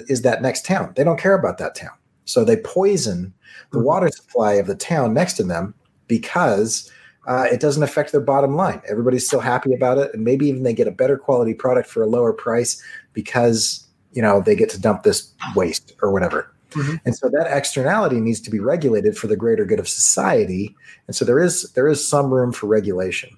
is 0.10 0.22
that 0.22 0.42
next 0.42 0.66
town. 0.66 0.94
They 0.96 1.04
don't 1.04 1.20
care 1.20 1.38
about 1.38 1.58
that 1.58 1.76
town, 1.76 1.92
so 2.24 2.44
they 2.44 2.58
poison 2.58 3.34
the 3.72 3.78
mm-hmm. 3.78 3.88
water 3.88 4.10
supply 4.10 4.54
of 4.54 4.68
the 4.68 4.76
town 4.76 5.14
next 5.14 5.34
to 5.34 5.44
them 5.44 5.74
because 6.08 6.90
uh, 7.28 7.48
it 7.52 7.60
doesn't 7.60 7.84
affect 7.84 8.12
their 8.12 8.22
bottom 8.22 8.56
line. 8.56 8.82
Everybody's 8.88 9.28
still 9.28 9.40
happy 9.40 9.74
about 9.74 9.98
it, 9.98 10.14
and 10.14 10.24
maybe 10.24 10.48
even 10.48 10.64
they 10.64 10.74
get 10.74 10.88
a 10.88 10.92
better 10.92 11.18
quality 11.18 11.54
product 11.54 11.90
for 11.90 12.04
a 12.04 12.08
lower 12.08 12.34
price 12.34 12.82
because 13.14 13.86
you 14.14 14.22
know 14.22 14.42
they 14.42 14.56
get 14.56 14.70
to 14.70 14.82
dump 14.82 15.04
this 15.04 15.34
waste 15.56 15.94
or 16.02 16.12
whatever. 16.12 16.55
Mm-hmm. 16.76 16.96
And 17.06 17.16
so 17.16 17.30
that 17.30 17.48
externality 17.48 18.20
needs 18.20 18.42
to 18.42 18.52
be 18.52 18.60
regulated 18.60 19.18
for 19.18 19.28
the 19.28 19.36
greater 19.36 19.66
good 19.66 19.80
of 19.80 19.88
society. 19.88 20.76
And 21.08 21.16
so 21.16 21.26
there 21.26 21.40
is 21.40 21.72
there 21.74 21.88
is 21.88 22.06
some 22.06 22.34
room 22.34 22.52
for 22.52 22.68
regulation. 22.68 23.38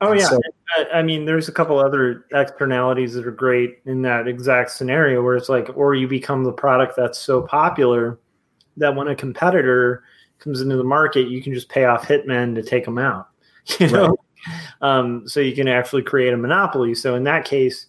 Oh 0.00 0.12
and 0.12 0.20
yeah, 0.20 0.28
so, 0.28 0.40
I 0.92 1.02
mean, 1.02 1.24
there's 1.24 1.48
a 1.48 1.52
couple 1.52 1.78
other 1.78 2.26
externalities 2.32 3.14
that 3.14 3.26
are 3.26 3.30
great 3.30 3.78
in 3.86 4.02
that 4.02 4.28
exact 4.28 4.70
scenario 4.72 5.22
where 5.22 5.36
it's 5.36 5.48
like, 5.48 5.70
or 5.74 5.94
you 5.94 6.06
become 6.06 6.44
the 6.44 6.52
product 6.52 6.94
that's 6.96 7.18
so 7.18 7.42
popular 7.42 8.18
that 8.76 8.94
when 8.94 9.08
a 9.08 9.16
competitor 9.16 10.04
comes 10.38 10.60
into 10.60 10.76
the 10.76 10.84
market, 10.84 11.28
you 11.28 11.42
can 11.42 11.54
just 11.54 11.70
pay 11.70 11.86
off 11.86 12.06
hitmen 12.06 12.54
to 12.54 12.62
take 12.62 12.84
them 12.84 12.98
out. 12.98 13.28
You 13.80 13.88
know, 13.88 14.16
right. 14.46 14.58
um, 14.80 15.26
so 15.26 15.40
you 15.40 15.52
can 15.52 15.66
actually 15.66 16.02
create 16.02 16.32
a 16.32 16.36
monopoly. 16.36 16.94
So 16.94 17.16
in 17.16 17.24
that 17.24 17.44
case, 17.44 17.86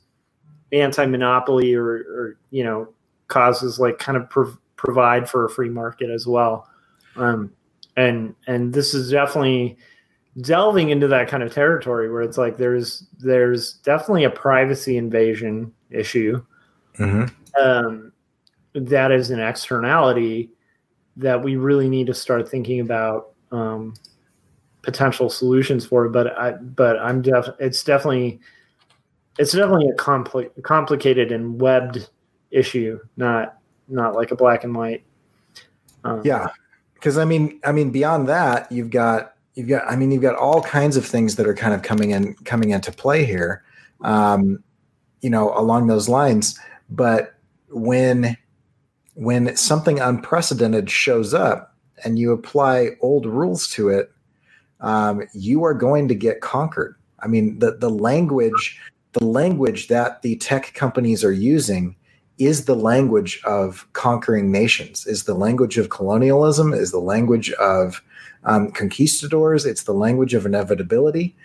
anti-monopoly 0.72 1.74
or, 1.76 1.88
or 1.88 2.38
you 2.50 2.64
know 2.64 2.90
causes 3.28 3.80
like 3.80 4.00
kind 4.00 4.18
of 4.18 4.30
prov- 4.30 4.58
provide 4.78 5.30
for 5.30 5.46
a 5.46 5.50
free 5.50 5.70
market 5.70 6.10
as 6.10 6.26
well. 6.26 6.70
Um, 7.18 7.52
and 7.98 8.36
and 8.46 8.74
this 8.74 8.94
is 8.94 9.12
definitely 9.12 9.78
delving 10.42 10.90
into 10.90 11.08
that 11.08 11.28
kind 11.28 11.42
of 11.42 11.52
territory 11.52 12.12
where 12.12 12.22
it's 12.22 12.38
like 12.38 12.58
there's 12.58 13.06
there's 13.20 13.74
definitely 13.74 14.24
a 14.24 14.30
privacy 14.30 14.98
invasion 14.98 15.74
issue. 15.90 16.44
Mm-hmm. 16.98 17.26
Um, 17.62 18.12
that 18.74 19.12
is 19.12 19.32
an 19.32 19.40
externality 19.40 20.52
that 21.18 21.42
we 21.42 21.56
really 21.56 21.90
need 21.90 22.08
to 22.08 22.14
start 22.14 22.48
thinking 22.48 22.80
about 22.80 23.32
um, 23.52 23.96
potential 24.84 25.30
solutions 25.30 25.86
for. 25.86 26.08
But 26.10 26.38
I 26.38 26.52
but 26.52 27.00
I'm 27.00 27.22
def 27.24 27.48
it's 27.60 27.84
definitely 27.84 28.40
it's 29.40 29.54
definitely 29.54 29.90
a 29.90 29.96
compli- 29.96 30.64
complicated 30.64 31.32
and 31.32 31.60
webbed 31.60 32.10
issue, 32.52 33.00
not 33.18 33.58
not 33.88 34.16
like 34.16 34.32
a 34.32 34.36
black 34.36 34.64
and 34.64 34.76
white. 34.76 35.04
Um, 36.04 36.22
yeah, 36.24 36.48
because 36.94 37.18
I 37.18 37.26
mean, 37.26 37.60
I 37.64 37.72
mean, 37.72 37.92
beyond 37.92 38.28
that, 38.30 38.72
you've 38.72 38.90
got 38.90 39.36
you've 39.56 39.68
got 39.68 39.90
I 39.90 39.96
mean, 39.96 40.12
you've 40.12 40.22
got 40.22 40.36
all 40.36 40.62
kinds 40.62 40.98
of 40.98 41.06
things 41.06 41.36
that 41.36 41.48
are 41.48 41.56
kind 41.56 41.74
of 41.74 41.82
coming 41.82 42.12
in 42.12 42.34
coming 42.46 42.70
into 42.70 42.92
play 42.92 43.26
here, 43.26 43.64
um, 44.02 44.64
you 45.22 45.30
know, 45.30 45.54
along 45.58 45.88
those 45.88 46.08
lines. 46.08 46.60
But 46.90 47.36
when 47.70 48.38
when 49.16 49.56
something 49.56 50.00
unprecedented 50.00 50.90
shows 50.90 51.34
up 51.34 51.76
and 52.04 52.20
you 52.20 52.32
apply 52.32 52.92
old 53.02 53.26
rules 53.26 53.68
to 53.70 53.90
it, 53.90 54.12
um, 54.80 55.24
you 55.34 55.64
are 55.64 55.74
going 55.74 56.08
to 56.08 56.16
get 56.16 56.42
conquered. 56.42 56.96
I 57.20 57.28
mean, 57.28 57.60
the 57.60 57.78
the 57.78 57.90
language 57.90 58.80
the 59.14 59.26
language 59.26 59.88
that 59.88 60.22
the 60.22 60.36
tech 60.36 60.74
companies 60.76 61.24
are 61.24 61.32
using 61.32 61.96
is 62.38 62.66
the 62.66 62.76
language 62.76 63.42
of 63.46 63.88
conquering 63.94 64.52
nations, 64.52 65.08
is 65.08 65.24
the 65.24 65.34
language 65.34 65.78
of 65.78 65.90
colonialism, 65.90 66.74
is 66.74 66.92
the 66.92 67.00
language 67.00 67.52
of 67.54 68.02
um, 68.44 68.72
conquistadors. 68.72 69.66
It's 69.66 69.84
the 69.84 69.94
language 69.94 70.34
of 70.34 70.46
inevitability. 70.46 71.36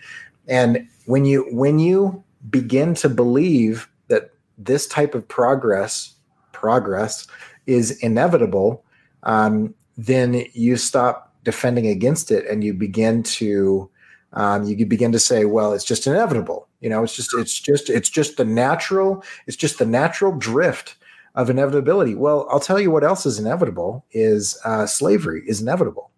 And 0.47 0.87
when 1.05 1.25
you 1.25 1.47
when 1.51 1.79
you 1.79 2.23
begin 2.49 2.93
to 2.95 3.09
believe 3.09 3.89
that 4.07 4.31
this 4.57 4.87
type 4.87 5.15
of 5.15 5.27
progress 5.27 6.13
progress 6.51 7.27
is 7.65 7.91
inevitable, 7.99 8.83
um, 9.23 9.73
then 9.97 10.45
you 10.53 10.77
stop 10.77 11.33
defending 11.43 11.87
against 11.87 12.31
it 12.31 12.45
and 12.47 12.63
you 12.63 12.73
begin 12.73 13.23
to 13.23 13.89
um, 14.33 14.63
you 14.63 14.85
begin 14.85 15.11
to 15.11 15.19
say, 15.19 15.45
well, 15.45 15.73
it's 15.73 15.83
just 15.83 16.07
inevitable. 16.07 16.67
You 16.83 16.89
know, 16.89 17.03
it's 17.03 17.15
just 17.15 17.33
it's 17.35 17.59
just 17.59 17.89
it's 17.89 18.09
just 18.09 18.37
the 18.37 18.45
natural 18.45 19.23
it's 19.47 19.57
just 19.57 19.79
the 19.79 19.85
natural 19.85 20.37
drift 20.37 20.97
of 21.35 21.49
inevitability. 21.49 22.13
Well, 22.15 22.47
I'll 22.51 22.59
tell 22.59 22.79
you 22.79 22.91
what 22.91 23.03
else 23.03 23.25
is 23.25 23.39
inevitable 23.39 24.05
is 24.11 24.59
uh, 24.65 24.85
slavery 24.85 25.43
is 25.47 25.61
inevitable. 25.61 26.11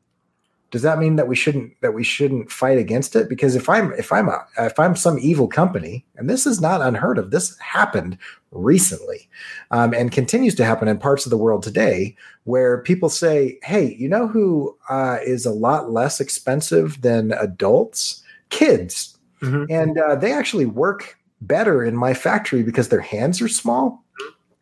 does 0.72 0.82
that 0.82 1.00
mean 1.00 1.16
that 1.16 1.28
we 1.28 1.36
shouldn't 1.36 1.80
that 1.82 1.94
we 1.94 2.04
shouldn't 2.04 2.52
fight 2.52 2.78
against 2.78 3.16
it 3.16 3.30
because 3.30 3.56
if 3.56 3.70
i'm 3.70 3.94
if 3.94 4.12
i'm 4.12 4.28
a 4.28 4.46
if 4.58 4.78
i'm 4.78 4.96
some 4.96 5.18
evil 5.20 5.48
company 5.48 6.06
and 6.18 6.30
this 6.30 6.46
is 6.46 6.60
not 6.60 6.82
unheard 6.82 7.18
of 7.18 7.32
this 7.32 7.58
happened 7.60 8.18
recently 8.52 9.30
um, 9.72 9.94
and 9.94 10.12
continues 10.12 10.56
to 10.56 10.66
happen 10.66 10.88
in 10.88 10.98
parts 10.98 11.26
of 11.26 11.30
the 11.30 11.38
world 11.38 11.64
today 11.64 12.16
where 12.44 12.82
people 12.82 13.10
say 13.10 13.58
hey 13.64 13.96
you 13.98 14.10
know 14.10 14.28
who 14.28 14.76
uh, 14.90 15.18
is 15.26 15.46
a 15.46 15.52
lot 15.52 15.92
less 15.92 16.20
expensive 16.20 17.02
than 17.02 17.32
adults 17.34 18.24
kids 18.50 19.15
mm-hmm. 19.42 19.66
and 19.70 19.98
uh, 19.98 20.16
they 20.16 20.32
actually 20.32 20.66
work 20.66 21.18
better 21.42 21.84
in 21.84 21.96
my 21.96 22.14
factory 22.14 22.64
because 22.64 22.90
their 22.90 23.02
hands 23.02 23.42
are 23.42 23.48
small 23.48 24.04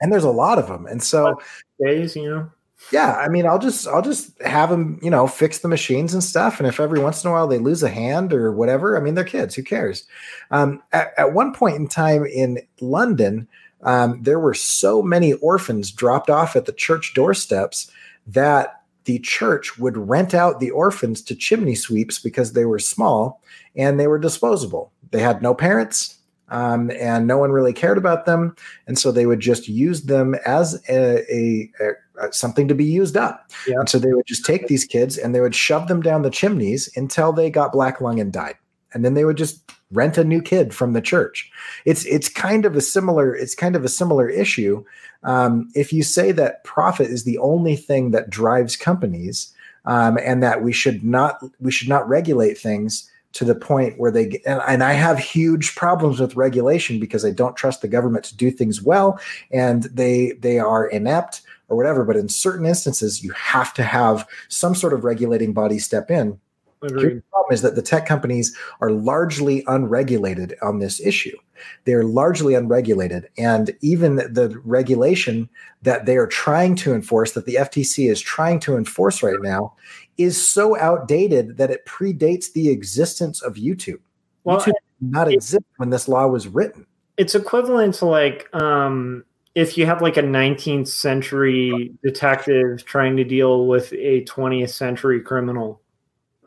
and 0.01 0.11
there's 0.11 0.23
a 0.23 0.29
lot 0.29 0.57
of 0.57 0.67
them 0.67 0.85
and 0.85 1.01
so 1.01 1.39
days 1.79 2.15
you 2.15 2.29
know 2.29 2.51
yeah, 2.91 3.15
I 3.15 3.29
mean, 3.29 3.45
I'll 3.45 3.59
just 3.59 3.87
I'll 3.87 4.01
just 4.01 4.39
have 4.41 4.69
them, 4.69 4.99
you 5.01 5.09
know, 5.09 5.27
fix 5.27 5.59
the 5.59 5.67
machines 5.67 6.13
and 6.13 6.23
stuff. 6.23 6.59
And 6.59 6.67
if 6.67 6.79
every 6.79 6.99
once 6.99 7.23
in 7.23 7.29
a 7.29 7.33
while 7.33 7.47
they 7.47 7.57
lose 7.57 7.83
a 7.83 7.89
hand 7.89 8.33
or 8.33 8.51
whatever, 8.51 8.97
I 8.97 8.99
mean, 8.99 9.15
they're 9.15 9.23
kids. 9.23 9.55
Who 9.55 9.63
cares? 9.63 10.05
Um, 10.51 10.81
at, 10.91 11.13
at, 11.17 11.33
one 11.33 11.53
point 11.53 11.77
in 11.77 11.87
time 11.87 12.25
in 12.25 12.59
London, 12.81 13.47
um, 13.83 14.21
there 14.21 14.39
were 14.39 14.53
so 14.53 15.01
many 15.01 15.33
orphans 15.33 15.91
dropped 15.91 16.29
off 16.29 16.55
at 16.55 16.65
the 16.65 16.73
church 16.73 17.13
doorsteps 17.13 17.89
that 18.27 18.81
the 19.05 19.19
church 19.19 19.77
would 19.77 19.97
rent 19.97 20.33
out 20.33 20.59
the 20.59 20.71
orphans 20.71 21.21
to 21.23 21.35
chimney 21.35 21.75
sweeps 21.75 22.19
because 22.19 22.53
they 22.53 22.65
were 22.65 22.79
small 22.79 23.41
and 23.75 23.99
they 23.99 24.07
were 24.07 24.19
disposable. 24.19 24.91
They 25.11 25.19
had 25.19 25.41
no 25.41 25.53
parents. 25.53 26.17
Um, 26.49 26.91
and 26.91 27.25
no 27.25 27.37
one 27.37 27.51
really 27.51 27.73
cared 27.73 27.97
about 27.97 28.25
them, 28.25 28.55
and 28.85 28.99
so 28.99 29.11
they 29.11 29.25
would 29.25 29.39
just 29.39 29.67
use 29.67 30.03
them 30.03 30.35
as 30.45 30.83
a, 30.87 31.23
a, 31.33 31.71
a 31.81 32.31
something 32.31 32.67
to 32.67 32.75
be 32.75 32.85
used 32.85 33.17
up. 33.17 33.49
Yeah. 33.65 33.79
And 33.79 33.89
so 33.89 33.97
they 33.97 34.13
would 34.13 34.27
just 34.27 34.45
take 34.45 34.67
these 34.67 34.85
kids 34.85 35.17
and 35.17 35.33
they 35.33 35.41
would 35.41 35.55
shove 35.55 35.87
them 35.87 36.01
down 36.01 36.21
the 36.21 36.29
chimneys 36.29 36.89
until 36.95 37.33
they 37.33 37.49
got 37.49 37.71
black 37.71 38.01
lung 38.01 38.19
and 38.19 38.31
died. 38.31 38.55
And 38.93 39.03
then 39.03 39.15
they 39.15 39.25
would 39.25 39.37
just 39.37 39.71
rent 39.93 40.17
a 40.17 40.23
new 40.23 40.41
kid 40.41 40.73
from 40.73 40.93
the 40.93 41.01
church. 41.01 41.51
It's 41.85 42.05
it's 42.05 42.29
kind 42.29 42.65
of 42.65 42.75
a 42.75 42.81
similar 42.81 43.35
it's 43.35 43.55
kind 43.55 43.75
of 43.75 43.85
a 43.85 43.89
similar 43.89 44.29
issue. 44.29 44.83
Um, 45.23 45.69
if 45.73 45.93
you 45.93 46.03
say 46.03 46.31
that 46.33 46.63
profit 46.63 47.07
is 47.07 47.23
the 47.23 47.37
only 47.37 47.75
thing 47.75 48.11
that 48.11 48.29
drives 48.29 48.75
companies, 48.75 49.53
um, 49.85 50.17
and 50.21 50.43
that 50.43 50.63
we 50.63 50.73
should 50.73 51.03
not 51.03 51.39
we 51.59 51.71
should 51.71 51.89
not 51.89 52.07
regulate 52.07 52.57
things 52.57 53.09
to 53.33 53.45
the 53.45 53.55
point 53.55 53.97
where 53.97 54.11
they 54.11 54.41
and, 54.45 54.61
and, 54.67 54.83
I 54.83 54.93
have 54.93 55.17
huge 55.17 55.75
problems 55.75 56.19
with 56.19 56.35
regulation 56.35 56.99
because 56.99 57.25
I 57.25 57.31
don't 57.31 57.55
trust 57.55 57.81
the 57.81 57.87
government 57.87 58.25
to 58.25 58.37
do 58.37 58.51
things 58.51 58.81
well, 58.81 59.19
and 59.51 59.83
they 59.83 60.33
they 60.33 60.59
are 60.59 60.85
inept 60.87 61.41
or 61.67 61.75
whatever. 61.75 62.05
But 62.05 62.15
in 62.15 62.29
certain 62.29 62.65
instances, 62.65 63.23
you 63.23 63.31
have 63.31 63.73
to 63.75 63.83
have 63.83 64.27
some 64.49 64.75
sort 64.75 64.93
of 64.93 65.03
regulating 65.03 65.53
body 65.53 65.79
step 65.79 66.11
in. 66.11 66.39
The 66.89 67.23
problem 67.31 67.53
is 67.53 67.61
that 67.61 67.75
the 67.75 67.81
tech 67.81 68.05
companies 68.05 68.55
are 68.81 68.91
largely 68.91 69.63
unregulated 69.67 70.55
on 70.61 70.79
this 70.79 70.99
issue. 70.99 71.37
They're 71.85 72.03
largely 72.03 72.55
unregulated. 72.55 73.29
And 73.37 73.75
even 73.81 74.17
the 74.17 74.59
regulation 74.65 75.49
that 75.81 76.05
they 76.05 76.17
are 76.17 76.27
trying 76.27 76.75
to 76.77 76.93
enforce, 76.93 77.31
that 77.33 77.45
the 77.45 77.55
FTC 77.55 78.09
is 78.11 78.19
trying 78.19 78.59
to 78.61 78.75
enforce 78.75 79.23
right 79.23 79.41
now, 79.41 79.75
is 80.17 80.49
so 80.49 80.77
outdated 80.77 81.57
that 81.57 81.71
it 81.71 81.85
predates 81.85 82.51
the 82.51 82.69
existence 82.69 83.41
of 83.41 83.55
YouTube. 83.55 83.99
Well, 84.43 84.59
YouTube 84.59 84.65
did 84.65 85.11
not 85.11 85.31
exist 85.31 85.65
when 85.77 85.89
this 85.89 86.07
law 86.07 86.27
was 86.27 86.47
written. 86.47 86.85
It's 87.17 87.35
equivalent 87.35 87.95
to 87.95 88.05
like 88.05 88.53
um, 88.53 89.23
if 89.55 89.77
you 89.77 89.85
have 89.85 90.01
like 90.01 90.17
a 90.17 90.23
19th 90.23 90.87
century 90.87 91.93
detective 92.03 92.83
trying 92.85 93.15
to 93.17 93.23
deal 93.23 93.67
with 93.67 93.93
a 93.93 94.25
20th 94.25 94.71
century 94.71 95.21
criminal. 95.21 95.79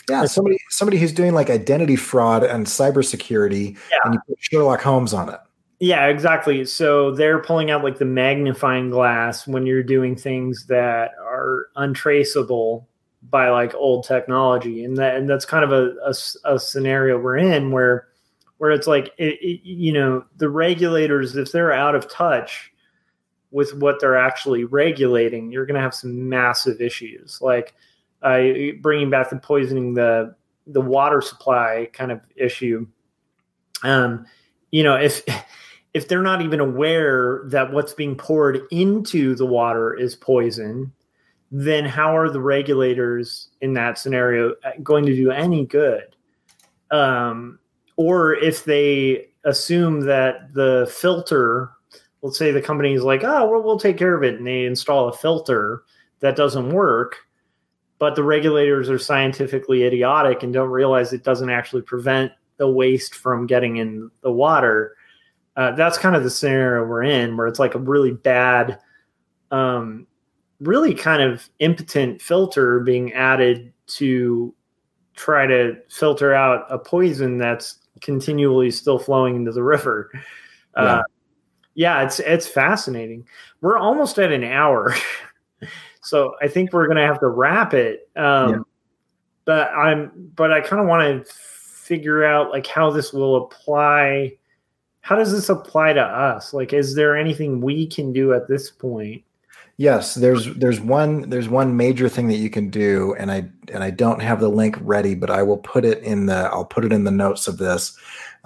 Yeah, 0.09 0.25
somebody 0.27 0.59
somebody 0.71 0.99
who's 0.99 1.13
doing 1.13 1.35
like 1.35 1.51
identity 1.51 1.97
fraud 1.97 2.45
and 2.45 2.67
cybersecurity, 2.67 3.77
yeah. 3.91 3.99
and 4.05 4.15
you 4.15 4.21
put 4.29 4.39
Sherlock 4.41 4.81
Holmes 4.81 5.13
on 5.13 5.29
it. 5.29 5.41
Yeah, 5.81 6.07
exactly. 6.07 6.65
So 6.65 7.11
they're 7.11 7.43
pulling 7.43 7.71
out 7.71 7.85
like 7.85 7.99
the 7.99 8.05
magnifying 8.05 8.91
glass 8.91 9.47
when 9.47 9.67
you're 9.67 9.83
doing 9.83 10.17
things 10.17 10.67
that 10.67 11.11
are 11.21 11.67
untraceable 11.77 12.89
by 13.29 13.51
like 13.51 13.75
old 13.75 14.05
technology, 14.05 14.85
and 14.85 14.97
that 14.97 15.17
and 15.17 15.29
that's 15.29 15.45
kind 15.45 15.65
of 15.65 15.73
a, 15.73 15.95
a, 16.05 16.55
a 16.55 16.59
scenario 16.59 17.19
we're 17.19 17.37
in 17.37 17.73
where 17.73 18.09
where 18.59 18.71
it's 18.71 18.87
like 18.87 19.13
it, 19.19 19.39
it, 19.43 19.61
you 19.65 19.93
know 19.93 20.25
the 20.37 20.49
regulators 20.49 21.37
if 21.37 21.53
they're 21.53 21.73
out 21.73 21.95
of 21.95 22.09
touch 22.09 22.73
with 23.51 23.75
what 23.75 24.01
they're 24.01 24.17
actually 24.17 24.65
regulating, 24.65 25.51
you're 25.51 25.67
going 25.67 25.77
to 25.77 25.81
have 25.81 25.95
some 25.95 26.29
massive 26.29 26.81
issues. 26.81 27.39
Like 27.41 27.75
uh, 28.23 28.43
bringing 28.81 29.11
back 29.11 29.31
the 29.31 29.37
poisoning 29.37 29.95
the 29.95 30.35
the 30.67 30.81
water 30.81 31.21
supply 31.21 31.89
kind 31.93 32.11
of 32.11 32.21
issue. 32.35 32.87
Um, 33.83 34.27
you 34.71 34.83
know, 34.83 34.97
if 34.97 35.23
if 35.95 36.09
they're 36.09 36.23
not 36.23 36.43
even 36.43 36.61
aware 36.61 37.43
that 37.47 37.73
what's 37.73 37.95
being 37.95 38.17
poured 38.17 38.61
into 38.71 39.35
the 39.35 39.47
water 39.47 39.95
is 39.95 40.15
poison, 40.15 40.93
then 41.51 41.85
how 41.85 42.17
are 42.17 42.31
the 42.31 42.41
regulators 42.41 43.49
in 43.61 43.75
that 43.75 43.99
scenario 43.99 44.51
uh, 44.65 44.73
going 44.83 45.07
to 45.07 45.15
do 45.15 45.31
any 45.31 45.65
good? 45.65 46.17
Um, 46.91 47.59
or 47.97 48.35
if 48.35 48.65
they 48.65 49.29
assume 49.45 50.01
that 50.01 50.53
the 50.55 50.93
filter 50.93 51.71
let's 52.27 52.39
say 52.39 52.51
the 52.51 52.61
company 52.61 52.93
is 52.93 53.05
like, 53.05 53.23
oh, 53.23 53.49
well, 53.49 53.63
we'll 53.63 53.79
take 53.79 53.97
care 53.97 54.15
of 54.15 54.25
it, 54.25 54.35
and 54.35 54.47
they 54.47 54.65
install 54.65 55.09
a 55.09 55.13
filter 55.13 55.85
that 56.21 56.37
doesn't 56.37 56.71
work, 56.71 57.17
but 57.99 58.15
the 58.15 58.23
regulators 58.23 58.91
are 58.91 58.99
scientifically 58.99 59.85
idiotic 59.85 60.43
and 60.43 60.53
don't 60.53 60.71
realize 60.71 61.13
it 61.13 61.25
doesn't 61.25 61.51
actually 61.51 61.83
prevent 61.83 62.33
the 62.59 62.69
waste 62.69 63.15
from 63.15 63.47
getting 63.47 63.77
in 63.77 64.11
the 64.23 64.33
water. 64.33 64.97
Uh, 65.57 65.73
that's 65.73 65.99
kind 65.99 66.15
of 66.15 66.23
the 66.23 66.31
scenario 66.31 66.85
we're 66.85 67.03
in, 67.03 67.37
where 67.37 67.47
it's 67.47 67.59
like 67.59 67.75
a 67.75 67.79
really 67.79 68.13
bad, 68.13 68.79
um, 69.51 70.07
really 70.61 70.95
kind 70.95 71.23
of 71.23 71.49
impotent 71.59 72.21
filter 72.21 72.81
being 72.81 73.13
added 73.13 73.73
to 73.87 74.55
try 75.15 75.47
to 75.47 75.77
filter 75.89 76.35
out 76.35 76.67
a 76.69 76.79
poison 76.79 77.39
that's 77.39 77.79
continually 78.03 78.71
still 78.71 78.99
flowing 78.99 79.37
into 79.37 79.53
the 79.53 79.63
river. 79.63 80.11
Uh, 80.77 80.83
yeah. 80.83 80.95
Uh, 80.97 81.03
yeah, 81.75 82.03
it's 82.05 82.21
it's 82.21 82.49
fascinating. 82.49 83.29
We're 83.61 83.77
almost 83.77 84.19
at 84.19 84.33
an 84.33 84.45
hour, 84.45 84.95
so 86.07 86.35
I 86.41 86.49
think 86.49 86.73
we're 86.73 86.87
gonna 86.87 87.07
have 87.07 87.21
to 87.21 87.29
wrap 87.29 87.75
it. 87.75 88.09
Um, 88.17 88.51
yeah. 88.51 88.59
But 89.45 89.71
I'm 89.73 90.31
but 90.35 90.53
I 90.53 90.61
kind 90.61 90.81
of 90.81 90.89
want 90.89 91.27
to 91.27 91.33
figure 91.33 92.25
out 92.25 92.51
like 92.51 92.67
how 92.67 92.91
this 92.91 93.13
will 93.13 93.37
apply. 93.45 94.37
How 95.01 95.15
does 95.15 95.31
this 95.31 95.49
apply 95.49 95.93
to 95.93 96.03
us? 96.03 96.53
Like, 96.53 96.73
is 96.73 96.97
there 96.97 97.17
anything 97.17 97.61
we 97.61 97.87
can 97.87 98.13
do 98.13 98.35
at 98.35 98.49
this 98.49 98.71
point? 98.71 99.23
Yes, 99.79 100.15
there's 100.15 100.55
there's 100.55 100.81
one 100.81 101.29
there's 101.29 101.49
one 101.49 101.77
major 101.77 102.09
thing 102.09 102.29
that 102.29 102.37
you 102.37 102.51
can 102.51 102.71
do, 102.71 103.15
and 103.19 103.31
I 103.31 103.49
and 103.73 103.85
I 103.85 103.91
don't 103.91 104.23
have 104.23 104.41
the 104.41 104.49
link 104.49 104.77
ready, 104.81 105.15
but 105.15 105.31
I 105.31 105.43
will 105.43 105.59
put 105.59 105.85
it 105.85 106.03
in 106.03 106.27
the 106.27 106.49
I'll 106.53 106.65
put 106.65 106.85
it 106.85 106.93
in 106.93 107.05
the 107.05 107.11
notes 107.11 107.47
of 107.47 107.59
this. 107.59 107.97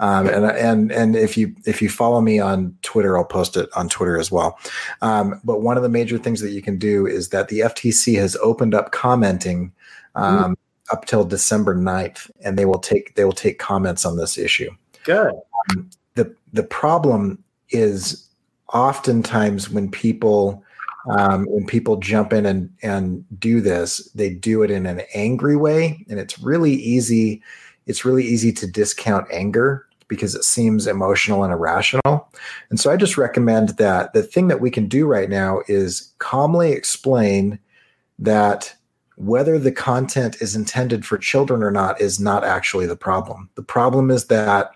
Um, 0.01 0.27
and 0.27 0.45
and 0.45 0.91
and 0.91 1.15
if 1.15 1.37
you 1.37 1.55
if 1.65 1.79
you 1.79 1.87
follow 1.87 2.21
me 2.21 2.39
on 2.39 2.75
Twitter, 2.81 3.17
I'll 3.17 3.23
post 3.23 3.55
it 3.55 3.69
on 3.75 3.87
Twitter 3.87 4.19
as 4.19 4.31
well. 4.31 4.59
Um, 5.03 5.39
but 5.43 5.61
one 5.61 5.77
of 5.77 5.83
the 5.83 5.89
major 5.89 6.17
things 6.17 6.41
that 6.41 6.51
you 6.51 6.61
can 6.61 6.79
do 6.79 7.05
is 7.05 7.29
that 7.29 7.49
the 7.49 7.59
FTC 7.59 8.17
has 8.17 8.35
opened 8.37 8.73
up 8.73 8.91
commenting 8.91 9.71
um, 10.15 10.55
mm. 10.55 10.55
up 10.91 11.05
till 11.05 11.23
December 11.23 11.75
9th, 11.75 12.31
and 12.43 12.57
they 12.57 12.65
will 12.65 12.79
take 12.79 13.13
they 13.13 13.23
will 13.25 13.31
take 13.31 13.59
comments 13.59 14.03
on 14.03 14.17
this 14.17 14.39
issue. 14.39 14.71
Good. 15.03 15.33
Um, 15.69 15.91
the 16.15 16.35
the 16.51 16.63
problem 16.63 17.43
is 17.69 18.27
oftentimes 18.73 19.69
when 19.69 19.91
people 19.91 20.63
um, 21.11 21.45
when 21.45 21.67
people 21.67 21.97
jump 21.97 22.33
in 22.33 22.47
and 22.47 22.71
and 22.81 23.23
do 23.39 23.61
this, 23.61 24.09
they 24.15 24.31
do 24.31 24.63
it 24.63 24.71
in 24.71 24.87
an 24.87 25.03
angry 25.13 25.55
way, 25.55 26.03
and 26.09 26.19
it's 26.19 26.39
really 26.39 26.73
easy. 26.73 27.43
It's 27.85 28.03
really 28.03 28.23
easy 28.23 28.51
to 28.53 28.65
discount 28.65 29.27
anger 29.31 29.85
because 30.11 30.35
it 30.35 30.43
seems 30.43 30.87
emotional 30.87 31.45
and 31.45 31.53
irrational. 31.53 32.29
And 32.69 32.77
so 32.77 32.91
I 32.91 32.97
just 32.97 33.17
recommend 33.17 33.69
that 33.77 34.11
the 34.11 34.21
thing 34.21 34.49
that 34.49 34.59
we 34.59 34.69
can 34.69 34.89
do 34.89 35.07
right 35.07 35.29
now 35.29 35.61
is 35.69 36.11
calmly 36.19 36.73
explain 36.73 37.57
that 38.19 38.75
whether 39.15 39.57
the 39.57 39.71
content 39.71 40.35
is 40.41 40.53
intended 40.53 41.05
for 41.05 41.17
children 41.17 41.63
or 41.63 41.71
not 41.71 42.01
is 42.01 42.19
not 42.19 42.43
actually 42.43 42.87
the 42.87 42.97
problem. 42.97 43.49
The 43.55 43.63
problem 43.63 44.11
is 44.11 44.25
that 44.25 44.71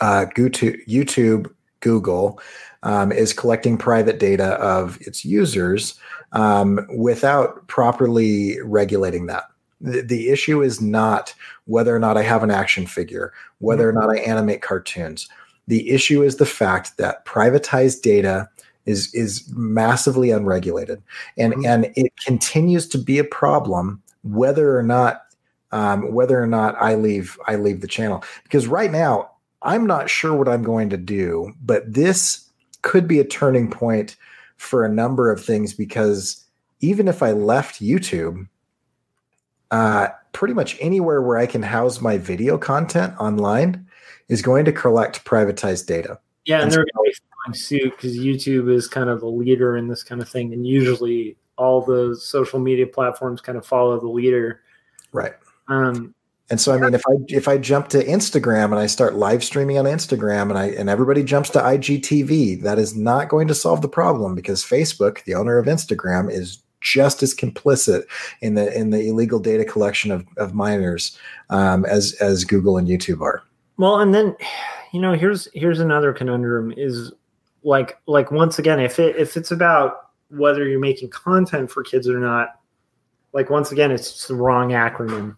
uh, 0.00 0.26
YouTube, 0.34 1.54
Google, 1.78 2.40
um, 2.82 3.12
is 3.12 3.32
collecting 3.32 3.78
private 3.78 4.18
data 4.18 4.54
of 4.54 4.98
its 5.02 5.24
users 5.24 6.00
um, 6.32 6.84
without 6.96 7.64
properly 7.68 8.60
regulating 8.62 9.26
that. 9.26 9.44
The, 9.80 10.02
the 10.02 10.28
issue 10.28 10.62
is 10.62 10.80
not 10.80 11.34
whether 11.64 11.94
or 11.94 11.98
not 11.98 12.16
I 12.16 12.22
have 12.22 12.42
an 12.42 12.50
action 12.50 12.86
figure, 12.86 13.32
whether 13.58 13.88
or 13.88 13.92
not 13.92 14.10
I 14.10 14.18
animate 14.18 14.62
cartoons. 14.62 15.28
The 15.66 15.90
issue 15.90 16.22
is 16.22 16.36
the 16.36 16.46
fact 16.46 16.96
that 16.98 17.24
privatized 17.24 18.02
data 18.02 18.48
is 18.86 19.14
is 19.14 19.48
massively 19.54 20.30
unregulated, 20.30 21.02
and 21.38 21.52
mm-hmm. 21.52 21.66
and 21.66 21.92
it 21.96 22.12
continues 22.24 22.88
to 22.88 22.98
be 22.98 23.18
a 23.18 23.24
problem 23.24 24.02
whether 24.22 24.76
or 24.76 24.82
not 24.82 25.22
um, 25.72 26.12
whether 26.12 26.42
or 26.42 26.46
not 26.46 26.74
I 26.80 26.94
leave 26.94 27.38
I 27.46 27.56
leave 27.56 27.80
the 27.80 27.86
channel 27.86 28.24
because 28.42 28.66
right 28.66 28.90
now 28.90 29.30
I'm 29.62 29.86
not 29.86 30.10
sure 30.10 30.34
what 30.34 30.48
I'm 30.48 30.62
going 30.62 30.90
to 30.90 30.96
do, 30.96 31.52
but 31.62 31.92
this 31.92 32.48
could 32.82 33.06
be 33.06 33.20
a 33.20 33.24
turning 33.24 33.70
point 33.70 34.16
for 34.56 34.84
a 34.84 34.92
number 34.92 35.30
of 35.30 35.44
things 35.44 35.72
because 35.72 36.44
even 36.80 37.08
if 37.08 37.22
I 37.22 37.32
left 37.32 37.80
YouTube, 37.80 38.48
uh, 39.70 40.08
pretty 40.32 40.54
much 40.54 40.76
anywhere 40.80 41.22
where 41.22 41.38
I 41.38 41.46
can 41.46 41.62
house 41.62 42.00
my 42.00 42.18
video 42.18 42.58
content 42.58 43.14
online 43.18 43.86
is 44.28 44.42
going 44.42 44.64
to 44.64 44.72
collect 44.72 45.24
privatized 45.24 45.86
data. 45.86 46.18
Yeah, 46.44 46.56
and, 46.56 46.64
and 46.64 46.72
they're 46.72 46.86
going 46.94 47.12
to 47.14 47.50
be 47.50 47.58
suit 47.58 47.92
because 47.96 48.16
YouTube 48.16 48.72
is 48.72 48.86
kind 48.86 49.08
of 49.08 49.20
the 49.20 49.28
leader 49.28 49.76
in 49.76 49.88
this 49.88 50.02
kind 50.02 50.20
of 50.20 50.28
thing, 50.28 50.52
and 50.52 50.66
usually 50.66 51.36
all 51.56 51.82
the 51.82 52.16
social 52.16 52.58
media 52.58 52.86
platforms 52.86 53.40
kind 53.40 53.58
of 53.58 53.66
follow 53.66 53.98
the 54.00 54.08
leader. 54.08 54.62
Right. 55.12 55.32
Um, 55.68 56.14
and 56.50 56.60
so, 56.60 56.74
I 56.74 56.78
mean, 56.78 56.94
if 56.94 57.02
I 57.08 57.12
if 57.28 57.46
I 57.46 57.58
jump 57.58 57.88
to 57.88 58.04
Instagram 58.04 58.66
and 58.66 58.76
I 58.78 58.86
start 58.86 59.14
live 59.14 59.44
streaming 59.44 59.78
on 59.78 59.84
Instagram, 59.84 60.50
and 60.50 60.58
I 60.58 60.66
and 60.66 60.90
everybody 60.90 61.22
jumps 61.22 61.50
to 61.50 61.60
IGTV, 61.60 62.62
that 62.62 62.78
is 62.78 62.96
not 62.96 63.28
going 63.28 63.46
to 63.48 63.54
solve 63.54 63.82
the 63.82 63.88
problem 63.88 64.34
because 64.34 64.64
Facebook, 64.64 65.22
the 65.24 65.34
owner 65.34 65.58
of 65.58 65.66
Instagram, 65.66 66.28
is 66.30 66.58
just 66.80 67.22
as 67.22 67.34
complicit 67.34 68.04
in 68.40 68.54
the 68.54 68.76
in 68.76 68.90
the 68.90 69.08
illegal 69.08 69.38
data 69.38 69.64
collection 69.64 70.10
of, 70.10 70.26
of 70.36 70.54
minors 70.54 71.18
um, 71.50 71.84
as 71.84 72.14
as 72.14 72.44
Google 72.44 72.76
and 72.76 72.88
YouTube 72.88 73.20
are. 73.20 73.42
Well, 73.76 74.00
and 74.00 74.14
then 74.14 74.36
you 74.92 75.00
know, 75.00 75.12
here's 75.12 75.48
here's 75.54 75.80
another 75.80 76.12
conundrum: 76.12 76.72
is 76.76 77.12
like 77.62 77.98
like 78.06 78.30
once 78.30 78.58
again, 78.58 78.80
if 78.80 78.98
it 78.98 79.16
if 79.16 79.36
it's 79.36 79.50
about 79.50 80.10
whether 80.30 80.66
you're 80.66 80.80
making 80.80 81.10
content 81.10 81.70
for 81.70 81.82
kids 81.82 82.08
or 82.08 82.20
not, 82.20 82.60
like 83.32 83.50
once 83.50 83.72
again, 83.72 83.90
it's 83.90 84.28
the 84.28 84.34
wrong 84.34 84.70
acronym 84.70 85.36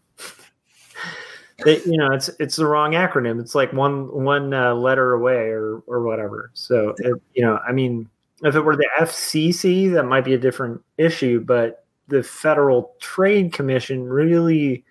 it, 1.66 1.86
you 1.86 1.96
know, 1.96 2.12
it's 2.12 2.30
it's 2.38 2.56
the 2.56 2.66
wrong 2.66 2.92
acronym. 2.92 3.40
It's 3.40 3.54
like 3.54 3.72
one 3.72 4.12
one 4.12 4.52
uh, 4.52 4.74
letter 4.74 5.14
away 5.14 5.48
or 5.48 5.82
or 5.86 6.02
whatever. 6.02 6.50
So 6.54 6.94
it, 6.98 7.14
you 7.34 7.44
know, 7.44 7.58
I 7.66 7.72
mean, 7.72 8.08
if 8.42 8.54
it 8.54 8.60
were 8.60 8.76
the 8.76 8.88
FCC, 9.00 9.92
that 9.92 10.04
might 10.04 10.24
be 10.24 10.34
a 10.34 10.38
different 10.38 10.82
issue. 10.98 11.40
But 11.40 11.84
the 12.08 12.22
Federal 12.22 12.94
Trade 13.00 13.52
Commission 13.52 14.08
really 14.08 14.84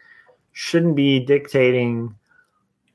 shouldn't 0.54 0.96
be 0.96 1.20
dictating, 1.20 2.16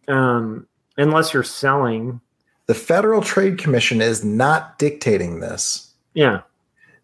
um, 0.08 0.66
unless 0.96 1.32
you're 1.32 1.42
selling. 1.42 2.20
The 2.66 2.74
Federal 2.74 3.22
Trade 3.22 3.58
Commission 3.58 4.00
is 4.00 4.24
not 4.24 4.78
dictating 4.78 5.40
this. 5.40 5.94
Yeah. 6.14 6.40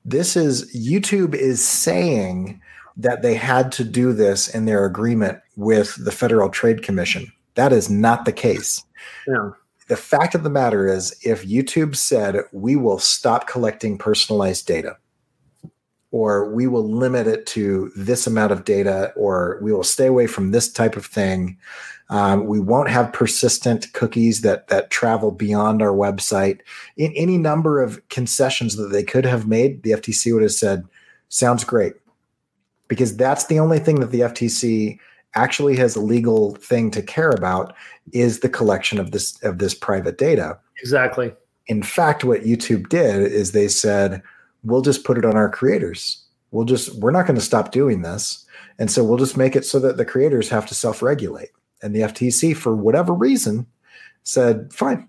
This 0.05 0.37
is 0.37 0.75
YouTube 0.75 1.35
is 1.35 1.67
saying 1.67 2.61
that 2.97 3.23
they 3.23 3.35
had 3.35 3.71
to 3.73 3.85
do 3.85 4.13
this 4.13 4.49
in 4.49 4.65
their 4.65 4.85
agreement 4.85 5.39
with 5.57 6.03
the 6.05 6.11
Federal 6.11 6.49
Trade 6.49 6.83
Commission. 6.83 7.33
That 7.55 7.73
is 7.73 7.89
not 7.89 8.25
the 8.25 8.33
case. 8.33 8.83
Yeah. 9.27 9.51
The 9.89 9.97
fact 9.97 10.35
of 10.35 10.43
the 10.43 10.51
matter 10.51 10.87
is, 10.87 11.17
if 11.23 11.47
YouTube 11.47 11.97
said, 11.97 12.37
we 12.53 12.77
will 12.77 12.99
stop 12.99 13.47
collecting 13.47 13.99
personalized 13.99 14.67
data, 14.67 14.97
or 16.11 16.53
we 16.55 16.67
will 16.67 16.89
limit 16.89 17.27
it 17.27 17.47
to 17.47 17.91
this 17.97 18.27
amount 18.27 18.53
of 18.53 18.65
data, 18.65 19.13
or 19.17 19.59
we 19.63 19.73
will 19.73 19.85
stay 19.85 20.07
away 20.07 20.27
from 20.27 20.51
this 20.51 20.73
type 20.73 20.97
of 20.97 21.07
thing, 21.07 21.59
um, 22.13 22.45
we 22.45 22.61
won't 22.61 22.91
have 22.91 23.13
persistent 23.13 23.91
cookies 23.95 24.43
that 24.43 24.69
that 24.69 24.91
travel 24.91 25.31
beyond 25.31 25.81
our 25.81 25.93
website. 25.93 26.61
In 26.99 27.11
any 27.17 27.39
number 27.39 27.81
of 27.81 28.07
concessions 28.11 28.77
that 28.77 28.89
they 28.89 29.03
could 29.03 29.25
have 29.25 29.47
made, 29.47 29.83
the 29.83 29.93
FTC 29.93 30.33
would 30.35 30.43
have 30.43 30.53
said, 30.53 30.85
"Sounds 31.31 31.65
great 31.65 31.95
because 32.87 33.17
that's 33.17 33.47
the 33.47 33.59
only 33.59 33.79
thing 33.79 34.01
that 34.01 34.11
the 34.11 34.21
FTC 34.21 34.99
actually 35.35 35.77
has 35.77 35.97
a 35.97 36.01
legal 36.01 36.55
thing 36.57 36.91
to 36.91 37.03
care 37.03 37.31
about 37.31 37.75
is 38.13 38.41
the 38.41 38.49
collection 38.49 38.99
of 38.99 39.13
this 39.13 39.43
of 39.43 39.59
this 39.59 39.75
private 39.75 40.19
data. 40.19 40.59
Exactly. 40.81 41.33
In 41.69 41.83
fact, 41.83 42.25
what 42.25 42.43
YouTube 42.43 42.89
did 42.89 43.23
is 43.23 43.53
they 43.53 43.69
said, 43.69 44.23
"We'll 44.65 44.83
just 44.83 45.05
put 45.05 45.19
it 45.19 45.25
on 45.25 45.37
our 45.37 45.49
creators. 45.49 46.25
We'll 46.51 46.65
just 46.65 47.01
we're 47.01 47.13
not 47.13 47.27
going 47.27 47.39
to 47.39 47.45
stop 47.45 47.73
doing 47.73 48.03
this, 48.03 48.45
and 48.79 48.91
so 48.91 49.05
we'll 49.05 49.19
just 49.19 49.37
make 49.37 49.57
it 49.57 49.65
so 49.65 49.79
that 49.81 49.97
the 49.97 50.05
creators 50.05 50.49
have 50.49 50.67
to 50.67 50.75
self-regulate." 50.75 51.51
And 51.83 51.95
the 51.95 52.03
FTC, 52.03 52.55
for 52.55 52.75
whatever 52.75 53.13
reason, 53.13 53.67
said, 54.25 54.73
"Fine, 54.73 55.09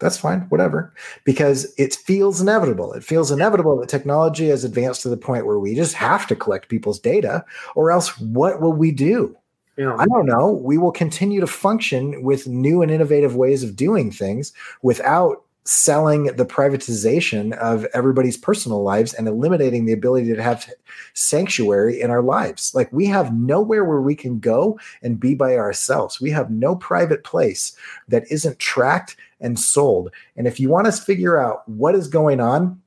that's 0.00 0.18
fine, 0.18 0.40
whatever, 0.48 0.92
because 1.24 1.72
it 1.78 1.94
feels 1.94 2.40
inevitable. 2.40 2.92
It 2.92 3.04
feels 3.04 3.30
inevitable 3.30 3.78
that 3.78 3.88
technology 3.88 4.48
has 4.48 4.64
advanced 4.64 5.02
to 5.02 5.08
the 5.08 5.16
point 5.16 5.46
where 5.46 5.58
we 5.58 5.74
just 5.74 5.94
have 5.94 6.26
to 6.26 6.36
collect 6.36 6.68
people's 6.68 6.98
data, 6.98 7.44
or 7.74 7.90
else 7.90 8.18
what 8.18 8.60
will 8.60 8.72
we 8.72 8.90
do? 8.90 9.36
Yeah. 9.76 9.96
I 9.96 10.06
don't 10.06 10.26
know. 10.26 10.50
We 10.50 10.78
will 10.78 10.92
continue 10.92 11.40
to 11.40 11.46
function 11.46 12.22
with 12.22 12.46
new 12.46 12.82
and 12.82 12.90
innovative 12.90 13.36
ways 13.36 13.62
of 13.62 13.76
doing 13.76 14.10
things 14.10 14.52
without 14.82 15.44
selling 15.64 16.24
the 16.24 16.44
privatization 16.44 17.56
of 17.58 17.86
everybody's 17.94 18.36
personal 18.36 18.82
lives 18.82 19.14
and 19.14 19.28
eliminating 19.28 19.84
the 19.84 19.92
ability 19.92 20.34
to 20.34 20.42
have 20.42 20.68
sanctuary 21.14 22.00
in 22.00 22.10
our 22.10 22.22
lives. 22.22 22.74
Like 22.74 22.92
we 22.92 23.06
have 23.06 23.32
nowhere 23.32 23.84
where 23.84 24.00
we 24.00 24.16
can 24.16 24.40
go 24.40 24.78
and 25.02 25.20
be 25.20 25.34
by 25.34 25.56
ourselves. 25.56 26.20
We 26.20 26.30
have 26.30 26.50
no 26.50 26.74
private 26.74 27.22
place 27.22 27.76
that 28.08 28.24
isn't 28.30 28.58
tracked 28.58 29.16
and 29.40 29.58
sold. 29.58 30.10
And 30.36 30.46
if 30.46 30.58
you 30.58 30.68
want 30.68 30.86
to 30.86 30.92
figure 30.92 31.40
out 31.40 31.68
what 31.68 31.94
is 31.94 32.08
going 32.08 32.40
on, 32.40 32.80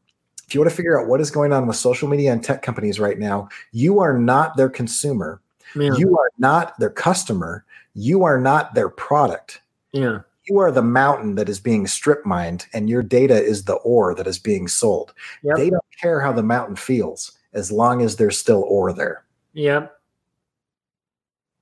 if 0.45 0.53
you 0.53 0.59
want 0.59 0.69
to 0.69 0.75
figure 0.75 0.99
out 0.99 1.07
what 1.07 1.21
is 1.21 1.31
going 1.31 1.53
on 1.53 1.65
with 1.65 1.77
social 1.77 2.07
media 2.07 2.31
and 2.31 2.43
tech 2.43 2.61
companies 2.61 2.99
right 2.99 3.17
now, 3.17 3.49
you 3.71 3.99
are 3.99 4.17
not 4.17 4.57
their 4.57 4.69
consumer. 4.69 5.41
Man. 5.75 5.95
You 5.95 6.17
are 6.17 6.29
not 6.37 6.77
their 6.79 6.89
customer. 6.89 7.65
You 7.93 8.23
are 8.23 8.39
not 8.39 8.73
their 8.73 8.89
product. 8.89 9.61
Yeah. 9.91 10.19
You 10.47 10.59
are 10.59 10.71
the 10.71 10.81
mountain 10.81 11.35
that 11.35 11.49
is 11.49 11.59
being 11.59 11.87
strip 11.87 12.25
mined, 12.25 12.67
and 12.73 12.89
your 12.89 13.01
data 13.01 13.41
is 13.41 13.63
the 13.63 13.75
ore 13.75 14.13
that 14.15 14.27
is 14.27 14.37
being 14.37 14.67
sold. 14.67 15.13
Yep. 15.43 15.57
They 15.57 15.69
don't 15.69 15.83
care 16.01 16.21
how 16.21 16.31
the 16.31 16.43
mountain 16.43 16.75
feels 16.75 17.31
as 17.53 17.71
long 17.71 18.01
as 18.01 18.15
there's 18.15 18.37
still 18.37 18.63
ore 18.67 18.93
there. 18.93 19.23
Yep. 19.53 19.91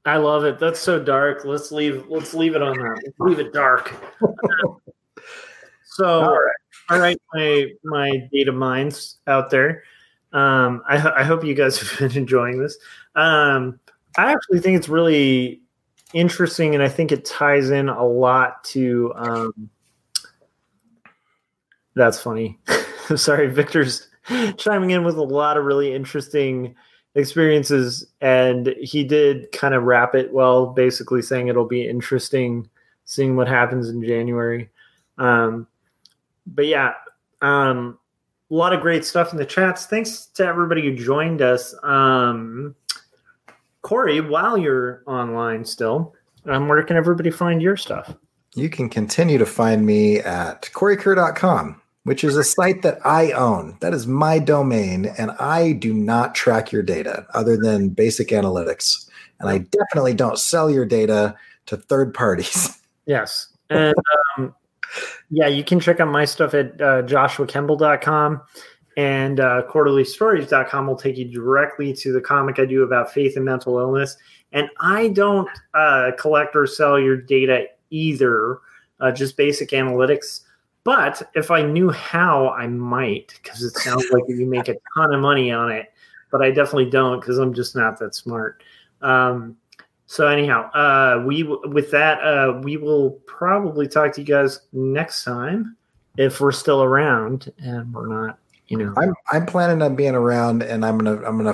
I 0.05 0.17
love 0.17 0.43
it. 0.43 0.59
That's 0.59 0.79
so 0.79 1.01
dark. 1.01 1.45
Let's 1.45 1.71
leave. 1.71 2.05
Let's 2.09 2.33
leave 2.33 2.55
it 2.55 2.61
on 2.61 2.77
that. 2.77 3.01
Let's 3.05 3.19
leave 3.19 3.39
it 3.39 3.53
dark. 3.53 3.93
so, 5.85 6.05
all 6.05 6.31
right. 6.31 6.55
all 6.89 6.99
right, 6.99 7.21
my 7.33 7.67
my 7.85 8.29
data 8.33 8.51
minds 8.51 9.19
out 9.27 9.49
there. 9.49 9.83
Um, 10.33 10.83
I, 10.87 11.21
I 11.21 11.23
hope 11.23 11.45
you 11.45 11.53
guys 11.53 11.77
have 11.79 11.99
been 11.99 12.17
enjoying 12.17 12.59
this. 12.59 12.77
Um, 13.15 13.79
I 14.17 14.31
actually 14.31 14.59
think 14.59 14.77
it's 14.77 14.89
really 14.89 15.61
interesting, 16.13 16.73
and 16.73 16.83
I 16.83 16.89
think 16.89 17.11
it 17.11 17.25
ties 17.25 17.69
in 17.69 17.89
a 17.89 18.05
lot 18.05 18.63
to. 18.65 19.13
Um, 19.15 19.69
that's 21.95 22.21
funny. 22.21 22.59
Sorry, 23.15 23.47
Victor's 23.47 24.07
chiming 24.57 24.91
in 24.91 25.03
with 25.03 25.17
a 25.17 25.23
lot 25.23 25.57
of 25.57 25.65
really 25.65 25.93
interesting 25.93 26.75
experiences, 27.15 28.05
and 28.21 28.73
he 28.81 29.03
did 29.03 29.51
kind 29.51 29.73
of 29.73 29.83
wrap 29.83 30.15
it 30.15 30.33
well, 30.33 30.67
basically 30.67 31.21
saying 31.21 31.47
it'll 31.47 31.65
be 31.65 31.87
interesting 31.87 32.69
seeing 33.05 33.35
what 33.35 33.47
happens 33.47 33.89
in 33.89 34.03
January. 34.03 34.69
Um, 35.17 35.67
but 36.47 36.67
yeah, 36.67 36.93
um, 37.41 37.99
a 38.49 38.53
lot 38.53 38.73
of 38.73 38.81
great 38.81 39.05
stuff 39.05 39.31
in 39.31 39.37
the 39.37 39.45
chats. 39.45 39.85
Thanks 39.85 40.27
to 40.35 40.45
everybody 40.45 40.81
who 40.81 40.95
joined 40.95 41.41
us. 41.41 41.75
Um, 41.83 42.75
Corey, 43.83 44.19
while 44.19 44.57
you're 44.57 45.03
online 45.05 45.63
still, 45.63 46.13
um, 46.45 46.67
where 46.67 46.81
can 46.83 46.97
everybody 46.97 47.31
find 47.31 47.61
your 47.61 47.77
stuff? 47.77 48.15
You 48.55 48.69
can 48.69 48.89
continue 48.89 49.37
to 49.37 49.45
find 49.45 49.85
me 49.85 50.19
at 50.19 50.63
coreykerr.com 50.73 51.81
which 52.03 52.23
is 52.23 52.35
a 52.35 52.43
site 52.43 52.81
that 52.81 52.99
I 53.05 53.31
own. 53.31 53.77
That 53.79 53.93
is 53.93 54.07
my 54.07 54.39
domain, 54.39 55.05
and 55.17 55.31
I 55.31 55.73
do 55.73 55.93
not 55.93 56.35
track 56.35 56.71
your 56.71 56.83
data 56.83 57.25
other 57.33 57.57
than 57.57 57.89
basic 57.89 58.29
analytics. 58.29 59.09
And 59.39 59.49
I 59.49 59.59
definitely 59.59 60.13
don't 60.13 60.37
sell 60.37 60.69
your 60.69 60.85
data 60.85 61.35
to 61.67 61.77
third 61.77 62.13
parties. 62.13 62.79
Yes. 63.05 63.49
And 63.69 63.93
um, 64.37 64.55
yeah, 65.29 65.47
you 65.47 65.61
can 65.61 65.81
check 65.81 65.99
out 65.99 66.07
my 66.07 66.23
stuff 66.23 66.53
at 66.53 66.79
uh, 66.79 67.03
joshuakemble.com 67.03 68.41
and 68.97 69.39
uh, 69.39 69.63
quarterlystories.com 69.69 70.87
will 70.87 70.95
take 70.95 71.17
you 71.17 71.25
directly 71.25 71.93
to 71.93 72.11
the 72.11 72.21
comic 72.21 72.59
I 72.59 72.65
do 72.65 72.83
about 72.83 73.11
faith 73.11 73.35
and 73.35 73.45
mental 73.45 73.79
illness. 73.79 74.17
And 74.51 74.69
I 74.79 75.09
don't 75.09 75.49
uh, 75.73 76.11
collect 76.17 76.55
or 76.55 76.67
sell 76.67 76.99
your 76.99 77.17
data 77.17 77.67
either, 77.89 78.59
uh, 78.99 79.11
just 79.11 79.35
basic 79.37 79.69
analytics. 79.69 80.41
But 80.83 81.29
if 81.33 81.49
I 81.49 81.63
knew 81.63 81.89
how, 81.89 82.49
I 82.49 82.67
might 82.67 83.39
because 83.41 83.63
it 83.63 83.75
sounds 83.77 84.05
like 84.11 84.23
you 84.27 84.45
make 84.45 84.67
a 84.67 84.75
ton 84.95 85.13
of 85.13 85.21
money 85.21 85.51
on 85.51 85.71
it. 85.71 85.91
But 86.31 86.41
I 86.41 86.51
definitely 86.51 86.89
don't 86.89 87.19
because 87.19 87.37
I'm 87.37 87.53
just 87.53 87.75
not 87.75 87.99
that 87.99 88.15
smart. 88.15 88.63
Um, 89.01 89.57
so 90.07 90.27
anyhow, 90.27 90.69
uh, 90.71 91.23
we 91.25 91.43
with 91.43 91.89
that 91.91 92.21
uh, 92.21 92.59
we 92.61 92.77
will 92.77 93.11
probably 93.25 93.87
talk 93.87 94.13
to 94.13 94.21
you 94.21 94.27
guys 94.27 94.61
next 94.73 95.23
time 95.23 95.77
if 96.17 96.39
we're 96.41 96.51
still 96.51 96.83
around 96.83 97.51
and 97.57 97.93
we're 97.93 98.07
not. 98.07 98.39
You 98.79 98.85
know, 98.85 98.93
I'm 98.97 99.13
I'm 99.31 99.45
planning 99.45 99.81
on 99.81 99.95
being 99.95 100.15
around, 100.15 100.63
and 100.63 100.85
I'm 100.85 100.97
gonna 100.97 101.23
I'm 101.23 101.37
gonna 101.37 101.53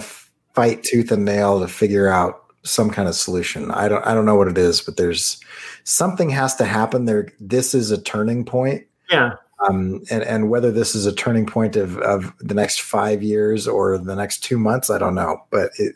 fight 0.53 0.83
tooth 0.83 1.11
and 1.11 1.25
nail 1.25 1.59
to 1.59 1.67
figure 1.67 2.09
out 2.09 2.43
some 2.63 2.89
kind 2.89 3.07
of 3.07 3.15
solution. 3.15 3.71
I 3.71 3.87
don't 3.87 4.05
I 4.05 4.13
don't 4.13 4.25
know 4.25 4.35
what 4.35 4.47
it 4.47 4.57
is, 4.57 4.81
but 4.81 4.97
there's 4.97 5.39
something 5.83 6.29
has 6.29 6.55
to 6.55 6.65
happen 6.65 7.05
there. 7.05 7.29
This 7.39 7.73
is 7.73 7.91
a 7.91 8.01
turning 8.01 8.45
point. 8.45 8.85
Yeah. 9.09 9.33
Um, 9.67 10.01
and, 10.09 10.23
and 10.23 10.49
whether 10.49 10.71
this 10.71 10.95
is 10.95 11.05
a 11.05 11.13
turning 11.13 11.45
point 11.45 11.75
of, 11.75 11.97
of 11.97 12.33
the 12.39 12.53
next 12.53 12.79
five 12.79 13.21
years 13.21 13.67
or 13.67 13.97
the 13.97 14.15
next 14.15 14.39
two 14.39 14.57
months, 14.57 14.89
I 14.89 14.97
don't 14.97 15.15
know. 15.15 15.43
But 15.49 15.71
it, 15.77 15.95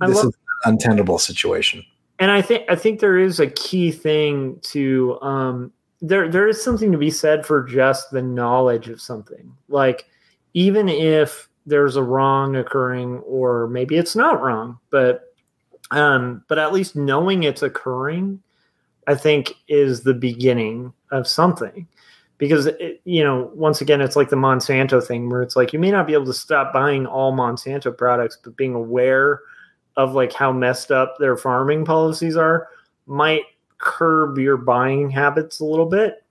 this 0.00 0.18
is 0.18 0.24
an 0.24 0.32
untenable 0.64 1.18
situation. 1.18 1.82
And 2.18 2.30
I 2.30 2.42
think 2.42 2.64
I 2.68 2.76
think 2.76 3.00
there 3.00 3.18
is 3.18 3.40
a 3.40 3.46
key 3.46 3.90
thing 3.90 4.58
to 4.62 5.18
um, 5.20 5.72
there 6.00 6.28
there 6.28 6.46
is 6.46 6.62
something 6.62 6.92
to 6.92 6.98
be 6.98 7.10
said 7.10 7.46
for 7.46 7.64
just 7.64 8.10
the 8.10 8.22
knowledge 8.22 8.88
of 8.88 9.00
something. 9.00 9.52
Like 9.68 10.06
even 10.54 10.88
if 10.88 11.48
there's 11.66 11.96
a 11.96 12.02
wrong 12.02 12.56
occurring 12.56 13.18
or 13.20 13.68
maybe 13.68 13.96
it's 13.96 14.16
not 14.16 14.40
wrong, 14.42 14.78
but 14.90 15.34
um, 15.90 16.42
but 16.48 16.58
at 16.58 16.72
least 16.72 16.96
knowing 16.96 17.42
it's 17.42 17.62
occurring, 17.62 18.42
I 19.06 19.14
think 19.14 19.54
is 19.68 20.02
the 20.02 20.14
beginning 20.14 20.92
of 21.10 21.28
something. 21.28 21.86
Because 22.38 22.66
it, 22.66 23.00
you 23.04 23.22
know, 23.22 23.50
once 23.54 23.80
again, 23.80 24.00
it's 24.00 24.16
like 24.16 24.28
the 24.28 24.36
Monsanto 24.36 25.04
thing 25.04 25.30
where 25.30 25.42
it's 25.42 25.56
like 25.56 25.72
you 25.72 25.78
may 25.78 25.90
not 25.90 26.06
be 26.06 26.14
able 26.14 26.26
to 26.26 26.34
stop 26.34 26.72
buying 26.72 27.06
all 27.06 27.32
Monsanto 27.32 27.96
products, 27.96 28.38
but 28.42 28.56
being 28.56 28.74
aware 28.74 29.40
of 29.96 30.14
like 30.14 30.32
how 30.32 30.50
messed 30.52 30.90
up 30.90 31.16
their 31.18 31.36
farming 31.36 31.84
policies 31.84 32.36
are 32.36 32.68
might 33.06 33.42
curb 33.78 34.38
your 34.38 34.56
buying 34.56 35.10
habits 35.10 35.60
a 35.60 35.64
little 35.64 35.86
bit 35.86 36.23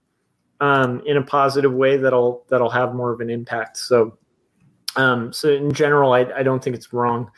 um, 0.63 1.01
in 1.05 1.17
a 1.17 1.21
positive 1.21 1.73
way 1.73 1.97
that'll 1.97 2.45
that'll 2.49 2.69
have 2.69 2.95
more 2.95 3.11
of 3.11 3.19
an 3.19 3.29
impact. 3.29 3.75
So, 3.77 4.17
um, 4.95 5.33
so 5.33 5.49
in 5.49 5.73
general, 5.73 6.13
I, 6.13 6.21
I 6.21 6.41
don't 6.41 6.63
think 6.63 6.77
it's 6.77 6.93
wrong. 6.93 7.29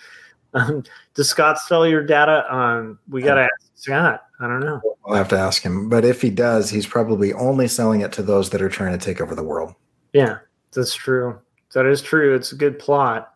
Um, 0.54 0.84
does 1.16 1.28
Scott 1.28 1.58
sell 1.58 1.88
your 1.88 2.04
data? 2.04 2.46
Um, 2.54 3.00
we 3.10 3.24
got 3.24 3.36
to 3.36 3.42
ask 3.42 3.72
Scott. 3.74 4.22
I 4.40 4.48
don't 4.48 4.60
know. 4.60 4.80
I'll 5.08 5.16
have 5.16 5.28
to 5.30 5.38
ask 5.40 5.64
him. 5.64 5.90
But 5.90 6.06
if 6.06 6.22
he 6.22 6.30
does, 6.30 6.70
he's 6.70 6.86
probably 6.86 7.34
only 7.34 7.68
selling 7.68 8.02
it 8.02 8.12
to 8.14 8.22
those 8.22 8.52
that 8.52 8.62
are 8.62 8.70
trying 8.70 8.98
to 8.98 9.04
take 9.04 9.20
over 9.20 9.34
the 9.34 9.44
world. 9.44 9.74
Yeah, 10.14 10.38
that's 10.72 10.94
true. 10.94 11.40
That 11.74 11.88
is 11.88 12.04
true. 12.04 12.36
It's 12.36 12.52
a 12.52 12.56
good 12.56 12.78
plot. 12.78 13.34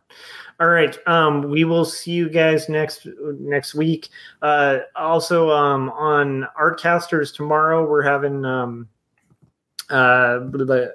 All 0.60 0.68
right. 0.68 0.96
Um, 1.08 1.50
we 1.50 1.64
will 1.64 1.84
see 1.84 2.12
you 2.12 2.30
guys 2.30 2.70
next 2.70 3.08
next 3.40 3.74
week. 3.74 4.10
Uh, 4.44 4.80
also, 4.96 5.50
um, 5.50 5.90
on 5.90 6.48
Artcasters 6.62 7.34
tomorrow, 7.36 7.90
we're 7.90 8.04
having 8.04 8.46
um, 8.46 8.88
uh, 9.90 10.40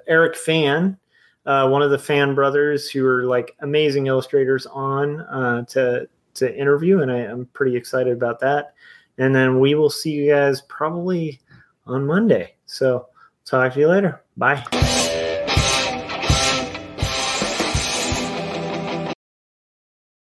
Eric 0.07 0.35
Fan, 0.35 0.97
uh, 1.45 1.67
one 1.67 1.81
of 1.81 1.91
the 1.91 1.99
Fan 1.99 2.35
brothers, 2.35 2.89
who 2.89 3.05
are 3.05 3.25
like 3.25 3.55
amazing 3.61 4.07
illustrators, 4.07 4.65
on 4.67 5.21
uh, 5.21 5.63
to 5.65 6.07
to 6.35 6.57
interview, 6.57 7.01
and 7.01 7.11
I, 7.11 7.19
am 7.19 7.47
pretty 7.53 7.75
excited 7.75 8.13
about 8.13 8.39
that. 8.41 8.73
And 9.17 9.33
then 9.33 9.59
we 9.59 9.75
will 9.75 9.89
see 9.89 10.11
you 10.11 10.31
guys 10.31 10.61
probably 10.63 11.39
on 11.87 12.05
Monday. 12.05 12.55
So 12.65 13.07
talk 13.45 13.73
to 13.73 13.79
you 13.79 13.87
later. 13.87 14.21
Bye. 14.37 14.63